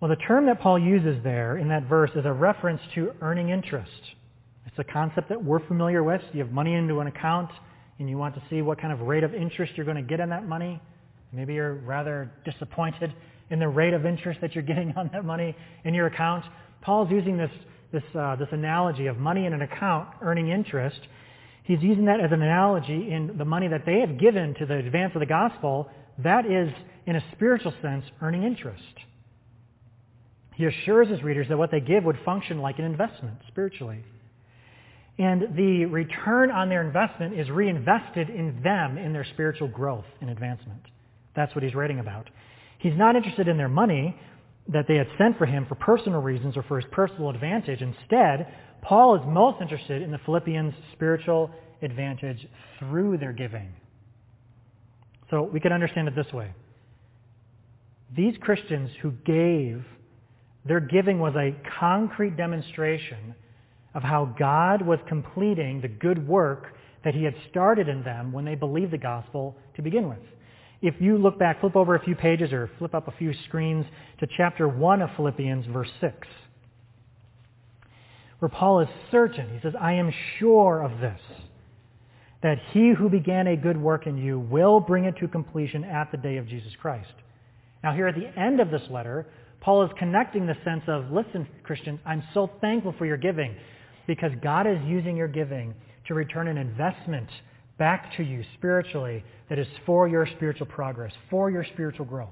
Well, 0.00 0.08
the 0.08 0.16
term 0.16 0.46
that 0.46 0.60
Paul 0.60 0.78
uses 0.78 1.22
there 1.24 1.56
in 1.56 1.68
that 1.68 1.88
verse 1.88 2.10
is 2.14 2.24
a 2.24 2.32
reference 2.32 2.80
to 2.94 3.12
earning 3.20 3.48
interest. 3.48 3.90
It's 4.66 4.78
a 4.78 4.84
concept 4.84 5.28
that 5.30 5.42
we're 5.42 5.66
familiar 5.66 6.04
with. 6.04 6.20
You 6.32 6.40
have 6.40 6.52
money 6.52 6.74
into 6.74 7.00
an 7.00 7.08
account 7.08 7.50
and 7.98 8.08
you 8.08 8.16
want 8.16 8.34
to 8.36 8.42
see 8.48 8.62
what 8.62 8.80
kind 8.80 8.92
of 8.92 9.00
rate 9.00 9.24
of 9.24 9.34
interest 9.34 9.72
you're 9.76 9.86
going 9.86 9.96
to 9.96 10.02
get 10.02 10.20
on 10.20 10.28
that 10.28 10.46
money. 10.46 10.80
Maybe 11.32 11.54
you're 11.54 11.74
rather 11.74 12.30
disappointed 12.44 13.12
in 13.50 13.58
the 13.58 13.68
rate 13.68 13.92
of 13.92 14.06
interest 14.06 14.40
that 14.40 14.54
you're 14.54 14.62
getting 14.62 14.92
on 14.96 15.10
that 15.12 15.24
money 15.24 15.56
in 15.84 15.94
your 15.94 16.06
account. 16.06 16.44
Paul's 16.80 17.10
using 17.10 17.36
this, 17.36 17.50
this, 17.92 18.04
uh, 18.14 18.36
this 18.36 18.48
analogy 18.52 19.06
of 19.06 19.18
money 19.18 19.46
in 19.46 19.52
an 19.52 19.62
account 19.62 20.08
earning 20.22 20.50
interest. 20.50 21.00
He's 21.68 21.82
using 21.82 22.06
that 22.06 22.18
as 22.18 22.32
an 22.32 22.40
analogy 22.40 23.12
in 23.12 23.36
the 23.36 23.44
money 23.44 23.68
that 23.68 23.84
they 23.84 24.00
have 24.00 24.18
given 24.18 24.54
to 24.54 24.64
the 24.64 24.76
advance 24.76 25.12
of 25.14 25.20
the 25.20 25.26
gospel. 25.26 25.90
That 26.24 26.46
is, 26.46 26.72
in 27.04 27.14
a 27.14 27.22
spiritual 27.32 27.74
sense, 27.82 28.06
earning 28.22 28.42
interest. 28.42 28.82
He 30.54 30.64
assures 30.64 31.08
his 31.08 31.22
readers 31.22 31.46
that 31.50 31.58
what 31.58 31.70
they 31.70 31.80
give 31.80 32.04
would 32.04 32.18
function 32.24 32.60
like 32.60 32.78
an 32.78 32.86
investment 32.86 33.36
spiritually. 33.48 34.02
And 35.18 35.54
the 35.56 35.84
return 35.84 36.50
on 36.50 36.70
their 36.70 36.80
investment 36.80 37.38
is 37.38 37.50
reinvested 37.50 38.30
in 38.30 38.62
them 38.62 38.96
in 38.96 39.12
their 39.12 39.26
spiritual 39.34 39.68
growth 39.68 40.06
and 40.22 40.30
advancement. 40.30 40.80
That's 41.36 41.54
what 41.54 41.62
he's 41.62 41.74
writing 41.74 42.00
about. 42.00 42.30
He's 42.78 42.96
not 42.96 43.14
interested 43.14 43.46
in 43.46 43.58
their 43.58 43.68
money 43.68 44.18
that 44.68 44.86
they 44.86 44.96
had 44.96 45.08
sent 45.16 45.38
for 45.38 45.46
him 45.46 45.66
for 45.66 45.74
personal 45.76 46.20
reasons 46.20 46.56
or 46.56 46.62
for 46.64 46.80
his 46.80 46.88
personal 46.92 47.30
advantage. 47.30 47.80
Instead, 47.80 48.52
Paul 48.82 49.16
is 49.16 49.22
most 49.26 49.60
interested 49.60 50.02
in 50.02 50.10
the 50.10 50.18
Philippians' 50.24 50.74
spiritual 50.92 51.50
advantage 51.82 52.46
through 52.78 53.18
their 53.18 53.32
giving. 53.32 53.72
So 55.30 55.42
we 55.42 55.60
can 55.60 55.72
understand 55.72 56.08
it 56.08 56.14
this 56.14 56.32
way. 56.32 56.52
These 58.16 58.34
Christians 58.40 58.90
who 59.02 59.12
gave 59.24 59.84
their 60.64 60.80
giving 60.80 61.18
was 61.18 61.34
a 61.34 61.54
concrete 61.78 62.36
demonstration 62.36 63.34
of 63.94 64.02
how 64.02 64.34
God 64.38 64.82
was 64.82 64.98
completing 65.08 65.80
the 65.80 65.88
good 65.88 66.26
work 66.26 66.74
that 67.04 67.14
he 67.14 67.24
had 67.24 67.34
started 67.50 67.88
in 67.88 68.02
them 68.02 68.32
when 68.32 68.44
they 68.44 68.54
believed 68.54 68.92
the 68.92 68.98
gospel 68.98 69.56
to 69.76 69.82
begin 69.82 70.08
with. 70.08 70.18
If 70.80 70.94
you 71.00 71.18
look 71.18 71.38
back, 71.38 71.60
flip 71.60 71.74
over 71.74 71.96
a 71.96 72.04
few 72.04 72.14
pages 72.14 72.52
or 72.52 72.70
flip 72.78 72.94
up 72.94 73.08
a 73.08 73.12
few 73.12 73.32
screens 73.46 73.84
to 74.20 74.28
chapter 74.36 74.68
1 74.68 75.02
of 75.02 75.10
Philippians, 75.16 75.66
verse 75.66 75.90
6, 76.00 76.28
where 78.38 78.48
Paul 78.48 78.80
is 78.80 78.88
certain. 79.10 79.52
He 79.52 79.60
says, 79.60 79.74
I 79.80 79.94
am 79.94 80.12
sure 80.38 80.82
of 80.82 81.00
this, 81.00 81.20
that 82.42 82.58
he 82.72 82.92
who 82.96 83.08
began 83.08 83.48
a 83.48 83.56
good 83.56 83.76
work 83.76 84.06
in 84.06 84.18
you 84.18 84.38
will 84.38 84.78
bring 84.78 85.04
it 85.04 85.16
to 85.18 85.26
completion 85.26 85.82
at 85.82 86.12
the 86.12 86.16
day 86.16 86.36
of 86.36 86.46
Jesus 86.46 86.72
Christ. 86.80 87.12
Now 87.82 87.92
here 87.92 88.06
at 88.06 88.14
the 88.14 88.40
end 88.40 88.60
of 88.60 88.70
this 88.70 88.82
letter, 88.88 89.26
Paul 89.60 89.84
is 89.84 89.90
connecting 89.98 90.46
the 90.46 90.56
sense 90.64 90.84
of, 90.86 91.10
listen, 91.10 91.48
Christians, 91.64 91.98
I'm 92.06 92.22
so 92.32 92.48
thankful 92.60 92.94
for 92.96 93.06
your 93.06 93.16
giving 93.16 93.56
because 94.06 94.30
God 94.40 94.68
is 94.68 94.78
using 94.86 95.16
your 95.16 95.26
giving 95.26 95.74
to 96.06 96.14
return 96.14 96.46
an 96.46 96.56
investment 96.56 97.28
back 97.78 98.16
to 98.16 98.22
you 98.22 98.44
spiritually 98.54 99.24
that 99.48 99.58
is 99.58 99.66
for 99.86 100.08
your 100.08 100.26
spiritual 100.36 100.66
progress, 100.66 101.12
for 101.30 101.50
your 101.50 101.64
spiritual 101.72 102.04
growth. 102.04 102.28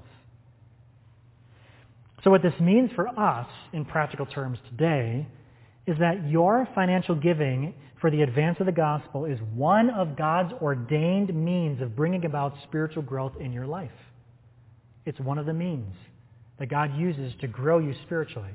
So 2.23 2.31
what 2.31 2.41
this 2.41 2.53
means 2.59 2.91
for 2.95 3.07
us 3.07 3.47
in 3.73 3.85
practical 3.85 4.25
terms 4.25 4.59
today 4.69 5.27
is 5.85 5.97
that 5.99 6.27
your 6.27 6.67
financial 6.75 7.15
giving 7.15 7.73
for 8.01 8.11
the 8.11 8.21
advance 8.21 8.57
of 8.59 8.65
the 8.65 8.71
gospel 8.71 9.25
is 9.25 9.39
one 9.55 9.89
of 9.89 10.17
God's 10.17 10.53
ordained 10.61 11.33
means 11.33 11.81
of 11.81 11.95
bringing 11.95 12.25
about 12.25 12.53
spiritual 12.63 13.03
growth 13.03 13.33
in 13.39 13.53
your 13.53 13.65
life. 13.65 13.89
It's 15.05 15.19
one 15.19 15.37
of 15.37 15.45
the 15.45 15.53
means 15.53 15.95
that 16.59 16.69
God 16.69 16.97
uses 16.97 17.33
to 17.41 17.47
grow 17.47 17.79
you 17.79 17.93
spiritually. 18.05 18.51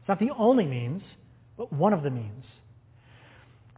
It's 0.00 0.08
not 0.08 0.18
the 0.18 0.30
only 0.38 0.64
means, 0.64 1.02
but 1.56 1.72
one 1.72 1.92
of 1.92 2.02
the 2.02 2.10
means. 2.10 2.44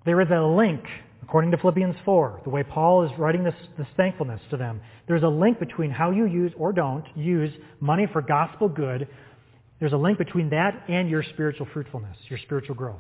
There 0.07 0.21
is 0.21 0.29
a 0.31 0.41
link, 0.41 0.85
according 1.31 1.53
to 1.53 1.57
Philippians 1.59 1.95
4, 2.05 2.41
the 2.43 2.51
way 2.51 2.65
Paul 2.65 3.05
is 3.05 3.11
writing 3.17 3.45
this, 3.45 3.55
this 3.79 3.87
thankfulness 3.97 4.41
to 4.51 4.57
them. 4.57 4.81
There's 5.07 5.23
a 5.23 5.29
link 5.29 5.61
between 5.61 5.89
how 5.89 6.11
you 6.11 6.27
use 6.27 6.51
or 6.59 6.73
don't 6.73 7.05
use 7.15 7.53
money 7.79 8.09
for 8.13 8.21
gospel 8.21 8.69
good. 8.69 9.07
There's 9.79 9.93
a 9.93 9.97
link 9.97 10.19
between 10.19 10.51
that 10.51 10.83
and 10.89 11.09
your 11.09 11.23
spiritual 11.23 11.69
fruitfulness, 11.73 12.17
your 12.29 12.41
spiritual 12.41 12.75
growth. 12.75 12.99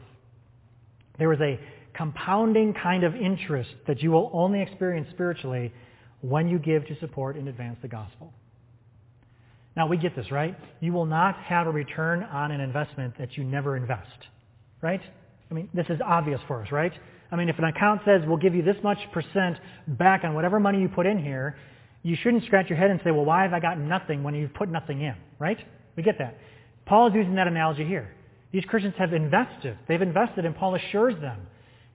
There 1.19 1.33
is 1.33 1.41
a 1.41 1.59
compounding 1.93 2.73
kind 2.73 3.03
of 3.03 3.17
interest 3.17 3.71
that 3.89 4.01
you 4.01 4.13
will 4.13 4.31
only 4.33 4.63
experience 4.63 5.09
spiritually 5.13 5.73
when 6.21 6.47
you 6.49 6.61
give 6.61 6.87
to 6.87 6.97
support 7.01 7.35
and 7.35 7.49
advance 7.49 7.79
the 7.83 7.89
gospel. 7.89 8.33
Now 9.77 9.89
we 9.89 9.97
get 9.97 10.15
this, 10.15 10.31
right? 10.31 10.57
You 10.79 10.93
will 10.93 11.07
not 11.07 11.35
have 11.39 11.67
a 11.67 11.73
return 11.73 12.23
on 12.23 12.53
an 12.53 12.61
investment 12.61 13.19
that 13.19 13.37
you 13.37 13.43
never 13.43 13.77
invest, 13.77 14.29
right? 14.83 15.01
I 15.51 15.55
mean, 15.55 15.69
this 15.75 15.87
is 15.89 15.99
obvious 16.01 16.41
for 16.47 16.63
us, 16.63 16.71
right? 16.71 16.93
I 17.33 17.37
mean, 17.37 17.49
if 17.49 17.59
an 17.59 17.65
account 17.65 18.03
says 18.05 18.23
we'll 18.27 18.37
give 18.37 18.55
you 18.55 18.63
this 18.63 18.77
much 18.83 18.99
percent 19.13 19.59
back 19.87 20.25
on 20.25 20.35
whatever 20.35 20.59
money 20.59 20.81
you 20.81 20.89
put 20.89 21.07
in 21.07 21.23
here, 21.23 21.57
you 22.03 22.17
shouldn't 22.17 22.45
scratch 22.45 22.69
your 22.69 22.79
head 22.79 22.91
and 22.91 23.01
say, 23.05 23.11
well, 23.11 23.25
why 23.25 23.43
have 23.43 23.53
I 23.53 23.61
got 23.61 23.79
nothing 23.79 24.23
when 24.23 24.35
you've 24.35 24.55
put 24.55 24.69
nothing 24.69 25.03
in, 25.03 25.15
right? 25.39 25.59
We 25.97 26.03
get 26.03 26.19
that. 26.19 26.39
Paul 26.87 27.09
is 27.09 27.15
using 27.15 27.35
that 27.37 27.47
analogy 27.47 27.85
here. 27.85 28.11
These 28.53 28.65
Christians 28.65 28.95
have 28.99 29.13
invested. 29.13 29.79
They've 29.87 30.03
invested, 30.03 30.45
and 30.45 30.57
Paul 30.57 30.75
assures 30.75 31.21
them 31.21 31.47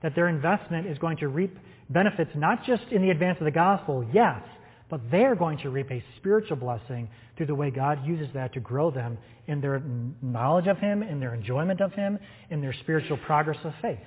that 0.01 0.15
their 0.15 0.29
investment 0.29 0.87
is 0.87 0.97
going 0.99 1.17
to 1.17 1.27
reap 1.27 1.57
benefits 1.89 2.31
not 2.35 2.63
just 2.63 2.83
in 2.91 3.01
the 3.01 3.09
advance 3.09 3.37
of 3.39 3.45
the 3.45 3.51
gospel, 3.51 4.07
yes, 4.13 4.41
but 4.89 5.01
they're 5.11 5.35
going 5.35 5.57
to 5.59 5.69
reap 5.69 5.91
a 5.91 6.03
spiritual 6.17 6.57
blessing 6.57 7.09
through 7.35 7.47
the 7.47 7.55
way 7.55 7.71
God 7.71 8.05
uses 8.05 8.27
that 8.33 8.53
to 8.53 8.59
grow 8.59 8.91
them 8.91 9.17
in 9.47 9.59
their 9.59 9.81
knowledge 10.21 10.67
of 10.67 10.77
Him, 10.77 11.03
in 11.03 11.19
their 11.19 11.33
enjoyment 11.33 11.81
of 11.81 11.91
Him, 11.93 12.19
in 12.51 12.61
their 12.61 12.73
spiritual 12.73 13.17
progress 13.17 13.57
of 13.63 13.73
faith. 13.81 13.99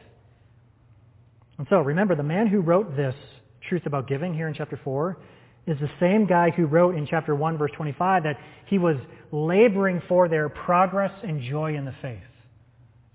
And 1.58 1.66
so 1.68 1.80
remember, 1.80 2.14
the 2.14 2.22
man 2.22 2.46
who 2.46 2.60
wrote 2.60 2.96
this 2.96 3.14
truth 3.68 3.86
about 3.86 4.08
giving 4.08 4.32
here 4.32 4.48
in 4.48 4.54
chapter 4.54 4.80
4 4.82 5.18
is 5.66 5.78
the 5.80 5.90
same 6.00 6.26
guy 6.26 6.50
who 6.50 6.66
wrote 6.66 6.94
in 6.94 7.06
chapter 7.06 7.34
1 7.34 7.58
verse 7.58 7.72
25 7.76 8.22
that 8.22 8.38
he 8.66 8.78
was 8.78 8.96
laboring 9.32 10.00
for 10.08 10.28
their 10.28 10.48
progress 10.48 11.12
and 11.22 11.42
joy 11.42 11.76
in 11.76 11.84
the 11.84 11.94
faith. 12.00 12.22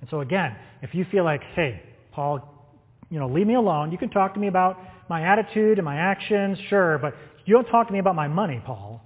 And 0.01 0.09
so 0.09 0.19
again, 0.19 0.55
if 0.81 0.93
you 0.93 1.05
feel 1.09 1.23
like, 1.23 1.41
hey, 1.55 1.81
Paul, 2.11 2.53
you 3.09 3.19
know, 3.19 3.27
leave 3.27 3.47
me 3.47 3.55
alone. 3.55 3.91
You 3.91 3.97
can 3.97 4.09
talk 4.09 4.33
to 4.33 4.39
me 4.39 4.47
about 4.47 4.77
my 5.09 5.23
attitude 5.23 5.77
and 5.77 5.85
my 5.85 5.97
actions, 5.97 6.57
sure, 6.69 6.97
but 6.97 7.15
you 7.45 7.53
don't 7.53 7.65
talk 7.65 7.87
to 7.87 7.93
me 7.93 7.99
about 7.99 8.15
my 8.15 8.27
money, 8.27 8.61
Paul. 8.65 9.01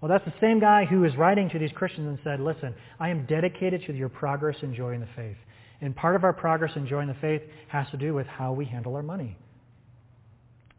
Well, 0.00 0.10
that's 0.10 0.24
the 0.24 0.34
same 0.40 0.60
guy 0.60 0.84
who 0.84 1.04
is 1.04 1.16
writing 1.16 1.48
to 1.50 1.58
these 1.58 1.72
Christians 1.72 2.06
and 2.08 2.18
said, 2.22 2.40
listen, 2.40 2.74
I 3.00 3.08
am 3.08 3.26
dedicated 3.26 3.82
to 3.86 3.92
your 3.92 4.10
progress 4.10 4.56
and 4.60 4.74
joy 4.74 4.92
in 4.92 5.00
the 5.00 5.08
faith. 5.16 5.36
And 5.84 5.94
part 5.94 6.16
of 6.16 6.24
our 6.24 6.32
progress 6.32 6.72
in 6.76 6.86
joy 6.86 7.00
in 7.00 7.08
the 7.08 7.16
faith 7.20 7.42
has 7.68 7.86
to 7.90 7.98
do 7.98 8.14
with 8.14 8.26
how 8.26 8.54
we 8.54 8.64
handle 8.64 8.96
our 8.96 9.02
money. 9.02 9.36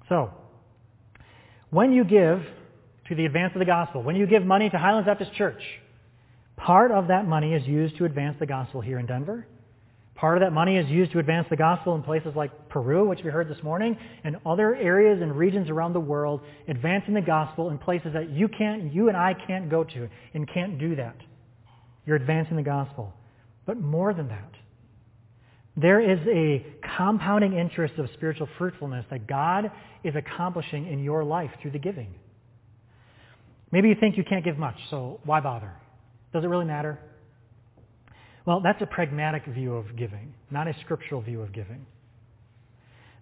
So, 0.10 0.32
when 1.70 1.92
you 1.92 2.04
give 2.04 2.42
to 3.10 3.16
the 3.16 3.26
advance 3.26 3.54
of 3.54 3.60
the 3.60 3.66
gospel, 3.66 4.02
when 4.02 4.16
you 4.16 4.26
give 4.26 4.44
money 4.44 4.68
to 4.68 4.78
Highlands 4.80 5.06
Baptist 5.06 5.32
Church, 5.34 5.62
part 6.58 6.92
of 6.92 7.10
that 7.10 7.28
money 7.28 7.54
is 7.54 7.68
used 7.68 7.98
to 7.98 8.06
advance 8.06 8.38
the 8.40 8.48
gospel 8.48 8.82
here 8.82 8.98
in 8.98 9.06
Denver. 9.06 9.46
Part 10.16 10.40
of 10.40 10.42
that 10.42 10.54
money 10.54 10.76
is 10.78 10.90
used 10.90 11.12
to 11.12 11.20
advance 11.20 11.46
the 11.52 11.56
gospel 11.56 11.94
in 11.94 12.02
places 12.02 12.34
like 12.36 12.70
Peru, 12.70 13.08
which 13.08 13.20
we 13.24 13.30
heard 13.30 13.48
this 13.48 13.62
morning, 13.62 13.96
and 14.24 14.38
other 14.44 14.74
areas 14.74 15.22
and 15.22 15.38
regions 15.38 15.70
around 15.70 15.94
the 15.94 16.00
world, 16.00 16.42
advancing 16.68 17.14
the 17.14 17.22
gospel 17.22 17.70
in 17.70 17.78
places 17.78 18.14
that 18.14 18.32
you 18.32 18.48
can't, 18.48 18.92
you 18.92 19.10
and 19.10 19.16
I 19.16 19.36
can't 19.36 19.70
go 19.70 19.84
to 19.84 20.10
and 20.34 20.52
can't 20.52 20.80
do 20.80 20.96
that. 20.96 21.18
You're 22.08 22.16
advancing 22.16 22.56
the 22.56 22.64
gospel. 22.64 23.14
But 23.68 23.80
more 23.80 24.12
than 24.12 24.30
that, 24.30 24.55
there 25.78 26.00
is 26.00 26.20
a 26.28 26.66
compounding 26.98 27.54
interest 27.54 27.96
of 27.98 28.10
spiritual 28.14 28.48
fruitfulness 28.58 29.06
that 29.10 29.28
God 29.28 29.72
is 30.04 30.16
accomplishing 30.16 30.88
in 30.88 31.04
your 31.04 31.24
life 31.24 31.52
through 31.62 31.72
the 31.72 31.80
giving. 31.80 32.14
Maybe 33.72 33.90
you 33.90 33.96
think 34.00 34.18
you 34.18 34.24
can't 34.24 34.46
give 34.46 34.58
much, 34.58 34.78
so 34.90 35.20
why 35.26 35.42
bother? 35.42 35.72
Does 36.32 36.44
it 36.44 36.48
really 36.48 36.66
matter? 36.66 37.00
Well, 38.46 38.62
that's 38.62 38.82
a 38.82 38.86
pragmatic 38.86 39.46
view 39.48 39.76
of 39.76 39.98
giving, 39.98 40.34
not 40.52 40.68
a 40.68 40.76
scriptural 40.82 41.22
view 41.22 41.42
of 41.42 41.52
giving. 41.52 41.86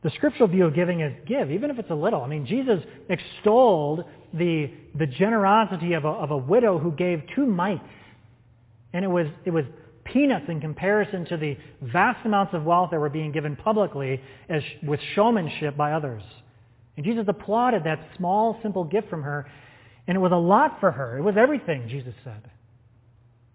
The 0.03 0.11
scriptural 0.11 0.49
view 0.49 0.65
of 0.65 0.75
giving 0.75 0.99
is 0.99 1.13
give, 1.25 1.49
even 1.49 1.71
if 1.71 1.79
it's 1.79 1.89
a 1.89 1.95
little. 1.95 2.21
I 2.21 2.27
mean, 2.27 2.45
Jesus 2.45 2.79
extolled 3.09 4.03
the, 4.33 4.69
the 4.95 5.07
generosity 5.07 5.93
of 5.93 6.03
a, 6.03 6.09
of 6.09 6.31
a 6.31 6.37
widow 6.37 6.77
who 6.77 6.91
gave 6.91 7.23
two 7.35 7.45
mites. 7.45 7.83
And 8.91 9.05
it 9.05 9.07
was, 9.07 9.27
it 9.45 9.51
was 9.51 9.63
peanuts 10.13 10.45
in 10.47 10.61
comparison 10.61 11.25
to 11.25 11.37
the 11.37 11.57
vast 11.81 12.25
amounts 12.25 12.53
of 12.53 12.63
wealth 12.63 12.91
that 12.91 12.99
were 12.99 13.09
being 13.09 13.31
given 13.31 13.55
publicly 13.55 14.21
as, 14.47 14.61
with 14.83 14.99
showmanship 15.15 15.75
by 15.75 15.93
others. 15.93 16.21
And 16.95 17.05
Jesus 17.05 17.25
applauded 17.27 17.83
that 17.85 17.99
small, 18.17 18.59
simple 18.61 18.83
gift 18.83 19.09
from 19.09 19.23
her. 19.23 19.49
And 20.07 20.15
it 20.15 20.19
was 20.19 20.31
a 20.31 20.37
lot 20.37 20.79
for 20.79 20.91
her. 20.91 21.17
It 21.17 21.21
was 21.21 21.35
everything, 21.37 21.87
Jesus 21.89 22.13
said. 22.23 22.41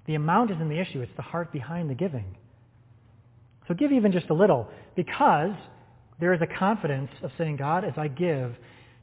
The 0.06 0.16
amount 0.16 0.50
isn't 0.50 0.68
the 0.68 0.80
issue. 0.80 1.00
It's 1.00 1.12
the 1.16 1.22
heart 1.22 1.52
behind 1.52 1.88
the 1.88 1.94
giving. 1.94 2.36
So 3.68 3.74
give 3.74 3.92
even 3.92 4.12
just 4.12 4.30
a 4.30 4.34
little 4.34 4.68
because 4.96 5.54
there 6.20 6.32
is 6.32 6.40
a 6.40 6.58
confidence 6.58 7.10
of 7.22 7.30
saying, 7.38 7.56
God, 7.56 7.84
as 7.84 7.92
I 7.96 8.08
give, 8.08 8.54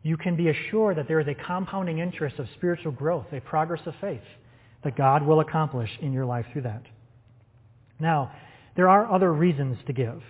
you 0.03 0.17
can 0.17 0.35
be 0.35 0.49
assured 0.49 0.97
that 0.97 1.07
there 1.07 1.19
is 1.19 1.27
a 1.27 1.35
compounding 1.35 1.99
interest 1.99 2.39
of 2.39 2.47
spiritual 2.57 2.91
growth, 2.91 3.27
a 3.31 3.39
progress 3.39 3.81
of 3.85 3.93
faith 4.01 4.21
that 4.83 4.97
God 4.97 5.23
will 5.23 5.39
accomplish 5.39 5.89
in 6.01 6.11
your 6.11 6.25
life 6.25 6.45
through 6.51 6.63
that. 6.63 6.83
Now, 7.99 8.31
there 8.75 8.89
are 8.89 9.11
other 9.11 9.31
reasons 9.33 9.77
to 9.87 9.93
give. 9.93 10.21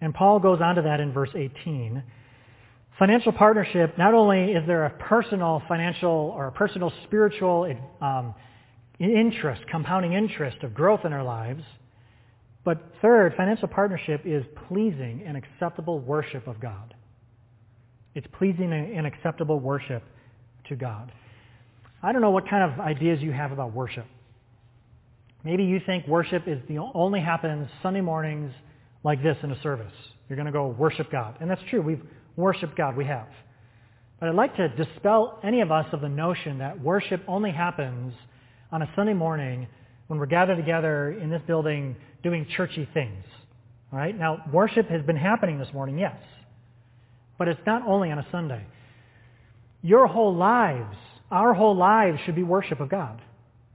And 0.00 0.14
Paul 0.14 0.40
goes 0.40 0.60
on 0.60 0.76
to 0.76 0.82
that 0.82 1.00
in 1.00 1.12
verse 1.12 1.30
18. 1.34 2.02
Financial 2.98 3.32
partnership, 3.32 3.98
not 3.98 4.14
only 4.14 4.52
is 4.52 4.66
there 4.66 4.84
a 4.84 4.90
personal 4.90 5.62
financial 5.68 6.32
or 6.36 6.48
a 6.48 6.52
personal 6.52 6.92
spiritual 7.04 7.74
um, 8.00 8.34
interest, 9.00 9.62
compounding 9.70 10.12
interest 10.12 10.58
of 10.62 10.74
growth 10.74 11.04
in 11.04 11.12
our 11.12 11.24
lives. 11.24 11.62
But 12.64 12.82
third, 13.02 13.34
financial 13.36 13.68
partnership 13.68 14.22
is 14.24 14.44
pleasing 14.68 15.22
and 15.26 15.36
acceptable 15.36 15.98
worship 16.00 16.46
of 16.46 16.60
God. 16.60 16.94
It's 18.14 18.26
pleasing 18.38 18.72
and 18.72 19.06
acceptable 19.06 19.58
worship 19.58 20.02
to 20.68 20.76
God. 20.76 21.12
I 22.02 22.12
don't 22.12 22.22
know 22.22 22.30
what 22.30 22.48
kind 22.48 22.72
of 22.72 22.80
ideas 22.80 23.20
you 23.20 23.32
have 23.32 23.50
about 23.50 23.72
worship. 23.72 24.06
Maybe 25.44 25.64
you 25.64 25.80
think 25.84 26.06
worship 26.06 26.48
is 26.48 26.58
the 26.68 26.78
only 26.94 27.20
happens 27.20 27.68
Sunday 27.82 28.00
mornings 28.00 28.52
like 29.02 29.22
this 29.22 29.36
in 29.42 29.52
a 29.52 29.60
service. 29.62 29.92
You're 30.28 30.36
going 30.36 30.46
to 30.46 30.52
go 30.52 30.68
worship 30.68 31.10
God. 31.12 31.36
And 31.40 31.50
that's 31.50 31.60
true. 31.68 31.82
We've 31.82 32.02
worshiped 32.36 32.76
God. 32.76 32.96
We 32.96 33.04
have. 33.04 33.28
But 34.18 34.30
I'd 34.30 34.34
like 34.34 34.56
to 34.56 34.68
dispel 34.70 35.38
any 35.44 35.60
of 35.60 35.70
us 35.70 35.86
of 35.92 36.00
the 36.00 36.08
notion 36.08 36.58
that 36.58 36.80
worship 36.80 37.22
only 37.28 37.50
happens 37.50 38.14
on 38.72 38.80
a 38.80 38.90
Sunday 38.96 39.12
morning 39.12 39.66
when 40.06 40.18
we're 40.18 40.26
gathered 40.26 40.56
together 40.56 41.10
in 41.10 41.28
this 41.28 41.42
building 41.46 41.96
doing 42.22 42.46
churchy 42.56 42.88
things. 42.94 43.24
All 43.92 43.98
right? 43.98 44.18
Now, 44.18 44.44
worship 44.50 44.88
has 44.88 45.02
been 45.02 45.16
happening 45.16 45.58
this 45.58 45.72
morning, 45.74 45.98
yes. 45.98 46.16
But 47.38 47.48
it's 47.48 47.60
not 47.66 47.86
only 47.86 48.10
on 48.10 48.18
a 48.18 48.26
Sunday. 48.32 48.64
Your 49.82 50.06
whole 50.06 50.34
lives, 50.34 50.96
our 51.30 51.52
whole 51.52 51.76
lives 51.76 52.18
should 52.24 52.34
be 52.34 52.42
worship 52.42 52.80
of 52.80 52.88
God. 52.88 53.20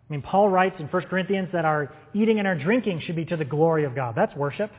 I 0.09 0.13
mean, 0.13 0.21
Paul 0.23 0.49
writes 0.49 0.75
in 0.79 0.87
1 0.87 1.03
Corinthians 1.03 1.49
that 1.53 1.65
our 1.65 1.93
eating 2.13 2.39
and 2.39 2.47
our 2.47 2.55
drinking 2.55 3.01
should 3.05 3.15
be 3.15 3.25
to 3.25 3.37
the 3.37 3.45
glory 3.45 3.85
of 3.85 3.93
God. 3.93 4.15
That's 4.15 4.35
worship. 4.35 4.71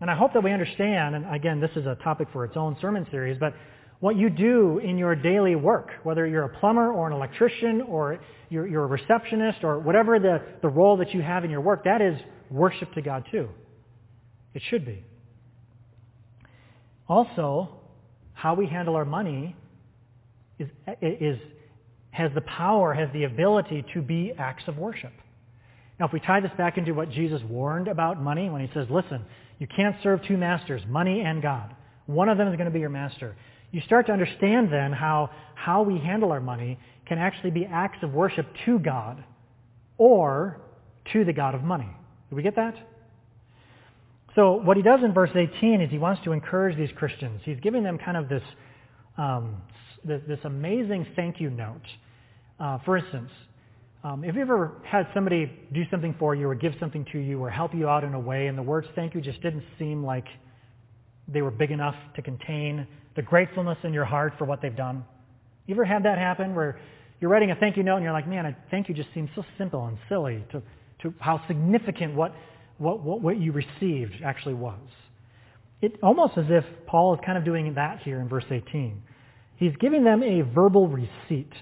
And 0.00 0.10
I 0.10 0.14
hope 0.14 0.34
that 0.34 0.42
we 0.42 0.52
understand, 0.52 1.14
and 1.14 1.34
again, 1.34 1.60
this 1.60 1.70
is 1.76 1.86
a 1.86 1.94
topic 2.04 2.28
for 2.32 2.44
its 2.44 2.56
own 2.56 2.76
sermon 2.80 3.06
series, 3.10 3.38
but 3.38 3.54
what 4.00 4.16
you 4.16 4.28
do 4.28 4.78
in 4.78 4.98
your 4.98 5.14
daily 5.14 5.56
work, 5.56 5.90
whether 6.02 6.26
you're 6.26 6.44
a 6.44 6.58
plumber 6.58 6.92
or 6.92 7.06
an 7.06 7.14
electrician 7.14 7.80
or 7.82 8.18
you're, 8.50 8.66
you're, 8.66 8.84
a 8.84 8.86
receptionist 8.86 9.64
or 9.64 9.78
whatever 9.78 10.18
the, 10.18 10.42
the 10.60 10.68
role 10.68 10.98
that 10.98 11.14
you 11.14 11.22
have 11.22 11.44
in 11.44 11.50
your 11.50 11.62
work, 11.62 11.84
that 11.84 12.02
is 12.02 12.20
worship 12.50 12.92
to 12.92 13.00
God 13.00 13.24
too. 13.30 13.48
It 14.52 14.60
should 14.68 14.84
be. 14.84 15.02
Also, 17.08 17.80
how 18.34 18.54
we 18.54 18.66
handle 18.66 18.96
our 18.96 19.06
money 19.06 19.56
is, 20.58 20.68
is, 21.00 21.38
has 22.14 22.30
the 22.34 22.40
power, 22.40 22.94
has 22.94 23.08
the 23.12 23.24
ability 23.24 23.84
to 23.94 24.00
be 24.00 24.32
acts 24.38 24.64
of 24.66 24.78
worship. 24.78 25.12
Now, 25.98 26.06
if 26.06 26.12
we 26.12 26.20
tie 26.20 26.40
this 26.40 26.50
back 26.56 26.78
into 26.78 26.92
what 26.94 27.10
Jesus 27.10 27.42
warned 27.48 27.88
about 27.88 28.20
money 28.20 28.48
when 28.50 28.60
he 28.60 28.70
says, 28.72 28.86
listen, 28.90 29.24
you 29.58 29.66
can't 29.66 29.96
serve 30.02 30.20
two 30.26 30.36
masters, 30.36 30.82
money 30.88 31.20
and 31.20 31.42
God. 31.42 31.74
One 32.06 32.28
of 32.28 32.38
them 32.38 32.48
is 32.48 32.56
going 32.56 32.66
to 32.66 32.72
be 32.72 32.80
your 32.80 32.90
master 32.90 33.36
you 33.74 33.80
start 33.80 34.06
to 34.06 34.12
understand 34.12 34.72
then 34.72 34.92
how, 34.92 35.30
how 35.56 35.82
we 35.82 35.98
handle 35.98 36.30
our 36.30 36.40
money 36.40 36.78
can 37.06 37.18
actually 37.18 37.50
be 37.50 37.66
acts 37.66 37.98
of 38.02 38.12
worship 38.12 38.46
to 38.64 38.78
God 38.78 39.24
or 39.98 40.60
to 41.12 41.24
the 41.24 41.32
God 41.32 41.56
of 41.56 41.64
money. 41.64 41.88
Do 42.30 42.36
we 42.36 42.44
get 42.44 42.54
that? 42.54 42.76
So 44.36 44.52
what 44.52 44.76
he 44.76 44.84
does 44.84 45.00
in 45.02 45.12
verse 45.12 45.30
18 45.34 45.80
is 45.80 45.90
he 45.90 45.98
wants 45.98 46.22
to 46.22 46.30
encourage 46.30 46.76
these 46.76 46.90
Christians. 46.94 47.40
He's 47.44 47.58
giving 47.58 47.82
them 47.82 47.98
kind 47.98 48.16
of 48.16 48.28
this, 48.28 48.42
um, 49.18 49.60
this, 50.04 50.22
this, 50.28 50.38
amazing 50.44 51.08
thank 51.16 51.40
you 51.40 51.50
note. 51.50 51.82
Uh, 52.58 52.78
for 52.84 52.96
instance, 52.96 53.30
um, 54.04 54.22
you 54.22 54.30
ever 54.38 54.72
had 54.84 55.06
somebody 55.14 55.50
do 55.72 55.82
something 55.90 56.14
for 56.18 56.34
you 56.34 56.48
or 56.48 56.54
give 56.54 56.74
something 56.78 57.06
to 57.12 57.18
you 57.18 57.42
or 57.42 57.50
help 57.50 57.74
you 57.74 57.88
out 57.88 58.04
in 58.04 58.14
a 58.14 58.20
way 58.20 58.48
and 58.48 58.58
the 58.58 58.62
words 58.62 58.86
thank 58.94 59.14
you 59.14 59.20
just 59.20 59.40
didn't 59.42 59.64
seem 59.78 60.04
like 60.04 60.26
they 61.26 61.40
were 61.40 61.50
big 61.50 61.70
enough 61.70 61.94
to 62.14 62.22
contain 62.22 62.86
the 63.16 63.22
gratefulness 63.22 63.78
in 63.82 63.94
your 63.94 64.04
heart 64.04 64.34
for 64.38 64.44
what 64.44 64.60
they've 64.60 64.76
done? 64.76 65.04
You 65.66 65.74
ever 65.74 65.84
had 65.84 66.04
that 66.04 66.18
happen 66.18 66.54
where 66.54 66.78
you're 67.20 67.30
writing 67.30 67.50
a 67.50 67.54
thank 67.54 67.76
you 67.76 67.82
note 67.82 67.96
and 67.96 68.04
you're 68.04 68.12
like, 68.12 68.28
man, 68.28 68.44
a 68.44 68.56
thank 68.70 68.88
you 68.88 68.94
just 68.94 69.08
seems 69.14 69.30
so 69.34 69.42
simple 69.56 69.86
and 69.86 69.96
silly 70.08 70.44
to, 70.52 70.62
to 71.02 71.14
how 71.18 71.40
significant 71.46 72.14
what, 72.14 72.34
what, 72.76 73.02
what, 73.02 73.22
what 73.22 73.40
you 73.40 73.52
received 73.52 74.12
actually 74.22 74.54
was. 74.54 74.80
It 75.80 75.98
almost 76.02 76.36
as 76.36 76.44
if 76.48 76.64
Paul 76.86 77.14
is 77.14 77.20
kind 77.24 77.38
of 77.38 77.44
doing 77.44 77.72
that 77.74 78.00
here 78.02 78.20
in 78.20 78.28
verse 78.28 78.44
18. 78.50 79.02
He's 79.56 79.72
giving 79.80 80.04
them 80.04 80.22
a 80.22 80.42
verbal 80.42 80.88
receipt. 80.88 81.52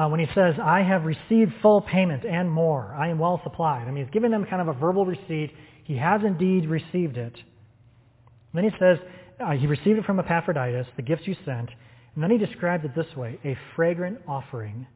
Uh, 0.00 0.08
when 0.08 0.18
he 0.18 0.26
says, 0.34 0.54
I 0.62 0.80
have 0.80 1.04
received 1.04 1.52
full 1.60 1.82
payment 1.82 2.24
and 2.24 2.50
more, 2.50 2.94
I 2.98 3.08
am 3.08 3.18
well 3.18 3.38
supplied. 3.44 3.86
I 3.86 3.90
mean, 3.90 4.02
he's 4.02 4.12
giving 4.12 4.30
them 4.30 4.46
kind 4.46 4.62
of 4.62 4.74
a 4.74 4.78
verbal 4.80 5.04
receipt. 5.04 5.52
He 5.84 5.98
has 5.98 6.22
indeed 6.24 6.66
received 6.70 7.18
it. 7.18 7.34
Then 8.54 8.64
he 8.64 8.70
says, 8.78 8.96
uh, 9.38 9.50
he 9.50 9.66
received 9.66 9.98
it 9.98 10.06
from 10.06 10.18
Epaphroditus, 10.18 10.86
the 10.96 11.02
gifts 11.02 11.26
you 11.26 11.36
sent, 11.44 11.68
and 12.14 12.22
then 12.24 12.30
he 12.30 12.38
describes 12.38 12.82
it 12.86 12.94
this 12.94 13.14
way, 13.14 13.38
a 13.44 13.58
fragrant 13.76 14.18
offering, 14.26 14.86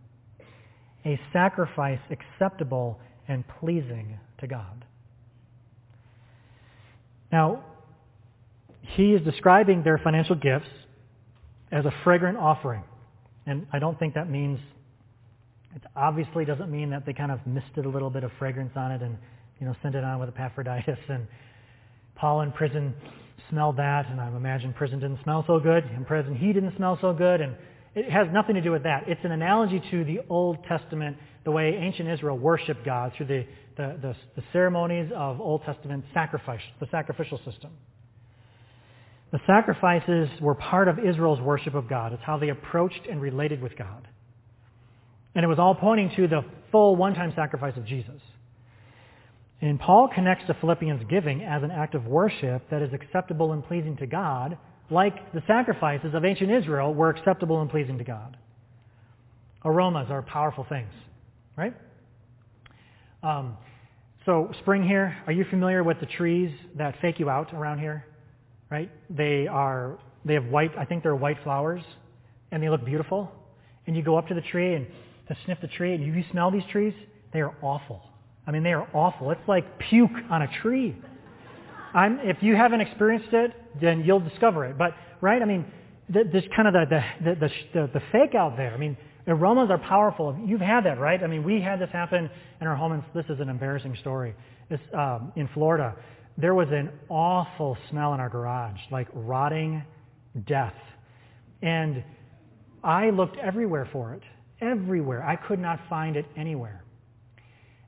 a 1.04 1.20
sacrifice 1.34 2.00
acceptable 2.10 2.98
and 3.28 3.44
pleasing 3.60 4.18
to 4.38 4.46
God. 4.46 4.86
Now, 7.30 7.62
he 8.80 9.12
is 9.12 9.20
describing 9.22 9.82
their 9.82 9.98
financial 9.98 10.34
gifts 10.34 10.70
as 11.70 11.84
a 11.84 11.92
fragrant 12.04 12.38
offering. 12.38 12.84
And 13.44 13.66
I 13.70 13.78
don't 13.78 13.98
think 13.98 14.14
that 14.14 14.30
means, 14.30 14.58
it 15.74 15.82
obviously 15.96 16.44
doesn't 16.44 16.70
mean 16.70 16.90
that 16.90 17.04
they 17.06 17.12
kind 17.12 17.32
of 17.32 17.44
misted 17.46 17.84
a 17.84 17.88
little 17.88 18.10
bit 18.10 18.24
of 18.24 18.30
fragrance 18.38 18.72
on 18.76 18.92
it 18.92 19.02
and, 19.02 19.16
you 19.60 19.66
know, 19.66 19.74
sent 19.82 19.94
it 19.94 20.04
on 20.04 20.20
with 20.20 20.28
Epaphroditus 20.28 20.98
and 21.08 21.26
Paul 22.16 22.42
in 22.42 22.52
prison 22.52 22.94
smelled 23.50 23.76
that, 23.76 24.08
and 24.08 24.20
I 24.20 24.28
imagine 24.28 24.72
prison 24.72 25.00
didn't 25.00 25.22
smell 25.22 25.44
so 25.46 25.58
good, 25.58 25.84
and 25.84 26.06
prison 26.06 26.34
he 26.34 26.52
didn't 26.52 26.76
smell 26.76 26.98
so 27.00 27.12
good, 27.12 27.40
and 27.40 27.54
it 27.94 28.10
has 28.10 28.26
nothing 28.32 28.54
to 28.54 28.60
do 28.60 28.72
with 28.72 28.84
that. 28.84 29.04
It's 29.06 29.20
an 29.24 29.32
analogy 29.32 29.82
to 29.90 30.04
the 30.04 30.20
Old 30.28 30.58
Testament, 30.64 31.16
the 31.44 31.50
way 31.50 31.76
ancient 31.78 32.08
Israel 32.08 32.38
worshiped 32.38 32.84
God 32.84 33.12
through 33.16 33.26
the, 33.26 33.46
the, 33.76 33.98
the, 34.00 34.16
the 34.36 34.42
ceremonies 34.52 35.10
of 35.14 35.40
Old 35.40 35.62
Testament 35.64 36.04
sacrifice, 36.14 36.60
the 36.80 36.86
sacrificial 36.90 37.38
system. 37.38 37.70
The 39.32 39.40
sacrifices 39.46 40.28
were 40.40 40.54
part 40.54 40.88
of 40.88 40.98
Israel's 40.98 41.40
worship 41.40 41.74
of 41.74 41.88
God. 41.88 42.12
It's 42.12 42.22
how 42.24 42.38
they 42.38 42.50
approached 42.50 43.06
and 43.10 43.20
related 43.20 43.60
with 43.60 43.76
God. 43.76 44.06
And 45.34 45.44
it 45.44 45.48
was 45.48 45.58
all 45.58 45.74
pointing 45.74 46.10
to 46.16 46.28
the 46.28 46.42
full 46.70 46.96
one-time 46.96 47.32
sacrifice 47.34 47.76
of 47.76 47.84
Jesus. 47.86 48.20
And 49.60 49.80
Paul 49.80 50.08
connects 50.14 50.44
the 50.46 50.54
Philippians' 50.54 51.02
giving 51.08 51.42
as 51.42 51.62
an 51.62 51.70
act 51.70 51.94
of 51.94 52.06
worship 52.06 52.68
that 52.70 52.82
is 52.82 52.92
acceptable 52.92 53.52
and 53.52 53.64
pleasing 53.64 53.96
to 53.96 54.06
God, 54.06 54.58
like 54.90 55.32
the 55.32 55.42
sacrifices 55.46 56.14
of 56.14 56.24
ancient 56.24 56.50
Israel 56.50 56.92
were 56.92 57.08
acceptable 57.08 57.60
and 57.62 57.70
pleasing 57.70 57.98
to 57.98 58.04
God. 58.04 58.36
Aromas 59.64 60.08
are 60.10 60.22
powerful 60.22 60.66
things, 60.68 60.92
right? 61.56 61.74
Um, 63.22 63.56
So 64.26 64.50
spring 64.60 64.82
here, 64.82 65.16
are 65.26 65.32
you 65.32 65.44
familiar 65.50 65.84
with 65.84 66.00
the 66.00 66.06
trees 66.06 66.50
that 66.76 66.94
fake 67.00 67.18
you 67.18 67.28
out 67.28 67.52
around 67.52 67.78
here? 67.78 68.06
Right? 68.70 68.90
They 69.10 69.46
are, 69.46 69.98
they 70.24 70.34
have 70.34 70.46
white, 70.46 70.72
I 70.78 70.84
think 70.84 71.02
they're 71.02 71.14
white 71.14 71.36
flowers, 71.44 71.82
and 72.50 72.62
they 72.62 72.70
look 72.70 72.84
beautiful. 72.84 73.30
And 73.86 73.94
you 73.96 74.02
go 74.02 74.16
up 74.16 74.28
to 74.28 74.34
the 74.34 74.40
tree 74.40 74.74
and 74.74 74.86
to 75.28 75.36
sniff 75.44 75.58
the 75.60 75.68
tree, 75.68 75.94
and 75.94 76.04
you 76.04 76.24
smell 76.30 76.50
these 76.50 76.64
trees, 76.70 76.94
they 77.32 77.40
are 77.40 77.54
awful. 77.62 78.02
I 78.46 78.50
mean, 78.50 78.62
they 78.62 78.72
are 78.72 78.88
awful. 78.94 79.30
It's 79.30 79.48
like 79.48 79.78
puke 79.78 80.10
on 80.30 80.42
a 80.42 80.48
tree. 80.62 80.96
I'm, 81.94 82.18
if 82.20 82.38
you 82.42 82.56
haven't 82.56 82.80
experienced 82.80 83.32
it, 83.32 83.52
then 83.80 84.04
you'll 84.04 84.20
discover 84.20 84.64
it. 84.66 84.76
But, 84.76 84.92
right, 85.20 85.40
I 85.40 85.44
mean, 85.44 85.64
th- 86.12 86.26
there's 86.32 86.44
kind 86.54 86.68
of 86.68 86.74
the, 86.74 87.00
the, 87.24 87.34
the, 87.34 87.48
the, 87.72 87.90
the 87.94 88.02
fake 88.12 88.34
out 88.34 88.56
there. 88.56 88.74
I 88.74 88.76
mean, 88.76 88.96
aromas 89.26 89.70
are 89.70 89.78
powerful. 89.78 90.36
You've 90.44 90.60
had 90.60 90.84
that, 90.84 90.98
right? 90.98 91.22
I 91.22 91.26
mean, 91.26 91.44
we 91.44 91.60
had 91.60 91.80
this 91.80 91.90
happen 91.90 92.28
in 92.60 92.66
our 92.66 92.76
home, 92.76 92.92
and 92.92 93.02
this 93.14 93.24
is 93.28 93.40
an 93.40 93.48
embarrassing 93.48 93.96
story. 94.00 94.34
This, 94.68 94.80
um, 94.92 95.32
in 95.36 95.48
Florida, 95.54 95.94
there 96.36 96.54
was 96.54 96.68
an 96.70 96.90
awful 97.08 97.76
smell 97.90 98.12
in 98.14 98.20
our 98.20 98.28
garage, 98.28 98.78
like 98.90 99.08
rotting 99.14 99.82
death. 100.46 100.74
And 101.62 102.02
I 102.82 103.10
looked 103.10 103.38
everywhere 103.38 103.88
for 103.92 104.14
it, 104.14 104.22
everywhere. 104.60 105.24
I 105.24 105.36
could 105.36 105.58
not 105.58 105.80
find 105.88 106.16
it 106.16 106.26
anywhere. 106.36 106.82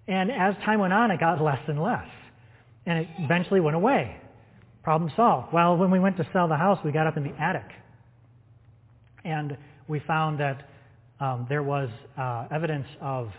And 0.09 0.31
as 0.31 0.55
time 0.64 0.81
went 0.81 0.92
on, 0.92 1.11
it 1.11 1.20
got 1.20 1.42
less 1.42 1.61
and 1.66 1.83
less. 1.83 2.07
And 2.87 3.00
it 3.00 3.09
eventually 3.18 3.61
went 3.61 3.76
away. 3.76 4.16
Problem 4.83 5.11
solved. 5.16 5.52
Well, 5.52 5.76
when 5.76 5.90
we 5.90 5.98
went 5.98 6.16
to 6.18 6.29
sell 6.33 6.46
the 6.46 6.57
house, 6.57 6.79
we 6.85 6.92
got 6.92 7.07
up 7.07 7.16
in 7.16 7.24
the 7.24 7.35
attic. 7.42 7.66
And 9.24 9.57
we 9.88 10.00
found 10.07 10.38
that 10.38 10.68
um, 11.18 11.46
there 11.48 11.62
was 11.62 11.88
uh, 12.16 12.46
evidence 12.52 12.87
of 13.00 13.31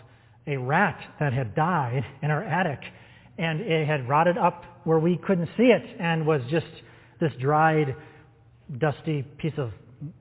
a 0.46 0.56
rat 0.56 0.98
that 1.20 1.32
had 1.32 1.54
died 1.54 2.04
in 2.22 2.30
our 2.30 2.42
attic. 2.42 2.80
And 3.38 3.60
it 3.60 3.86
had 3.86 4.08
rotted 4.08 4.36
up 4.36 4.64
where 4.84 4.98
we 4.98 5.16
couldn't 5.16 5.48
see 5.56 5.64
it 5.64 5.82
and 5.98 6.26
was 6.26 6.42
just 6.50 6.66
this 7.20 7.32
dried, 7.40 7.96
dusty 8.78 9.22
piece 9.38 9.54
of 9.56 9.70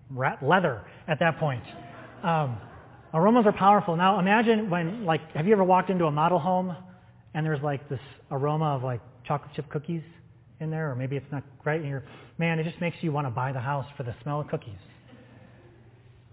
rat 0.10 0.41
leather 0.41 0.84
at 1.08 1.20
that 1.20 1.39
point. 1.39 1.63
Um, 2.24 2.58
aromas 3.17 3.45
are 3.45 3.53
powerful. 3.53 3.95
Now 3.95 4.19
imagine 4.19 4.69
when, 4.69 5.06
like, 5.06 5.21
have 5.34 5.45
you 5.47 5.53
ever 5.53 5.63
walked 5.63 5.89
into 5.89 6.06
a 6.06 6.12
model 6.12 6.39
home 6.39 6.75
and 7.34 7.45
there's 7.45 7.62
like 7.62 7.88
this 7.89 7.99
aroma 8.32 8.75
of 8.75 8.84
like 8.84 9.01
chocolate 9.25 9.51
chip 9.56 9.69
cookies 9.69 10.03
in 10.60 10.69
there, 10.69 10.91
or 10.91 10.95
maybe 10.95 11.15
it's 11.15 11.32
not 11.32 11.43
right, 11.65 11.80
and 11.80 11.89
you're, 11.89 12.03
man, 12.38 12.60
it 12.60 12.63
just 12.63 12.82
makes 12.82 12.97
you 13.01 13.12
want 13.12 13.27
to 13.27 13.32
buy 13.32 13.51
the 13.51 13.60
house 13.60 13.86
for 13.95 14.03
the 14.03 14.15
smell 14.23 14.41
of 14.41 14.47
cookies. 14.47 14.80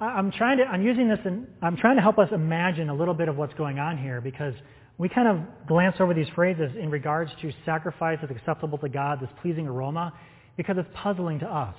I'm 0.00 0.32
trying 0.32 0.58
to, 0.58 0.64
I'm 0.64 0.82
using 0.82 1.08
this 1.08 1.20
and 1.24 1.46
I'm 1.62 1.76
trying 1.76 1.96
to 1.96 2.02
help 2.02 2.18
us 2.18 2.28
imagine 2.32 2.88
a 2.88 2.94
little 2.94 3.14
bit 3.14 3.28
of 3.28 3.36
what's 3.36 3.54
going 3.54 3.78
on 3.78 3.96
here 3.96 4.20
because 4.20 4.54
we 4.98 5.08
kind 5.08 5.28
of 5.28 5.66
glance 5.66 5.96
over 6.00 6.14
these 6.14 6.26
phrases 6.34 6.70
in 6.78 6.90
regards 6.90 7.30
to 7.42 7.52
sacrifice 7.64 8.18
that's 8.20 8.32
acceptable 8.32 8.78
to 8.78 8.88
God, 8.88 9.20
this 9.20 9.30
pleasing 9.40 9.66
aroma, 9.66 10.12
because 10.56 10.76
it's 10.78 10.88
puzzling 10.94 11.38
to 11.40 11.46
us. 11.46 11.76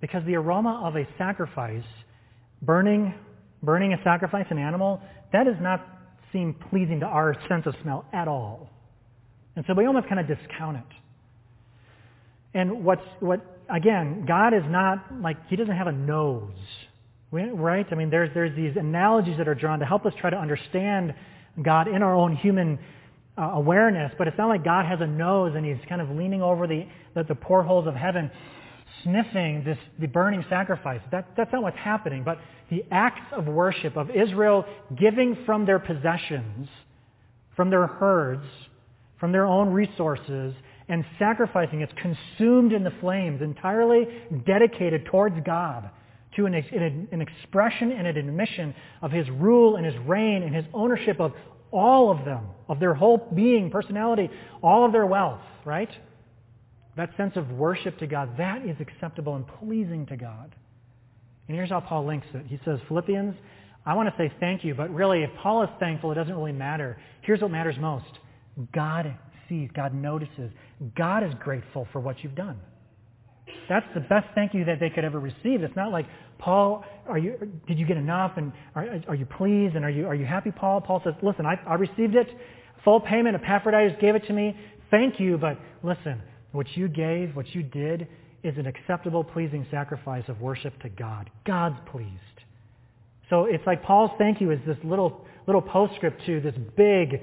Because 0.00 0.24
the 0.26 0.36
aroma 0.36 0.82
of 0.84 0.96
a 0.96 1.06
sacrifice, 1.18 1.84
burning, 2.62 3.14
burning 3.62 3.92
a 3.92 4.02
sacrifice, 4.02 4.46
an 4.50 4.58
animal, 4.58 5.00
that 5.32 5.44
does 5.44 5.60
not 5.60 5.86
seem 6.32 6.54
pleasing 6.70 7.00
to 7.00 7.06
our 7.06 7.34
sense 7.48 7.66
of 7.66 7.74
smell 7.82 8.04
at 8.12 8.28
all. 8.28 8.70
And 9.56 9.64
so 9.66 9.74
we 9.74 9.86
almost 9.86 10.08
kind 10.08 10.20
of 10.20 10.26
discount 10.26 10.78
it. 10.78 10.96
And 12.54 12.84
what's, 12.84 13.02
what, 13.20 13.40
again, 13.68 14.24
God 14.26 14.54
is 14.54 14.62
not 14.66 15.20
like, 15.20 15.36
He 15.48 15.56
doesn't 15.56 15.76
have 15.76 15.86
a 15.86 15.92
nose. 15.92 16.52
Right? 17.32 17.86
I 17.90 17.94
mean, 17.94 18.10
there's, 18.10 18.30
there's 18.34 18.54
these 18.56 18.76
analogies 18.76 19.38
that 19.38 19.46
are 19.46 19.54
drawn 19.54 19.78
to 19.78 19.86
help 19.86 20.04
us 20.04 20.12
try 20.20 20.30
to 20.30 20.36
understand 20.36 21.14
God 21.62 21.86
in 21.86 22.02
our 22.02 22.14
own 22.14 22.34
human 22.34 22.78
uh, 23.38 23.52
awareness, 23.54 24.12
but 24.18 24.26
it's 24.26 24.36
not 24.36 24.48
like 24.48 24.64
God 24.64 24.84
has 24.86 25.00
a 25.00 25.06
nose 25.06 25.52
and 25.56 25.64
he's 25.64 25.78
kind 25.88 26.00
of 26.00 26.10
leaning 26.10 26.42
over 26.42 26.66
the, 26.66 26.86
the, 27.14 27.22
the 27.22 27.34
portholes 27.34 27.86
of 27.86 27.94
heaven 27.94 28.30
sniffing 29.02 29.64
this, 29.64 29.78
the 29.98 30.06
burning 30.06 30.44
sacrifice. 30.48 31.00
That, 31.10 31.28
that's 31.36 31.52
not 31.52 31.62
what's 31.62 31.78
happening. 31.78 32.22
But 32.24 32.38
the 32.70 32.84
acts 32.90 33.32
of 33.32 33.46
worship 33.46 33.96
of 33.96 34.10
Israel 34.10 34.64
giving 34.98 35.36
from 35.44 35.66
their 35.66 35.78
possessions, 35.78 36.68
from 37.56 37.70
their 37.70 37.86
herds, 37.86 38.44
from 39.18 39.32
their 39.32 39.46
own 39.46 39.70
resources, 39.70 40.54
and 40.88 41.04
sacrificing, 41.18 41.82
it's 41.82 41.92
consumed 42.00 42.72
in 42.72 42.82
the 42.82 42.92
flames, 43.00 43.42
entirely 43.42 44.06
dedicated 44.44 45.06
towards 45.06 45.36
God, 45.44 45.88
to 46.36 46.46
an, 46.46 46.54
an, 46.54 47.08
an 47.12 47.20
expression 47.20 47.92
and 47.92 48.06
an 48.06 48.16
admission 48.16 48.74
of 49.02 49.12
his 49.12 49.28
rule 49.30 49.76
and 49.76 49.86
his 49.86 49.94
reign 50.06 50.42
and 50.42 50.54
his 50.54 50.64
ownership 50.74 51.20
of 51.20 51.32
all 51.70 52.10
of 52.10 52.24
them, 52.24 52.46
of 52.68 52.80
their 52.80 52.94
whole 52.94 53.28
being, 53.34 53.70
personality, 53.70 54.28
all 54.62 54.84
of 54.84 54.92
their 54.92 55.06
wealth, 55.06 55.40
right? 55.64 55.90
That 57.00 57.16
sense 57.16 57.32
of 57.36 57.50
worship 57.52 57.98
to 58.00 58.06
God, 58.06 58.36
that 58.36 58.60
is 58.66 58.76
acceptable 58.78 59.34
and 59.34 59.46
pleasing 59.58 60.04
to 60.08 60.18
God. 60.18 60.54
And 61.48 61.56
here's 61.56 61.70
how 61.70 61.80
Paul 61.80 62.04
links 62.04 62.26
it. 62.34 62.44
He 62.46 62.60
says, 62.62 62.78
Philippians, 62.88 63.34
I 63.86 63.94
want 63.94 64.10
to 64.10 64.14
say 64.18 64.30
thank 64.38 64.64
you, 64.64 64.74
but 64.74 64.90
really, 64.90 65.22
if 65.22 65.30
Paul 65.42 65.62
is 65.62 65.70
thankful, 65.80 66.12
it 66.12 66.16
doesn't 66.16 66.34
really 66.34 66.52
matter. 66.52 67.00
Here's 67.22 67.40
what 67.40 67.52
matters 67.52 67.76
most. 67.80 68.04
God 68.74 69.16
sees, 69.48 69.70
God 69.74 69.94
notices. 69.94 70.52
God 70.94 71.24
is 71.24 71.32
grateful 71.42 71.88
for 71.90 72.00
what 72.00 72.22
you've 72.22 72.34
done. 72.34 72.60
That's 73.66 73.86
the 73.94 74.00
best 74.00 74.26
thank 74.34 74.52
you 74.52 74.66
that 74.66 74.78
they 74.78 74.90
could 74.90 75.06
ever 75.06 75.20
receive. 75.20 75.62
It's 75.62 75.76
not 75.76 75.92
like, 75.92 76.04
Paul, 76.38 76.84
are 77.08 77.16
you, 77.16 77.50
did 77.66 77.78
you 77.78 77.86
get 77.86 77.96
enough? 77.96 78.32
And 78.36 78.52
are, 78.74 79.00
are 79.08 79.14
you 79.14 79.24
pleased? 79.24 79.74
And 79.74 79.86
are 79.86 79.90
you, 79.90 80.06
are 80.06 80.14
you 80.14 80.26
happy, 80.26 80.50
Paul? 80.50 80.82
Paul 80.82 81.00
says, 81.02 81.14
listen, 81.22 81.46
I, 81.46 81.58
I 81.66 81.76
received 81.76 82.14
it. 82.14 82.28
Full 82.84 83.00
payment. 83.00 83.36
Epaphroditus 83.36 83.96
gave 84.02 84.16
it 84.16 84.26
to 84.26 84.34
me. 84.34 84.54
Thank 84.90 85.18
you, 85.18 85.38
but 85.38 85.58
listen, 85.82 86.20
what 86.52 86.66
you 86.76 86.88
gave, 86.88 87.36
what 87.36 87.54
you 87.54 87.62
did, 87.62 88.08
is 88.42 88.56
an 88.56 88.66
acceptable, 88.66 89.22
pleasing 89.22 89.66
sacrifice 89.70 90.24
of 90.28 90.40
worship 90.40 90.80
to 90.82 90.88
God. 90.88 91.30
God's 91.46 91.76
pleased. 91.90 92.10
So 93.28 93.44
it's 93.44 93.64
like 93.66 93.82
Paul's 93.82 94.10
thank 94.18 94.40
you 94.40 94.50
is 94.50 94.58
this 94.66 94.78
little, 94.82 95.24
little 95.46 95.62
postscript 95.62 96.24
to 96.26 96.40
this 96.40 96.54
big 96.76 97.20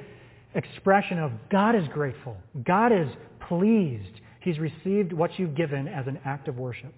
expression 0.56 1.20
of 1.20 1.32
God 1.52 1.76
is 1.76 1.84
grateful. 1.94 2.38
God 2.64 2.92
is 2.92 3.08
pleased. 3.48 4.22
He's 4.42 4.60
received 4.60 5.12
what 5.12 5.38
you've 5.38 5.56
given 5.56 5.88
as 5.88 6.08
an 6.08 6.20
act 6.24 6.48
of 6.48 6.58
worship. 6.58 6.94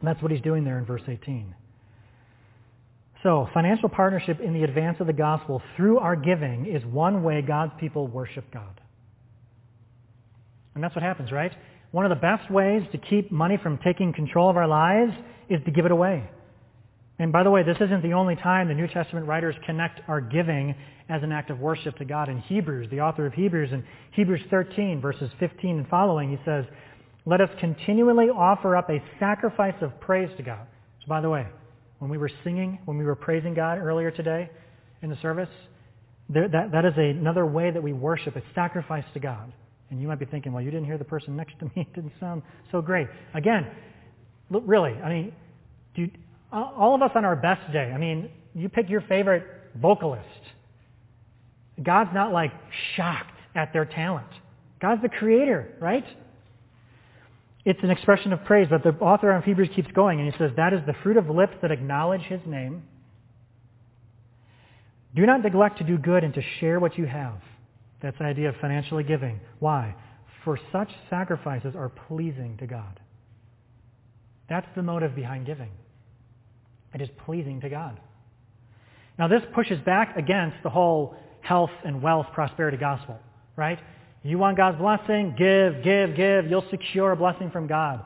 And 0.00 0.08
that's 0.08 0.22
what 0.22 0.30
he's 0.30 0.40
doing 0.40 0.64
there 0.64 0.78
in 0.78 0.86
verse 0.86 1.02
18. 1.06 1.54
So, 3.22 3.48
financial 3.52 3.88
partnership 3.88 4.40
in 4.40 4.54
the 4.54 4.62
advance 4.62 4.98
of 5.00 5.08
the 5.08 5.12
gospel 5.12 5.60
through 5.76 5.98
our 5.98 6.14
giving 6.14 6.66
is 6.66 6.84
one 6.84 7.24
way 7.24 7.42
God's 7.42 7.72
people 7.80 8.06
worship 8.06 8.44
God. 8.52 8.80
And 10.74 10.82
that's 10.82 10.94
what 10.94 11.02
happens, 11.02 11.32
right? 11.32 11.52
One 11.90 12.04
of 12.04 12.10
the 12.10 12.20
best 12.20 12.50
ways 12.50 12.82
to 12.92 12.98
keep 12.98 13.32
money 13.32 13.58
from 13.62 13.78
taking 13.78 14.12
control 14.12 14.50
of 14.50 14.56
our 14.56 14.68
lives 14.68 15.12
is 15.48 15.60
to 15.64 15.70
give 15.70 15.86
it 15.86 15.90
away. 15.90 16.28
And 17.18 17.32
by 17.32 17.42
the 17.42 17.50
way, 17.50 17.62
this 17.64 17.78
isn't 17.80 18.02
the 18.02 18.12
only 18.12 18.36
time 18.36 18.68
the 18.68 18.74
New 18.74 18.86
Testament 18.86 19.26
writers 19.26 19.56
connect 19.66 20.00
our 20.08 20.20
giving 20.20 20.74
as 21.08 21.22
an 21.22 21.32
act 21.32 21.50
of 21.50 21.58
worship 21.58 21.96
to 21.96 22.04
God. 22.04 22.28
In 22.28 22.38
Hebrews, 22.38 22.88
the 22.90 23.00
author 23.00 23.26
of 23.26 23.32
Hebrews, 23.32 23.70
in 23.72 23.82
Hebrews 24.12 24.42
13, 24.50 25.00
verses 25.00 25.30
15 25.40 25.78
and 25.78 25.88
following, 25.88 26.30
he 26.30 26.38
says, 26.44 26.64
Let 27.26 27.40
us 27.40 27.48
continually 27.58 28.26
offer 28.26 28.76
up 28.76 28.88
a 28.90 29.02
sacrifice 29.18 29.74
of 29.80 29.98
praise 30.00 30.30
to 30.36 30.42
God. 30.42 30.66
So 31.00 31.08
by 31.08 31.20
the 31.20 31.30
way, 31.30 31.46
when 31.98 32.10
we 32.10 32.18
were 32.18 32.30
singing, 32.44 32.78
when 32.84 32.98
we 32.98 33.04
were 33.04 33.16
praising 33.16 33.54
God 33.54 33.78
earlier 33.78 34.12
today 34.12 34.50
in 35.02 35.10
the 35.10 35.16
service, 35.20 35.48
there, 36.28 36.48
that, 36.48 36.70
that 36.72 36.84
is 36.84 36.92
another 36.96 37.46
way 37.46 37.70
that 37.70 37.82
we 37.82 37.92
worship, 37.92 38.36
a 38.36 38.42
sacrifice 38.54 39.04
to 39.14 39.20
God. 39.20 39.52
And 39.90 40.00
you 40.00 40.08
might 40.08 40.18
be 40.18 40.26
thinking, 40.26 40.52
well, 40.52 40.62
you 40.62 40.70
didn't 40.70 40.86
hear 40.86 40.98
the 40.98 41.04
person 41.04 41.36
next 41.36 41.58
to 41.60 41.64
me. 41.66 41.72
It 41.76 41.94
didn't 41.94 42.12
sound 42.20 42.42
so 42.70 42.82
great. 42.82 43.08
Again, 43.34 43.66
look, 44.50 44.62
really, 44.66 44.92
I 44.92 45.08
mean, 45.08 45.32
do, 45.94 46.08
all 46.52 46.94
of 46.94 47.02
us 47.02 47.10
on 47.14 47.24
our 47.24 47.36
best 47.36 47.72
day, 47.72 47.92
I 47.94 47.98
mean, 47.98 48.30
you 48.54 48.68
pick 48.68 48.88
your 48.88 49.00
favorite 49.02 49.44
vocalist. 49.76 50.24
God's 51.82 52.10
not 52.12 52.32
like 52.32 52.52
shocked 52.96 53.38
at 53.54 53.72
their 53.72 53.84
talent. 53.84 54.26
God's 54.80 55.02
the 55.02 55.08
creator, 55.08 55.74
right? 55.80 56.04
It's 57.64 57.80
an 57.82 57.90
expression 57.90 58.32
of 58.32 58.44
praise, 58.44 58.68
but 58.70 58.82
the 58.82 58.90
author 59.00 59.30
of 59.32 59.44
Hebrews 59.44 59.70
keeps 59.74 59.90
going 59.92 60.20
and 60.20 60.32
he 60.32 60.38
says, 60.38 60.52
that 60.56 60.72
is 60.72 60.80
the 60.86 60.94
fruit 61.02 61.16
of 61.16 61.28
lips 61.28 61.54
that 61.62 61.70
acknowledge 61.70 62.22
his 62.22 62.40
name. 62.46 62.82
Do 65.14 65.26
not 65.26 65.42
neglect 65.42 65.78
to 65.78 65.84
do 65.84 65.98
good 65.98 66.24
and 66.24 66.32
to 66.34 66.42
share 66.60 66.80
what 66.80 66.96
you 66.96 67.06
have. 67.06 67.40
That's 68.00 68.16
the 68.18 68.24
idea 68.24 68.50
of 68.50 68.56
financially 68.60 69.04
giving. 69.04 69.40
Why? 69.58 69.94
For 70.44 70.58
such 70.72 70.90
sacrifices 71.10 71.74
are 71.76 71.88
pleasing 71.88 72.56
to 72.58 72.66
God. 72.66 73.00
That's 74.48 74.66
the 74.76 74.82
motive 74.82 75.14
behind 75.14 75.46
giving. 75.46 75.70
It 76.94 77.02
is 77.02 77.08
pleasing 77.26 77.60
to 77.60 77.68
God. 77.68 78.00
Now 79.18 79.28
this 79.28 79.42
pushes 79.54 79.80
back 79.80 80.16
against 80.16 80.56
the 80.62 80.70
whole 80.70 81.16
health 81.40 81.70
and 81.84 82.00
wealth 82.00 82.26
prosperity 82.32 82.76
gospel, 82.76 83.18
right? 83.56 83.78
You 84.22 84.38
want 84.38 84.56
God's 84.56 84.78
blessing? 84.78 85.34
Give, 85.36 85.82
give, 85.82 86.16
give. 86.16 86.50
You'll 86.50 86.68
secure 86.70 87.12
a 87.12 87.16
blessing 87.16 87.50
from 87.50 87.66
God. 87.66 88.04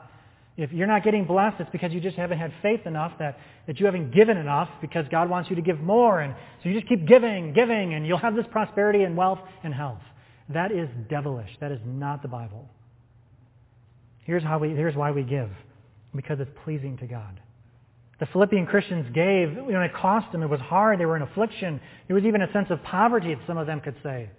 If 0.55 0.71
you're 0.71 0.87
not 0.87 1.03
getting 1.03 1.25
blessed, 1.25 1.61
it's 1.61 1.69
because 1.71 1.93
you 1.93 1.99
just 1.99 2.15
haven't 2.15 2.37
had 2.37 2.53
faith 2.61 2.85
enough 2.85 3.13
that, 3.17 3.39
that 3.65 3.79
you 3.79 3.87
haven't 3.87 4.11
given 4.11 4.37
enough 4.37 4.69
because 4.81 5.05
God 5.09 5.27
wants 5.29 5.49
you 5.49 5.55
to 5.55 5.63
give 5.63 5.79
more. 5.79 6.21
And 6.21 6.35
so 6.61 6.69
you 6.69 6.75
just 6.75 6.87
keep 6.87 7.07
giving, 7.07 7.53
giving, 7.53 7.95
and 7.95 8.05
you'll 8.05 8.19
have 8.19 8.35
this 8.35 8.45
prosperity 8.51 9.03
and 9.03 9.17
wealth 9.17 9.39
and 9.63 9.73
health. 9.73 10.01
That 10.49 10.71
is 10.71 10.89
devilish. 11.09 11.49
That 11.59 11.71
is 11.71 11.79
not 11.85 12.21
the 12.21 12.27
Bible. 12.27 12.69
Here's, 14.25 14.43
how 14.43 14.59
we, 14.59 14.69
here's 14.69 14.95
why 14.95 15.09
we 15.09 15.23
give. 15.23 15.49
Because 16.15 16.39
it's 16.39 16.51
pleasing 16.63 16.97
to 16.97 17.07
God. 17.07 17.39
The 18.19 18.27
Philippian 18.27 18.67
Christians 18.67 19.07
gave, 19.11 19.53
know, 19.53 19.81
it 19.81 19.93
cost 19.95 20.31
them. 20.31 20.43
It 20.43 20.49
was 20.49 20.59
hard. 20.59 20.99
They 20.99 21.07
were 21.07 21.15
in 21.15 21.23
affliction. 21.23 21.81
There 22.07 22.15
was 22.15 22.25
even 22.25 22.43
a 22.43 22.53
sense 22.53 22.67
of 22.69 22.81
poverty, 22.83 23.35
some 23.47 23.57
of 23.57 23.65
them 23.65 23.81
could 23.81 23.95
say. 24.03 24.29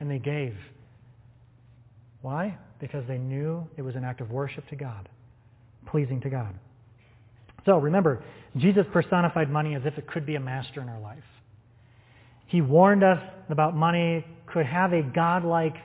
And 0.00 0.10
they 0.10 0.18
gave. 0.18 0.56
Why? 2.22 2.56
Because 2.80 3.04
they 3.06 3.18
knew 3.18 3.68
it 3.76 3.82
was 3.82 3.96
an 3.96 4.04
act 4.04 4.22
of 4.22 4.30
worship 4.30 4.66
to 4.70 4.76
God 4.76 5.10
pleasing 5.86 6.20
to 6.22 6.30
God. 6.30 6.54
So 7.66 7.78
remember, 7.78 8.22
Jesus 8.56 8.84
personified 8.92 9.50
money 9.50 9.74
as 9.74 9.82
if 9.84 9.98
it 9.98 10.06
could 10.06 10.24
be 10.24 10.36
a 10.36 10.40
master 10.40 10.80
in 10.80 10.88
our 10.88 11.00
life. 11.00 11.24
He 12.46 12.60
warned 12.60 13.04
us 13.04 13.20
about 13.50 13.76
money 13.76 14.24
could 14.46 14.66
have 14.66 14.92
a 14.92 15.02
godlike 15.02 15.76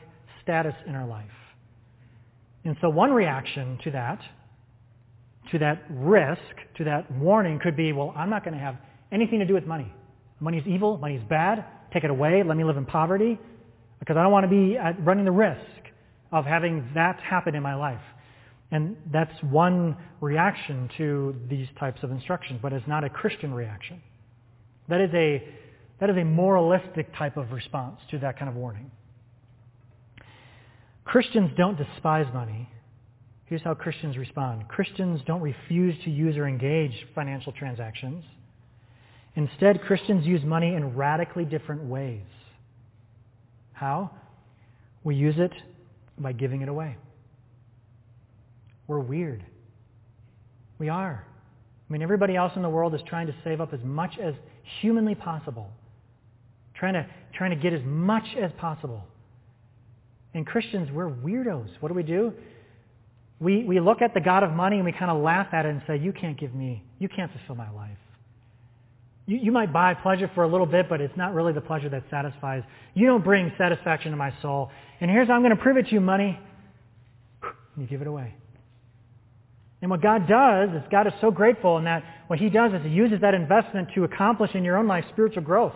status 0.42 0.74
in 0.88 0.96
our 0.96 1.06
life. 1.06 1.26
And 2.64 2.78
so 2.80 2.90
one 2.90 3.12
reaction 3.12 3.78
to 3.84 3.92
that, 3.92 4.20
to 5.52 5.60
that 5.60 5.84
risk, 5.90 6.40
to 6.78 6.86
that 6.86 7.12
warning 7.12 7.60
could 7.62 7.76
be, 7.76 7.92
well, 7.92 8.14
I'm 8.16 8.30
not 8.30 8.46
going 8.46 8.54
to 8.54 8.64
have 8.64 8.78
anything 9.12 9.40
to 9.40 9.46
do 9.46 9.54
with 9.54 9.66
money. 9.66 9.92
Money's 10.40 10.66
evil, 10.66 10.98
money's 10.98 11.22
bad, 11.30 11.66
take 11.94 12.06
it 12.06 12.10
away, 12.10 12.44
let 12.44 12.56
me 12.56 12.64
live 12.64 12.78
in 12.78 12.86
poverty, 12.86 13.38
because 14.00 14.16
I 14.16 14.24
don't 14.24 14.32
want 14.32 14.46
to 14.46 14.50
be 14.50 14.78
running 15.02 15.26
the 15.26 15.32
risk 15.32 15.60
of 16.32 16.46
having 16.46 16.90
that 16.96 17.20
happen 17.20 17.56
in 17.56 17.62
my 17.62 17.76
life. 17.76 18.02
And 18.74 18.98
that's 19.12 19.32
one 19.44 19.96
reaction 20.20 20.90
to 20.98 21.36
these 21.48 21.68
types 21.80 22.02
of 22.02 22.10
instructions, 22.10 22.60
but 22.60 22.74
it's 22.74 22.88
not 22.88 23.04
a 23.04 23.10
Christian 23.10 23.54
reaction. 23.54 24.02
That 24.90 25.00
is 25.00 25.12
a, 25.14 25.44
that 26.00 26.10
is 26.10 26.18
a 26.18 26.24
moralistic 26.24 27.16
type 27.16 27.38
of 27.38 27.52
response 27.52 28.00
to 28.10 28.18
that 28.18 28.40
kind 28.40 28.50
of 28.50 28.56
warning. 28.56 28.90
Christians 31.06 31.52
don't 31.56 31.78
despise 31.78 32.26
money. 32.34 32.68
Here's 33.46 33.62
how 33.62 33.76
Christians 33.76 34.18
respond. 34.18 34.68
Christians 34.70 35.22
don't 35.28 35.42
refuse 35.42 35.96
to 36.06 36.10
use 36.10 36.36
or 36.36 36.48
engage 36.48 36.94
financial 37.14 37.52
transactions. 37.52 38.24
Instead, 39.36 39.84
Christians 39.84 40.26
use 40.26 40.44
money 40.44 40.74
in 40.74 40.96
radically 40.96 41.46
different 41.46 41.84
ways. 41.84 42.26
How? 43.74 44.10
We 45.04 45.14
use 45.14 45.36
it 45.38 45.52
by 46.18 46.32
giving 46.32 46.62
it 46.62 46.70
away. 46.70 46.98
We're 48.88 49.00
weird. 49.00 49.43
We 50.80 50.89
are. 50.89 51.26
I 51.89 51.93
mean, 51.93 52.02
everybody 52.02 52.36
else 52.36 52.54
in 52.56 52.62
the 52.62 52.69
world 52.69 52.96
is 52.96 53.02
trying 53.08 53.28
to 53.28 53.36
save 53.43 53.62
up 53.62 53.74
as 53.74 53.80
much 53.84 54.17
as 54.22 54.34
humanly 54.82 55.15
possible, 55.15 55.69
trying 56.76 56.93
to, 56.93 57.06
trying 57.34 57.52
to 57.52 57.56
get 57.56 57.74
as 57.74 57.82
much 57.86 58.26
as 58.39 58.52
possible. 58.58 59.04
And 60.34 60.46
Christians, 60.48 60.89
we're 60.91 61.10
weirdos. 61.10 61.69
What 61.80 61.89
do 61.89 61.93
we 61.93 62.04
do? 62.04 62.34
We, 63.39 63.63
we 63.63 63.80
look 63.80 64.02
at 64.02 64.13
the 64.13 64.22
God 64.22 64.43
of 64.43 64.52
money 64.52 64.78
and 64.78 64.86
we 64.86 64.91
kind 64.91 65.12
of 65.12 65.22
laugh 65.22 65.48
at 65.54 65.65
it 65.65 65.69
and 65.69 65.82
say, 65.86 65.98
you 65.98 66.13
can't 66.13 66.39
give 66.39 66.56
me, 66.56 66.84
you 67.00 67.10
can't 67.10 67.32
fulfill 67.32 67.56
my 67.56 67.69
life. 67.72 67.98
You, 69.26 69.38
you 69.38 69.52
might 69.52 69.72
buy 69.72 69.93
pleasure 69.93 70.32
for 70.34 70.43
a 70.43 70.48
little 70.48 70.65
bit, 70.65 70.89
but 70.89 71.02
it's 71.02 71.15
not 71.17 71.34
really 71.34 71.54
the 71.54 71.62
pleasure 71.62 71.89
that 71.89 72.04
satisfies. 72.10 72.63
You 72.93 73.08
don't 73.08 73.24
bring 73.24 73.52
satisfaction 73.58 74.12
to 74.12 74.17
my 74.17 74.34
soul. 74.41 74.72
And 75.02 75.12
here's 75.12 75.28
how 75.28 75.36
I'm 75.36 75.41
going 75.41 75.56
to 75.56 75.62
prove 75.62 75.78
it 75.78 75.88
to 75.88 75.93
you, 75.93 76.02
money. 76.02 76.39
You 77.78 77.86
give 77.86 78.02
it 78.02 78.08
away. 78.08 78.34
And 79.84 79.91
what 79.91 80.02
God 80.02 80.30
does 80.30 80.69
is 80.69 80.82
God 80.89 81.08
is 81.08 81.13
so 81.19 81.30
grateful 81.30 81.78
in 81.78 81.84
that 81.84 82.06
what 82.28 82.39
he 82.39 82.48
does 82.50 82.72
is 82.72 82.82
he 82.84 82.89
uses 82.89 83.19
that 83.19 83.34
investment 83.34 83.89
to 83.96 84.06
accomplish 84.06 84.56
in 84.56 84.63
your 84.63 84.78
own 84.78 84.88
life 84.88 85.04
spiritual 85.10 85.43
growth. 85.43 85.76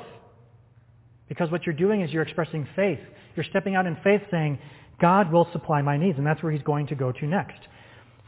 Because 1.28 1.52
what 1.52 1.66
you're 1.66 1.76
doing 1.76 2.00
is 2.00 2.12
you're 2.12 2.24
expressing 2.24 2.66
faith. 2.74 3.02
You're 3.36 3.44
stepping 3.44 3.76
out 3.76 3.86
in 3.86 3.98
faith 4.06 4.22
saying, 4.32 4.60
God 5.02 5.30
will 5.30 5.46
supply 5.52 5.82
my 5.82 5.98
needs. 5.98 6.18
And 6.18 6.26
that's 6.26 6.42
where 6.42 6.54
he's 6.54 6.62
going 6.62 6.88
to 6.88 6.96
go 6.96 7.12
to 7.12 7.26
next. 7.26 7.60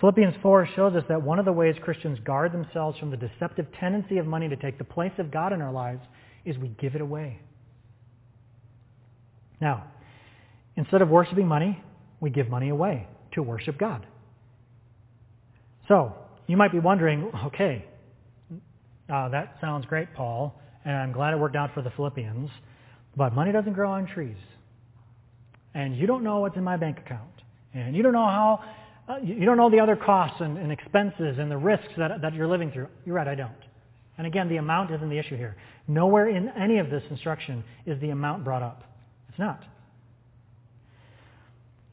Philippians 0.01 0.35
4 0.41 0.67
shows 0.75 0.95
us 0.95 1.05
that 1.07 1.21
one 1.21 1.39
of 1.39 1.45
the 1.45 1.53
ways 1.53 1.75
Christians 1.81 2.19
guard 2.25 2.51
themselves 2.51 2.99
from 2.99 3.09
the 3.09 3.15
deceptive 3.15 3.65
tendency 3.79 4.17
of 4.17 4.25
money 4.25 4.49
to 4.49 4.57
take 4.57 4.79
the 4.79 4.83
place 4.83 5.13
of 5.17 5.31
God 5.31 5.53
in 5.53 5.61
our 5.61 5.71
lives 5.71 6.01
is 6.43 6.57
we 6.57 6.67
give 6.77 6.95
it 6.95 7.01
away. 7.01 7.39
Now, 9.61 9.85
instead 10.75 11.01
of 11.01 11.07
worshiping 11.07 11.47
money, 11.47 11.81
we 12.19 12.31
give 12.31 12.49
money 12.49 12.67
away 12.67 13.07
to 13.31 13.41
worship 13.41 13.77
God. 13.77 14.05
So, 15.89 16.13
you 16.45 16.55
might 16.55 16.71
be 16.71 16.79
wondering, 16.79 17.31
okay, 17.47 17.83
uh, 19.11 19.29
that 19.29 19.57
sounds 19.59 19.87
great, 19.87 20.13
Paul, 20.13 20.53
and 20.85 20.95
I'm 20.95 21.11
glad 21.11 21.33
it 21.33 21.39
worked 21.39 21.55
out 21.55 21.73
for 21.73 21.81
the 21.81 21.89
Philippians, 21.89 22.49
but 23.17 23.33
money 23.33 23.51
doesn't 23.51 23.73
grow 23.73 23.91
on 23.91 24.05
trees. 24.05 24.37
And 25.73 25.97
you 25.97 26.05
don't 26.05 26.23
know 26.23 26.39
what's 26.39 26.55
in 26.57 26.63
my 26.63 26.77
bank 26.77 26.99
account. 26.99 27.41
And 27.73 27.95
you 27.95 28.03
don't 28.03 28.13
know 28.13 28.25
how, 28.25 28.63
uh, 29.07 29.17
you 29.23 29.45
don't 29.45 29.57
know 29.57 29.71
the 29.71 29.79
other 29.79 29.95
costs 29.95 30.37
and, 30.41 30.59
and 30.59 30.71
expenses 30.71 31.37
and 31.39 31.49
the 31.49 31.57
risks 31.57 31.91
that, 31.97 32.21
that 32.21 32.35
you're 32.35 32.47
living 32.47 32.71
through. 32.71 32.87
You're 33.05 33.15
right, 33.15 33.27
I 33.27 33.35
don't. 33.35 33.51
And 34.19 34.27
again, 34.27 34.47
the 34.47 34.57
amount 34.57 34.91
isn't 34.91 35.09
the 35.09 35.17
issue 35.17 35.37
here. 35.37 35.55
Nowhere 35.87 36.29
in 36.29 36.49
any 36.49 36.77
of 36.77 36.91
this 36.91 37.03
instruction 37.09 37.63
is 37.87 37.99
the 37.99 38.11
amount 38.11 38.43
brought 38.43 38.61
up. 38.61 38.83
It's 39.29 39.39
not. 39.39 39.63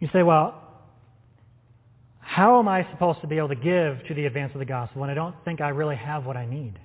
You 0.00 0.08
say, 0.12 0.22
well, 0.22 0.65
how 2.36 2.58
am 2.58 2.68
I 2.68 2.86
supposed 2.90 3.22
to 3.22 3.26
be 3.26 3.38
able 3.38 3.48
to 3.48 3.54
give 3.54 4.06
to 4.08 4.14
the 4.14 4.26
advance 4.26 4.52
of 4.52 4.58
the 4.58 4.66
gospel 4.66 5.00
when 5.00 5.08
I 5.08 5.14
don't 5.14 5.34
think 5.46 5.62
I 5.62 5.70
really 5.70 5.96
have 5.96 6.26
what 6.26 6.36
I 6.36 6.44
need? 6.44 6.78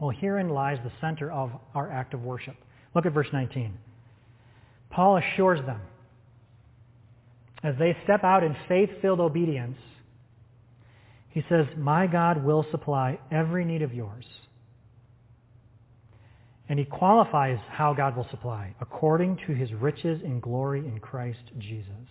Well, 0.00 0.08
herein 0.08 0.48
lies 0.48 0.78
the 0.82 0.92
center 1.02 1.30
of 1.30 1.50
our 1.74 1.92
act 1.92 2.14
of 2.14 2.22
worship. 2.22 2.54
Look 2.94 3.04
at 3.04 3.12
verse 3.12 3.26
19. 3.30 3.76
Paul 4.88 5.18
assures 5.18 5.60
them, 5.66 5.82
as 7.62 7.74
they 7.78 7.94
step 8.04 8.24
out 8.24 8.42
in 8.42 8.56
faith-filled 8.68 9.20
obedience, 9.20 9.76
he 11.28 11.44
says, 11.50 11.66
My 11.76 12.06
God 12.06 12.42
will 12.42 12.64
supply 12.70 13.18
every 13.30 13.66
need 13.66 13.82
of 13.82 13.92
yours. 13.92 14.24
And 16.70 16.78
he 16.78 16.86
qualifies 16.86 17.58
how 17.68 17.92
God 17.92 18.16
will 18.16 18.28
supply, 18.30 18.74
according 18.80 19.40
to 19.46 19.52
his 19.52 19.70
riches 19.74 20.22
in 20.24 20.40
glory 20.40 20.78
in 20.78 21.00
Christ 21.00 21.50
Jesus. 21.58 22.08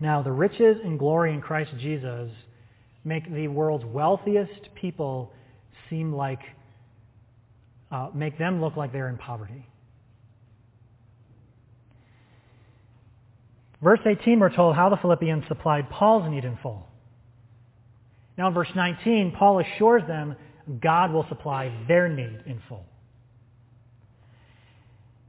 Now, 0.00 0.22
the 0.22 0.32
riches 0.32 0.78
and 0.84 0.98
glory 0.98 1.32
in 1.32 1.40
Christ 1.40 1.70
Jesus 1.78 2.30
make 3.04 3.32
the 3.32 3.48
world's 3.48 3.84
wealthiest 3.84 4.74
people 4.74 5.32
seem 5.88 6.12
like, 6.12 6.40
uh, 7.90 8.08
make 8.14 8.38
them 8.38 8.60
look 8.60 8.76
like 8.76 8.92
they're 8.92 9.08
in 9.08 9.16
poverty. 9.16 9.66
Verse 13.82 14.00
18, 14.04 14.40
we're 14.40 14.54
told 14.54 14.74
how 14.74 14.88
the 14.88 14.96
Philippians 14.96 15.44
supplied 15.48 15.88
Paul's 15.90 16.30
need 16.30 16.44
in 16.44 16.58
full. 16.62 16.88
Now 18.36 18.48
in 18.48 18.54
verse 18.54 18.68
19, 18.74 19.34
Paul 19.38 19.60
assures 19.60 20.06
them 20.06 20.36
God 20.80 21.12
will 21.12 21.26
supply 21.28 21.72
their 21.86 22.08
need 22.08 22.42
in 22.46 22.60
full. 22.68 22.84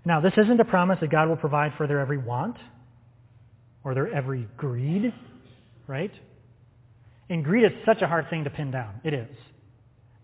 Now, 0.03 0.21
this 0.21 0.33
isn't 0.37 0.59
a 0.59 0.65
promise 0.65 0.99
that 1.01 1.11
God 1.11 1.27
will 1.27 1.35
provide 1.35 1.73
for 1.77 1.85
their 1.85 1.99
every 1.99 2.17
want 2.17 2.55
or 3.87 3.93
their 3.93 4.13
every 4.13 4.45
greed, 4.57 5.13
right? 5.87 6.11
And 7.29 7.41
greed 7.41 7.63
is 7.63 7.71
such 7.85 8.01
a 8.01 8.07
hard 8.07 8.29
thing 8.29 8.43
to 8.43 8.49
pin 8.49 8.69
down. 8.69 8.99
It 9.05 9.13
is. 9.13 9.29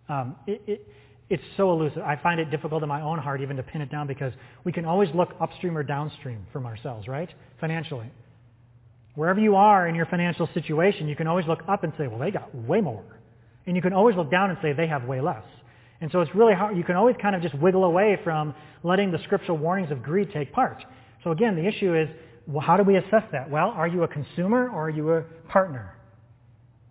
Um, 0.09 0.35
it, 0.45 0.61
it, 0.67 0.87
it's 1.29 1.43
so 1.55 1.71
elusive. 1.71 1.99
I 1.99 2.17
find 2.21 2.41
it 2.41 2.51
difficult 2.51 2.83
in 2.83 2.89
my 2.89 3.01
own 3.01 3.19
heart 3.19 3.39
even 3.39 3.55
to 3.55 3.63
pin 3.63 3.79
it 3.79 3.89
down 3.89 4.05
because 4.05 4.33
we 4.65 4.73
can 4.73 4.83
always 4.83 5.07
look 5.15 5.29
upstream 5.39 5.77
or 5.77 5.83
downstream 5.83 6.45
from 6.51 6.65
ourselves, 6.65 7.07
right? 7.07 7.29
Financially. 7.61 8.11
Wherever 9.15 9.39
you 9.39 9.55
are 9.55 9.87
in 9.87 9.95
your 9.95 10.07
financial 10.07 10.49
situation, 10.53 11.07
you 11.07 11.15
can 11.15 11.27
always 11.27 11.47
look 11.47 11.61
up 11.69 11.85
and 11.85 11.93
say, 11.97 12.07
well, 12.07 12.19
they 12.19 12.31
got 12.31 12.53
way 12.53 12.81
more. 12.81 13.05
And 13.65 13.77
you 13.77 13.81
can 13.81 13.93
always 13.93 14.17
look 14.17 14.29
down 14.29 14.49
and 14.49 14.59
say, 14.61 14.73
they 14.73 14.87
have 14.87 15.05
way 15.05 15.21
less. 15.21 15.45
And 16.01 16.11
so 16.11 16.19
it's 16.19 16.35
really 16.35 16.53
hard. 16.53 16.75
You 16.75 16.83
can 16.83 16.97
always 16.97 17.15
kind 17.21 17.33
of 17.33 17.41
just 17.41 17.55
wiggle 17.55 17.85
away 17.85 18.19
from 18.25 18.53
letting 18.83 19.09
the 19.09 19.19
scriptural 19.23 19.57
warnings 19.57 19.89
of 19.89 20.03
greed 20.03 20.31
take 20.33 20.51
part. 20.51 20.83
So 21.23 21.31
again, 21.31 21.55
the 21.55 21.65
issue 21.65 21.95
is 21.95 22.09
well, 22.47 22.61
how 22.61 22.77
do 22.77 22.83
we 22.83 22.97
assess 22.97 23.23
that? 23.31 23.49
Well, 23.49 23.69
are 23.69 23.87
you 23.87 24.03
a 24.03 24.07
consumer 24.07 24.69
or 24.69 24.87
are 24.87 24.89
you 24.89 25.13
a 25.13 25.21
partner? 25.49 25.95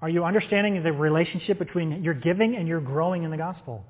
Are 0.00 0.08
you 0.08 0.24
understanding 0.24 0.82
the 0.82 0.92
relationship 0.92 1.58
between 1.58 2.02
your 2.02 2.14
giving 2.14 2.56
and 2.56 2.66
your 2.66 2.80
growing 2.80 3.22
in 3.22 3.30
the 3.30 3.36
gospel? 3.36 3.84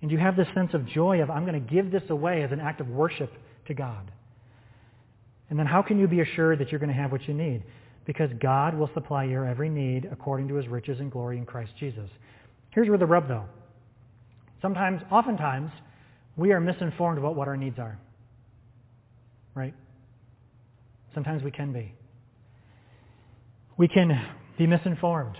And 0.00 0.10
you 0.10 0.18
have 0.18 0.36
this 0.36 0.46
sense 0.54 0.72
of 0.74 0.86
joy 0.86 1.22
of, 1.22 1.30
I'm 1.30 1.46
going 1.46 1.62
to 1.62 1.74
give 1.74 1.90
this 1.90 2.02
away 2.08 2.42
as 2.42 2.52
an 2.52 2.60
act 2.60 2.80
of 2.80 2.88
worship 2.88 3.32
to 3.66 3.74
God? 3.74 4.10
And 5.50 5.58
then 5.58 5.66
how 5.66 5.82
can 5.82 5.98
you 5.98 6.06
be 6.06 6.20
assured 6.20 6.58
that 6.60 6.70
you're 6.70 6.78
going 6.78 6.94
to 6.94 7.00
have 7.00 7.12
what 7.12 7.26
you 7.26 7.34
need? 7.34 7.62
Because 8.06 8.30
God 8.40 8.74
will 8.74 8.90
supply 8.94 9.24
your 9.24 9.46
every 9.46 9.68
need 9.68 10.08
according 10.10 10.48
to 10.48 10.54
his 10.54 10.68
riches 10.68 11.00
and 11.00 11.10
glory 11.10 11.38
in 11.38 11.46
Christ 11.46 11.72
Jesus. 11.78 12.08
Here's 12.70 12.88
where 12.88 12.98
the 12.98 13.06
rub, 13.06 13.28
though. 13.28 13.44
Sometimes, 14.60 15.02
oftentimes, 15.10 15.70
we 16.36 16.52
are 16.52 16.60
misinformed 16.60 17.18
about 17.18 17.34
what 17.34 17.48
our 17.48 17.56
needs 17.56 17.78
are. 17.78 17.98
Right? 19.54 19.74
Sometimes 21.14 21.42
we 21.42 21.50
can 21.50 21.72
be. 21.72 21.94
We 23.76 23.88
can 23.88 24.10
be 24.58 24.66
misinformed. 24.66 25.36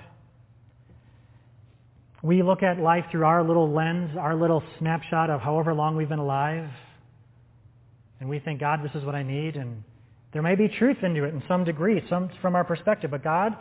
We 2.22 2.42
look 2.42 2.62
at 2.62 2.78
life 2.78 3.04
through 3.10 3.24
our 3.26 3.44
little 3.46 3.70
lens, 3.70 4.16
our 4.18 4.34
little 4.34 4.62
snapshot 4.78 5.28
of 5.28 5.40
however 5.40 5.74
long 5.74 5.96
we've 5.96 6.08
been 6.08 6.18
alive, 6.18 6.70
and 8.18 8.28
we 8.28 8.38
think, 8.38 8.60
God, 8.60 8.82
this 8.82 8.92
is 8.94 9.04
what 9.04 9.14
I 9.14 9.22
need, 9.22 9.56
and 9.56 9.84
there 10.32 10.40
may 10.40 10.54
be 10.54 10.68
truth 10.68 10.96
into 11.02 11.24
it 11.24 11.34
in 11.34 11.42
some 11.46 11.64
degree, 11.64 12.02
some 12.08 12.30
from 12.40 12.56
our 12.56 12.64
perspective, 12.64 13.10
but 13.10 13.22
God, 13.22 13.52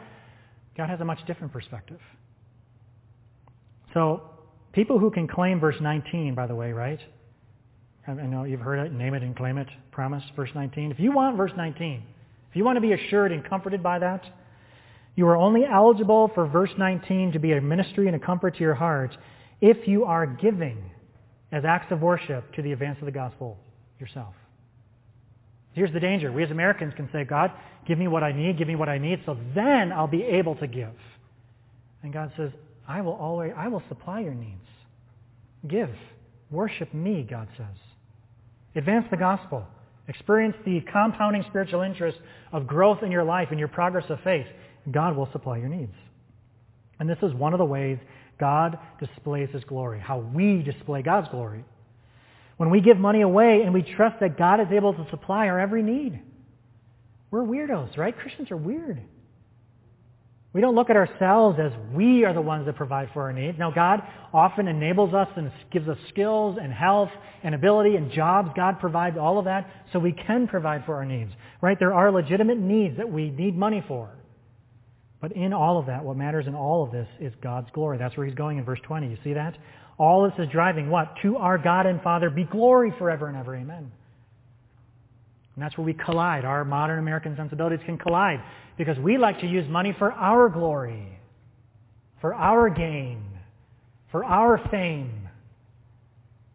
God 0.78 0.89
has 0.89 1.01
a 1.01 1.05
much 1.05 1.20
different 1.28 1.51
perspective. 1.51 1.99
So, 3.93 4.24
people 4.72 4.97
who 4.97 5.11
can 5.11 5.28
claim 5.28 5.59
verse 5.59 5.76
19, 5.82 6.34
by 6.34 6.47
the 6.47 6.55
way, 6.55 6.72
right? 6.72 6.99
I 8.05 8.13
know 8.13 8.43
you've 8.43 8.59
heard 8.59 8.85
it, 8.85 8.91
name 8.91 9.13
it 9.13 9.23
and 9.23 9.35
claim 9.35 9.57
it, 9.57 9.67
promise, 9.91 10.23
verse 10.35 10.49
19. 10.53 10.91
If 10.91 10.99
you 10.99 11.11
want 11.11 11.37
verse 11.37 11.53
19, 11.55 12.03
if 12.49 12.55
you 12.55 12.65
want 12.65 12.75
to 12.75 12.81
be 12.81 12.91
assured 12.91 13.31
and 13.31 13.45
comforted 13.45 13.81
by 13.81 13.99
that, 13.99 14.23
you 15.15 15.27
are 15.27 15.37
only 15.37 15.61
eligible 15.65 16.29
for 16.33 16.47
verse 16.47 16.71
19 16.77 17.31
to 17.33 17.39
be 17.39 17.53
a 17.53 17.61
ministry 17.61 18.07
and 18.07 18.15
a 18.15 18.19
comfort 18.19 18.55
to 18.55 18.61
your 18.61 18.73
heart 18.73 19.15
if 19.61 19.87
you 19.87 20.03
are 20.03 20.25
giving 20.25 20.91
as 21.51 21.63
acts 21.65 21.91
of 21.91 22.01
worship 22.01 22.51
to 22.55 22.61
the 22.61 22.73
advance 22.73 22.97
of 22.99 23.05
the 23.05 23.11
gospel 23.11 23.57
yourself. 23.99 24.33
Here's 25.73 25.93
the 25.93 25.99
danger. 25.99 26.31
We 26.31 26.43
as 26.43 26.51
Americans 26.51 26.93
can 26.95 27.09
say, 27.11 27.23
God, 27.23 27.51
give 27.87 27.97
me 27.97 28.07
what 28.07 28.23
I 28.23 28.31
need, 28.31 28.57
give 28.57 28.67
me 28.67 28.75
what 28.75 28.89
I 28.89 28.97
need, 28.97 29.21
so 29.25 29.37
then 29.55 29.91
I'll 29.91 30.07
be 30.07 30.23
able 30.23 30.55
to 30.57 30.67
give. 30.67 30.93
And 32.01 32.11
God 32.11 32.31
says, 32.35 32.51
I 32.87 33.01
will 33.01 33.13
always, 33.13 33.53
I 33.55 33.69
will 33.69 33.83
supply 33.87 34.19
your 34.19 34.33
needs. 34.33 34.59
Give. 35.67 35.89
Worship 36.51 36.93
me, 36.93 37.25
God 37.27 37.47
says. 37.57 37.92
Advance 38.76 39.05
the 39.11 39.17
gospel. 39.17 39.65
Experience 40.07 40.55
the 40.65 40.82
compounding 40.91 41.43
spiritual 41.47 41.82
interest 41.82 42.17
of 42.51 42.67
growth 42.67 43.03
in 43.03 43.11
your 43.11 43.24
life 43.24 43.49
and 43.51 43.59
your 43.59 43.67
progress 43.69 44.05
of 44.09 44.19
faith. 44.24 44.47
God 44.91 45.15
will 45.15 45.30
supply 45.32 45.57
your 45.57 45.69
needs. 45.69 45.93
And 46.99 47.09
this 47.09 47.17
is 47.21 47.34
one 47.34 47.53
of 47.53 47.59
the 47.59 47.65
ways 47.65 47.97
God 48.39 48.78
displays 48.99 49.49
his 49.53 49.63
glory, 49.63 49.99
how 49.99 50.19
we 50.19 50.61
display 50.61 51.01
God's 51.01 51.30
glory. 51.30 51.63
When 52.57 52.69
we 52.69 52.82
give 52.82 52.97
money 52.97 53.21
away 53.21 53.61
and 53.63 53.74
we 53.74 53.82
trust 53.82 54.19
that 54.19 54.38
God 54.38 54.59
is 54.59 54.67
able 54.71 54.93
to 54.93 55.09
supply 55.09 55.47
our 55.47 55.59
every 55.59 55.84
need. 55.84 56.21
We're 57.32 57.43
weirdos, 57.43 57.97
right? 57.97 58.15
Christians 58.17 58.51
are 58.51 58.57
weird. 58.57 59.01
We 60.53 60.61
don't 60.61 60.75
look 60.75 60.91
at 60.91 60.95
ourselves 60.95 61.57
as 61.59 61.71
we 61.91 62.25
are 62.25 62.33
the 62.33 62.41
ones 62.41 62.67
that 62.67 62.75
provide 62.75 63.09
for 63.11 63.23
our 63.23 63.33
needs. 63.33 63.57
Now, 63.57 63.71
God 63.71 64.03
often 64.31 64.67
enables 64.67 65.11
us 65.13 65.27
and 65.35 65.51
gives 65.71 65.89
us 65.89 65.97
skills 66.09 66.59
and 66.61 66.71
health 66.71 67.09
and 67.43 67.55
ability 67.55 67.95
and 67.95 68.11
jobs. 68.11 68.51
God 68.55 68.79
provides 68.79 69.17
all 69.17 69.39
of 69.39 69.45
that 69.45 69.67
so 69.91 69.97
we 69.97 70.11
can 70.11 70.47
provide 70.47 70.85
for 70.85 70.95
our 70.95 71.05
needs, 71.05 71.31
right? 71.59 71.77
There 71.79 71.93
are 71.93 72.11
legitimate 72.11 72.59
needs 72.59 72.97
that 72.97 73.11
we 73.11 73.31
need 73.31 73.57
money 73.57 73.83
for. 73.87 74.11
But 75.19 75.31
in 75.31 75.53
all 75.53 75.79
of 75.79 75.87
that, 75.87 76.03
what 76.03 76.17
matters 76.17 76.45
in 76.45 76.53
all 76.53 76.83
of 76.83 76.91
this 76.91 77.07
is 77.19 77.33
God's 77.41 77.69
glory. 77.73 77.97
That's 77.97 78.15
where 78.15 78.27
he's 78.27 78.35
going 78.35 78.59
in 78.59 78.63
verse 78.63 78.79
20. 78.83 79.09
You 79.09 79.17
see 79.23 79.33
that? 79.33 79.57
All 79.97 80.29
this 80.29 80.37
is 80.37 80.51
driving 80.51 80.89
what? 80.89 81.15
To 81.23 81.37
our 81.37 81.57
God 81.57 81.87
and 81.87 81.99
Father 82.01 82.29
be 82.29 82.43
glory 82.43 82.93
forever 82.99 83.27
and 83.27 83.37
ever. 83.37 83.55
Amen. 83.55 83.91
And 85.55 85.63
that's 85.63 85.77
where 85.77 85.85
we 85.85 85.93
collide. 85.93 86.45
Our 86.45 86.65
modern 86.65 86.99
American 86.99 87.35
sensibilities 87.35 87.79
can 87.85 87.97
collide 87.97 88.39
because 88.78 88.97
we 88.99 89.17
like 89.17 89.39
to 89.41 89.47
use 89.47 89.67
money 89.69 89.95
for 89.97 90.11
our 90.11 90.49
glory, 90.49 91.19
for 92.21 92.34
our 92.34 92.69
gain, 92.69 93.24
for 94.11 94.24
our 94.24 94.59
fame. 94.69 95.28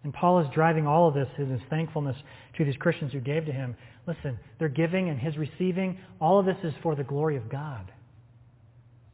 And 0.05 0.12
Paul 0.12 0.41
is 0.41 0.47
driving 0.55 0.87
all 0.87 1.09
of 1.09 1.14
this 1.14 1.29
in 1.39 1.51
his 1.51 1.61
thankfulness 1.69 2.16
to 2.57 2.64
these 2.64 2.77
Christians 2.77 3.12
who 3.12 3.21
gave 3.21 3.47
to 3.47 3.53
him. 3.53 3.77
Listen, 4.07 4.39
their 4.59 4.69
giving 4.69 5.09
and 5.11 5.19
his 5.19 5.37
receiving, 5.37 5.99
all 6.21 6.39
of 6.39 6.47
this 6.47 6.57
is 6.64 6.73
for 6.83 6.95
the 6.95 7.05
glory 7.05 7.37
of 7.37 7.49
God. 7.49 7.93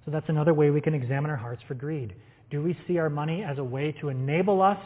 So 0.05 0.11
that's 0.11 0.29
another 0.29 0.55
way 0.55 0.71
we 0.71 0.81
can 0.81 0.95
examine 0.95 1.31
our 1.31 1.37
hearts 1.37 1.63
for 1.67 1.75
greed. 1.75 2.15
Do 2.51 2.63
we 2.63 2.79
see 2.87 2.99
our 2.99 3.11
money 3.11 3.43
as 3.43 3.59
a 3.59 3.65
way 3.65 3.93
to 4.01 4.11
enable 4.11 4.61
us 4.63 4.79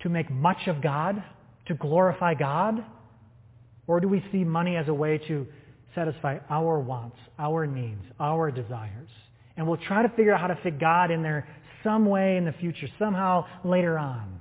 to 0.00 0.08
make 0.08 0.30
much 0.30 0.66
of 0.66 0.82
God, 0.82 1.22
to 1.66 1.74
glorify 1.74 2.34
God? 2.34 2.84
Or 3.86 4.00
do 4.00 4.08
we 4.08 4.24
see 4.32 4.44
money 4.44 4.76
as 4.76 4.88
a 4.88 4.94
way 4.94 5.18
to 5.28 5.46
satisfy 5.98 6.38
our 6.48 6.78
wants, 6.78 7.16
our 7.38 7.66
needs, 7.66 8.02
our 8.20 8.50
desires? 8.50 9.08
And 9.56 9.66
we'll 9.66 9.78
try 9.78 10.02
to 10.02 10.08
figure 10.10 10.32
out 10.32 10.40
how 10.40 10.46
to 10.46 10.58
fit 10.62 10.78
God 10.78 11.10
in 11.10 11.22
there 11.22 11.48
some 11.82 12.06
way 12.06 12.36
in 12.36 12.44
the 12.44 12.52
future, 12.52 12.86
somehow 12.98 13.46
later 13.64 13.98
on. 13.98 14.40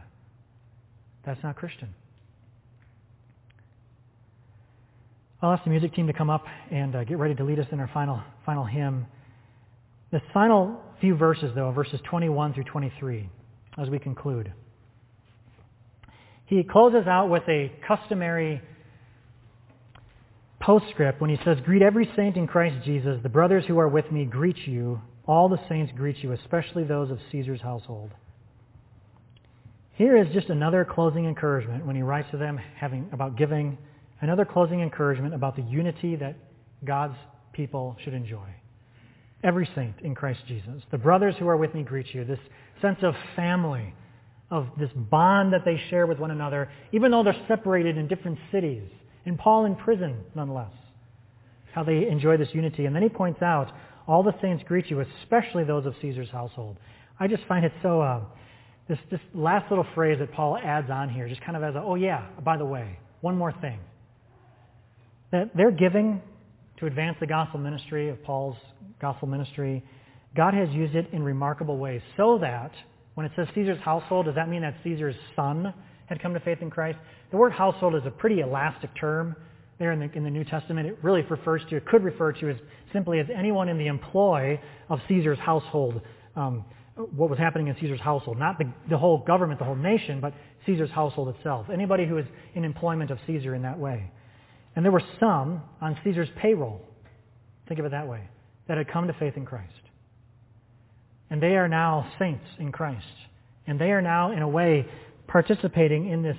That's 1.25 1.41
not 1.43 1.55
Christian. 1.55 1.89
I'll 5.41 5.51
ask 5.51 5.63
the 5.63 5.69
music 5.69 5.93
team 5.93 6.07
to 6.07 6.13
come 6.13 6.29
up 6.29 6.45
and 6.71 6.95
uh, 6.95 7.03
get 7.03 7.17
ready 7.17 7.35
to 7.35 7.43
lead 7.43 7.59
us 7.59 7.67
in 7.71 7.79
our 7.79 7.89
final, 7.93 8.21
final 8.45 8.65
hymn. 8.65 9.05
The 10.11 10.21
final 10.33 10.79
few 10.99 11.15
verses, 11.15 11.51
though, 11.53 11.71
verses 11.71 11.99
21 12.09 12.53
through 12.53 12.63
23, 12.63 13.29
as 13.77 13.89
we 13.89 13.99
conclude. 13.99 14.51
He 16.45 16.63
closes 16.63 17.07
out 17.07 17.29
with 17.29 17.43
a 17.47 17.71
customary 17.87 18.61
postscript 20.67 21.21
when 21.21 21.29
he 21.29 21.39
says, 21.45 21.57
Greet 21.63 21.81
every 21.81 22.11
saint 22.17 22.35
in 22.35 22.45
Christ 22.45 22.83
Jesus. 22.83 23.17
The 23.23 23.29
brothers 23.29 23.63
who 23.67 23.79
are 23.79 23.87
with 23.87 24.11
me 24.11 24.25
greet 24.25 24.67
you. 24.67 25.01
All 25.25 25.47
the 25.47 25.59
saints 25.69 25.93
greet 25.95 26.17
you, 26.17 26.33
especially 26.33 26.83
those 26.83 27.09
of 27.09 27.19
Caesar's 27.31 27.61
household. 27.61 28.11
Here 29.93 30.17
is 30.17 30.27
just 30.33 30.49
another 30.49 30.85
closing 30.85 31.25
encouragement 31.25 31.85
when 31.85 31.95
he 31.95 32.01
writes 32.01 32.27
to 32.31 32.37
them 32.37 32.59
having, 32.75 33.09
about 33.13 33.37
giving, 33.37 33.77
another 34.19 34.43
closing 34.43 34.81
encouragement 34.81 35.33
about 35.33 35.55
the 35.55 35.61
unity 35.63 36.17
that 36.17 36.35
God's 36.83 37.15
people 37.53 37.95
should 38.03 38.13
enjoy 38.13 38.47
every 39.43 39.69
saint 39.73 39.95
in 40.01 40.15
Christ 40.15 40.41
Jesus. 40.47 40.83
The 40.91 40.97
brothers 40.97 41.35
who 41.39 41.47
are 41.47 41.57
with 41.57 41.73
me 41.73 41.83
greet 41.83 42.13
you. 42.13 42.25
This 42.25 42.39
sense 42.81 42.97
of 43.03 43.13
family, 43.35 43.93
of 44.51 44.67
this 44.77 44.89
bond 44.95 45.53
that 45.53 45.63
they 45.63 45.79
share 45.89 46.07
with 46.07 46.19
one 46.19 46.31
another, 46.31 46.69
even 46.91 47.11
though 47.11 47.23
they're 47.23 47.45
separated 47.47 47.97
in 47.97 48.07
different 48.07 48.37
cities. 48.51 48.83
And 49.27 49.37
Paul 49.37 49.65
in 49.65 49.75
prison, 49.75 50.15
nonetheless. 50.35 50.71
How 51.73 51.83
they 51.83 52.07
enjoy 52.07 52.37
this 52.37 52.47
unity. 52.53 52.85
And 52.85 52.95
then 52.95 53.03
he 53.03 53.09
points 53.09 53.41
out, 53.41 53.71
all 54.07 54.23
the 54.23 54.33
saints 54.41 54.63
greet 54.65 54.89
you, 54.89 55.01
especially 55.01 55.65
those 55.65 55.85
of 55.85 55.93
Caesar's 56.01 56.29
household. 56.29 56.77
I 57.19 57.27
just 57.27 57.43
find 57.45 57.65
it 57.65 57.73
so, 57.83 58.01
uh, 58.01 58.21
this, 58.87 58.97
this 59.11 59.19
last 59.33 59.69
little 59.69 59.85
phrase 59.93 60.19
that 60.19 60.31
Paul 60.31 60.57
adds 60.57 60.89
on 60.89 61.09
here, 61.09 61.27
just 61.27 61.41
kind 61.41 61.57
of 61.57 61.63
as 61.63 61.75
a, 61.75 61.79
oh 61.79 61.95
yeah, 61.95 62.25
by 62.43 62.55
the 62.55 62.63
way, 62.63 62.97
one 63.19 63.37
more 63.37 63.51
thing. 63.51 63.79
That 65.33 65.51
they're 65.57 65.71
giving 65.71 66.21
to 66.79 66.85
advance 66.85 67.17
the 67.19 67.27
gospel 67.27 67.59
ministry 67.59 68.07
of 68.07 68.23
Paul's 68.23 68.55
gospel 69.01 69.27
ministry, 69.27 69.83
God 70.37 70.53
has 70.53 70.69
used 70.69 70.95
it 70.95 71.09
in 71.11 71.21
remarkable 71.21 71.77
ways 71.77 72.01
so 72.15 72.37
that 72.39 72.71
when 73.15 73.25
it 73.25 73.33
says 73.35 73.47
Caesar's 73.55 73.81
household, 73.81 74.27
does 74.27 74.35
that 74.35 74.47
mean 74.47 74.61
that 74.61 74.75
Caesar's 74.85 75.15
son 75.35 75.73
had 76.07 76.21
come 76.21 76.33
to 76.33 76.39
faith 76.39 76.57
in 76.61 76.69
Christ? 76.69 76.97
The 77.31 77.37
word 77.37 77.53
household 77.53 77.95
is 77.95 78.01
a 78.05 78.11
pretty 78.11 78.41
elastic 78.41 78.89
term 78.99 79.35
there 79.79 79.91
in 79.91 79.99
the, 79.99 80.11
in 80.13 80.23
the 80.23 80.29
New 80.29 80.43
Testament. 80.43 80.87
It 80.87 80.97
really 81.01 81.21
refers 81.21 81.61
to, 81.69 81.77
it 81.77 81.85
could 81.85 82.03
refer 82.03 82.33
to 82.33 82.49
as 82.49 82.57
simply 82.91 83.19
as 83.19 83.27
anyone 83.33 83.69
in 83.69 83.77
the 83.77 83.87
employ 83.87 84.59
of 84.89 84.99
Caesar's 85.07 85.39
household, 85.39 86.01
um, 86.35 86.65
what 87.15 87.29
was 87.29 87.37
happening 87.37 87.67
in 87.67 87.75
Caesar's 87.79 88.01
household. 88.01 88.39
Not 88.39 88.57
the, 88.57 88.71
the 88.89 88.97
whole 88.97 89.19
government, 89.19 89.59
the 89.59 89.65
whole 89.65 89.75
nation, 89.75 90.19
but 90.19 90.33
Caesar's 90.65 90.89
household 90.89 91.35
itself. 91.35 91.67
Anybody 91.71 92.05
who 92.07 92.17
is 92.17 92.25
in 92.55 92.63
employment 92.65 93.11
of 93.11 93.19
Caesar 93.27 93.53
in 93.53 93.61
that 93.61 93.77
way. 93.77 94.11
And 94.75 94.83
there 94.83 94.91
were 94.91 95.03
some 95.19 95.61
on 95.81 95.97
Caesar's 96.03 96.29
payroll. 96.37 96.81
Think 97.67 97.79
of 97.79 97.85
it 97.85 97.91
that 97.91 98.07
way 98.07 98.21
that 98.67 98.77
had 98.77 98.87
come 98.87 99.07
to 99.07 99.13
faith 99.13 99.37
in 99.37 99.45
Christ. 99.45 99.71
And 101.29 101.41
they 101.41 101.55
are 101.55 101.67
now 101.67 102.11
saints 102.19 102.45
in 102.59 102.71
Christ. 102.71 103.05
And 103.65 103.79
they 103.79 103.91
are 103.91 104.01
now, 104.01 104.31
in 104.31 104.41
a 104.41 104.47
way, 104.47 104.85
participating 105.27 106.09
in 106.09 106.21
this, 106.21 106.37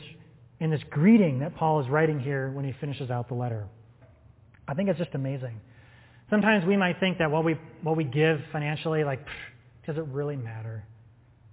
in 0.61 0.71
this 0.71 0.81
greeting 0.91 1.41
that 1.41 1.57
Paul 1.57 1.81
is 1.81 1.89
writing 1.89 2.21
here 2.21 2.51
when 2.51 2.65
he 2.65 2.75
finishes 2.81 3.11
out 3.11 3.29
the 3.29 3.35
letter. 3.35 3.67
I 4.67 4.75
think 4.75 4.89
it's 4.89 4.99
just 4.99 5.15
amazing. 5.15 5.61
Sometimes 6.31 6.65
we 6.67 6.77
might 6.77 7.01
think 7.01 7.19
that 7.19 7.31
what 7.31 7.45
we, 7.45 7.57
what 7.83 7.97
we 7.97 8.05
give 8.05 8.41
financially, 8.53 9.05
like, 9.05 9.25
does 9.87 9.97
it 9.97 10.05
really 10.07 10.37
matter? 10.37 10.85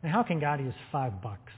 And 0.04 0.12
how 0.12 0.24
can 0.24 0.40
God 0.40 0.60
use 0.60 0.74
five 0.92 1.22
bucks? 1.22 1.52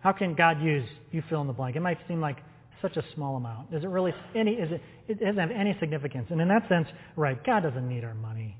How 0.00 0.12
can 0.12 0.34
God 0.34 0.62
use, 0.62 0.88
you 1.12 1.22
fill 1.28 1.40
in 1.42 1.46
the 1.46 1.52
blank? 1.52 1.76
It 1.76 1.80
might 1.80 1.98
seem 2.08 2.20
like 2.20 2.38
such 2.84 2.96
a 2.98 3.04
small 3.14 3.36
amount? 3.36 3.72
Is 3.72 3.82
it 3.82 3.88
really 3.88 4.12
any, 4.34 4.52
is 4.52 4.70
it, 4.70 4.82
it 5.08 5.20
doesn't 5.20 5.38
have 5.38 5.50
any 5.50 5.74
significance. 5.80 6.26
And 6.30 6.40
in 6.40 6.48
that 6.48 6.68
sense, 6.68 6.86
right, 7.16 7.42
God 7.44 7.62
doesn't 7.62 7.88
need 7.88 8.04
our 8.04 8.14
money. 8.14 8.58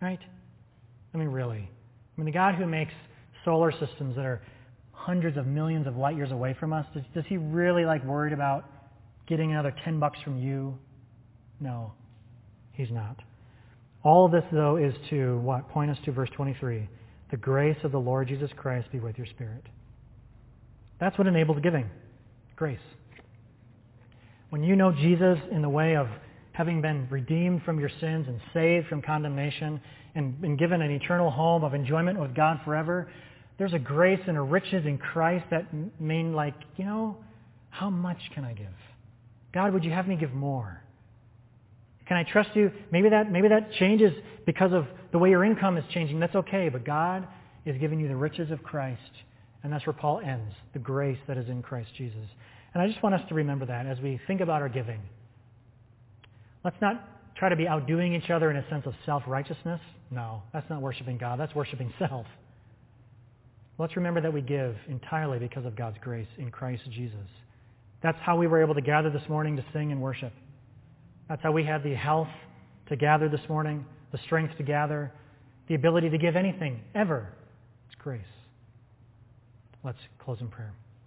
Right? 0.00 0.20
I 1.12 1.18
mean, 1.18 1.28
really. 1.28 1.68
I 1.68 2.20
mean, 2.20 2.24
the 2.24 2.32
God 2.32 2.54
who 2.54 2.66
makes 2.66 2.92
solar 3.44 3.72
systems 3.72 4.16
that 4.16 4.24
are 4.24 4.42
hundreds 4.92 5.36
of 5.36 5.46
millions 5.46 5.86
of 5.86 5.96
light 5.96 6.16
years 6.16 6.32
away 6.32 6.54
from 6.58 6.72
us, 6.72 6.86
does, 6.94 7.02
does 7.14 7.24
he 7.28 7.36
really 7.36 7.84
like 7.84 8.04
worried 8.04 8.32
about 8.32 8.64
getting 9.26 9.52
another 9.52 9.74
10 9.84 10.00
bucks 10.00 10.18
from 10.24 10.38
you? 10.38 10.76
No, 11.60 11.92
he's 12.72 12.90
not. 12.90 13.16
All 14.02 14.26
of 14.26 14.32
this, 14.32 14.44
though, 14.52 14.76
is 14.76 14.94
to 15.10 15.38
what? 15.38 15.68
Point 15.68 15.90
us 15.90 15.98
to 16.04 16.12
verse 16.12 16.30
23. 16.36 16.88
The 17.30 17.36
grace 17.36 17.76
of 17.84 17.92
the 17.92 17.98
Lord 17.98 18.28
Jesus 18.28 18.50
Christ 18.56 18.90
be 18.90 19.00
with 19.00 19.18
your 19.18 19.26
spirit. 19.26 19.64
That's 21.00 21.16
what 21.18 21.26
enables 21.26 21.60
giving. 21.60 21.88
Grace. 22.56 22.78
When 24.50 24.62
you 24.62 24.76
know 24.76 24.92
Jesus 24.92 25.38
in 25.50 25.62
the 25.62 25.68
way 25.68 25.96
of 25.96 26.08
having 26.58 26.82
been 26.82 27.06
redeemed 27.08 27.62
from 27.62 27.78
your 27.78 27.88
sins 28.00 28.26
and 28.26 28.40
saved 28.52 28.88
from 28.88 29.00
condemnation 29.00 29.80
and 30.16 30.40
been 30.40 30.56
given 30.56 30.82
an 30.82 30.90
eternal 30.90 31.30
home 31.30 31.62
of 31.62 31.72
enjoyment 31.72 32.18
with 32.18 32.34
God 32.34 32.58
forever, 32.64 33.08
there's 33.58 33.74
a 33.74 33.78
grace 33.78 34.18
and 34.26 34.36
a 34.36 34.40
riches 34.40 34.84
in 34.84 34.98
Christ 34.98 35.44
that 35.52 35.68
mean 36.00 36.32
like, 36.32 36.54
you 36.76 36.84
know, 36.84 37.16
how 37.70 37.88
much 37.88 38.18
can 38.34 38.44
I 38.44 38.54
give? 38.54 38.74
God, 39.54 39.72
would 39.72 39.84
you 39.84 39.92
have 39.92 40.08
me 40.08 40.16
give 40.16 40.34
more? 40.34 40.82
Can 42.08 42.16
I 42.16 42.24
trust 42.24 42.50
you? 42.54 42.72
Maybe 42.90 43.08
that, 43.08 43.30
maybe 43.30 43.46
that 43.46 43.70
changes 43.74 44.12
because 44.44 44.72
of 44.72 44.88
the 45.12 45.18
way 45.18 45.30
your 45.30 45.44
income 45.44 45.76
is 45.76 45.84
changing. 45.94 46.18
That's 46.18 46.34
okay, 46.34 46.70
but 46.70 46.84
God 46.84 47.28
is 47.66 47.78
giving 47.78 48.00
you 48.00 48.08
the 48.08 48.16
riches 48.16 48.50
of 48.50 48.64
Christ. 48.64 48.98
And 49.62 49.72
that's 49.72 49.86
where 49.86 49.94
Paul 49.94 50.22
ends, 50.26 50.52
the 50.72 50.80
grace 50.80 51.18
that 51.28 51.38
is 51.38 51.48
in 51.48 51.62
Christ 51.62 51.90
Jesus. 51.96 52.26
And 52.74 52.82
I 52.82 52.88
just 52.88 53.00
want 53.00 53.14
us 53.14 53.22
to 53.28 53.36
remember 53.36 53.66
that 53.66 53.86
as 53.86 54.00
we 54.00 54.18
think 54.26 54.40
about 54.40 54.60
our 54.60 54.68
giving. 54.68 55.00
Let's 56.68 56.82
not 56.82 57.02
try 57.34 57.48
to 57.48 57.56
be 57.56 57.66
outdoing 57.66 58.14
each 58.14 58.28
other 58.28 58.50
in 58.50 58.58
a 58.58 58.68
sense 58.68 58.84
of 58.84 58.92
self-righteousness. 59.06 59.80
No, 60.10 60.42
that's 60.52 60.68
not 60.68 60.82
worshiping 60.82 61.16
God. 61.16 61.40
That's 61.40 61.54
worshiping 61.54 61.90
self. 61.98 62.26
Let's 63.78 63.96
remember 63.96 64.20
that 64.20 64.34
we 64.34 64.42
give 64.42 64.76
entirely 64.86 65.38
because 65.38 65.64
of 65.64 65.74
God's 65.74 65.96
grace 66.02 66.26
in 66.36 66.50
Christ 66.50 66.82
Jesus. 66.90 67.26
That's 68.02 68.18
how 68.20 68.36
we 68.36 68.46
were 68.46 68.60
able 68.60 68.74
to 68.74 68.82
gather 68.82 69.08
this 69.08 69.26
morning 69.30 69.56
to 69.56 69.64
sing 69.72 69.92
and 69.92 70.02
worship. 70.02 70.34
That's 71.26 71.42
how 71.42 71.52
we 71.52 71.64
had 71.64 71.82
the 71.82 71.94
health 71.94 72.28
to 72.90 72.96
gather 72.96 73.30
this 73.30 73.48
morning, 73.48 73.86
the 74.12 74.18
strength 74.26 74.58
to 74.58 74.62
gather, 74.62 75.10
the 75.68 75.74
ability 75.74 76.10
to 76.10 76.18
give 76.18 76.36
anything, 76.36 76.82
ever. 76.94 77.32
It's 77.86 77.98
grace. 77.98 78.20
Let's 79.82 79.96
close 80.18 80.42
in 80.42 80.48
prayer. 80.48 80.74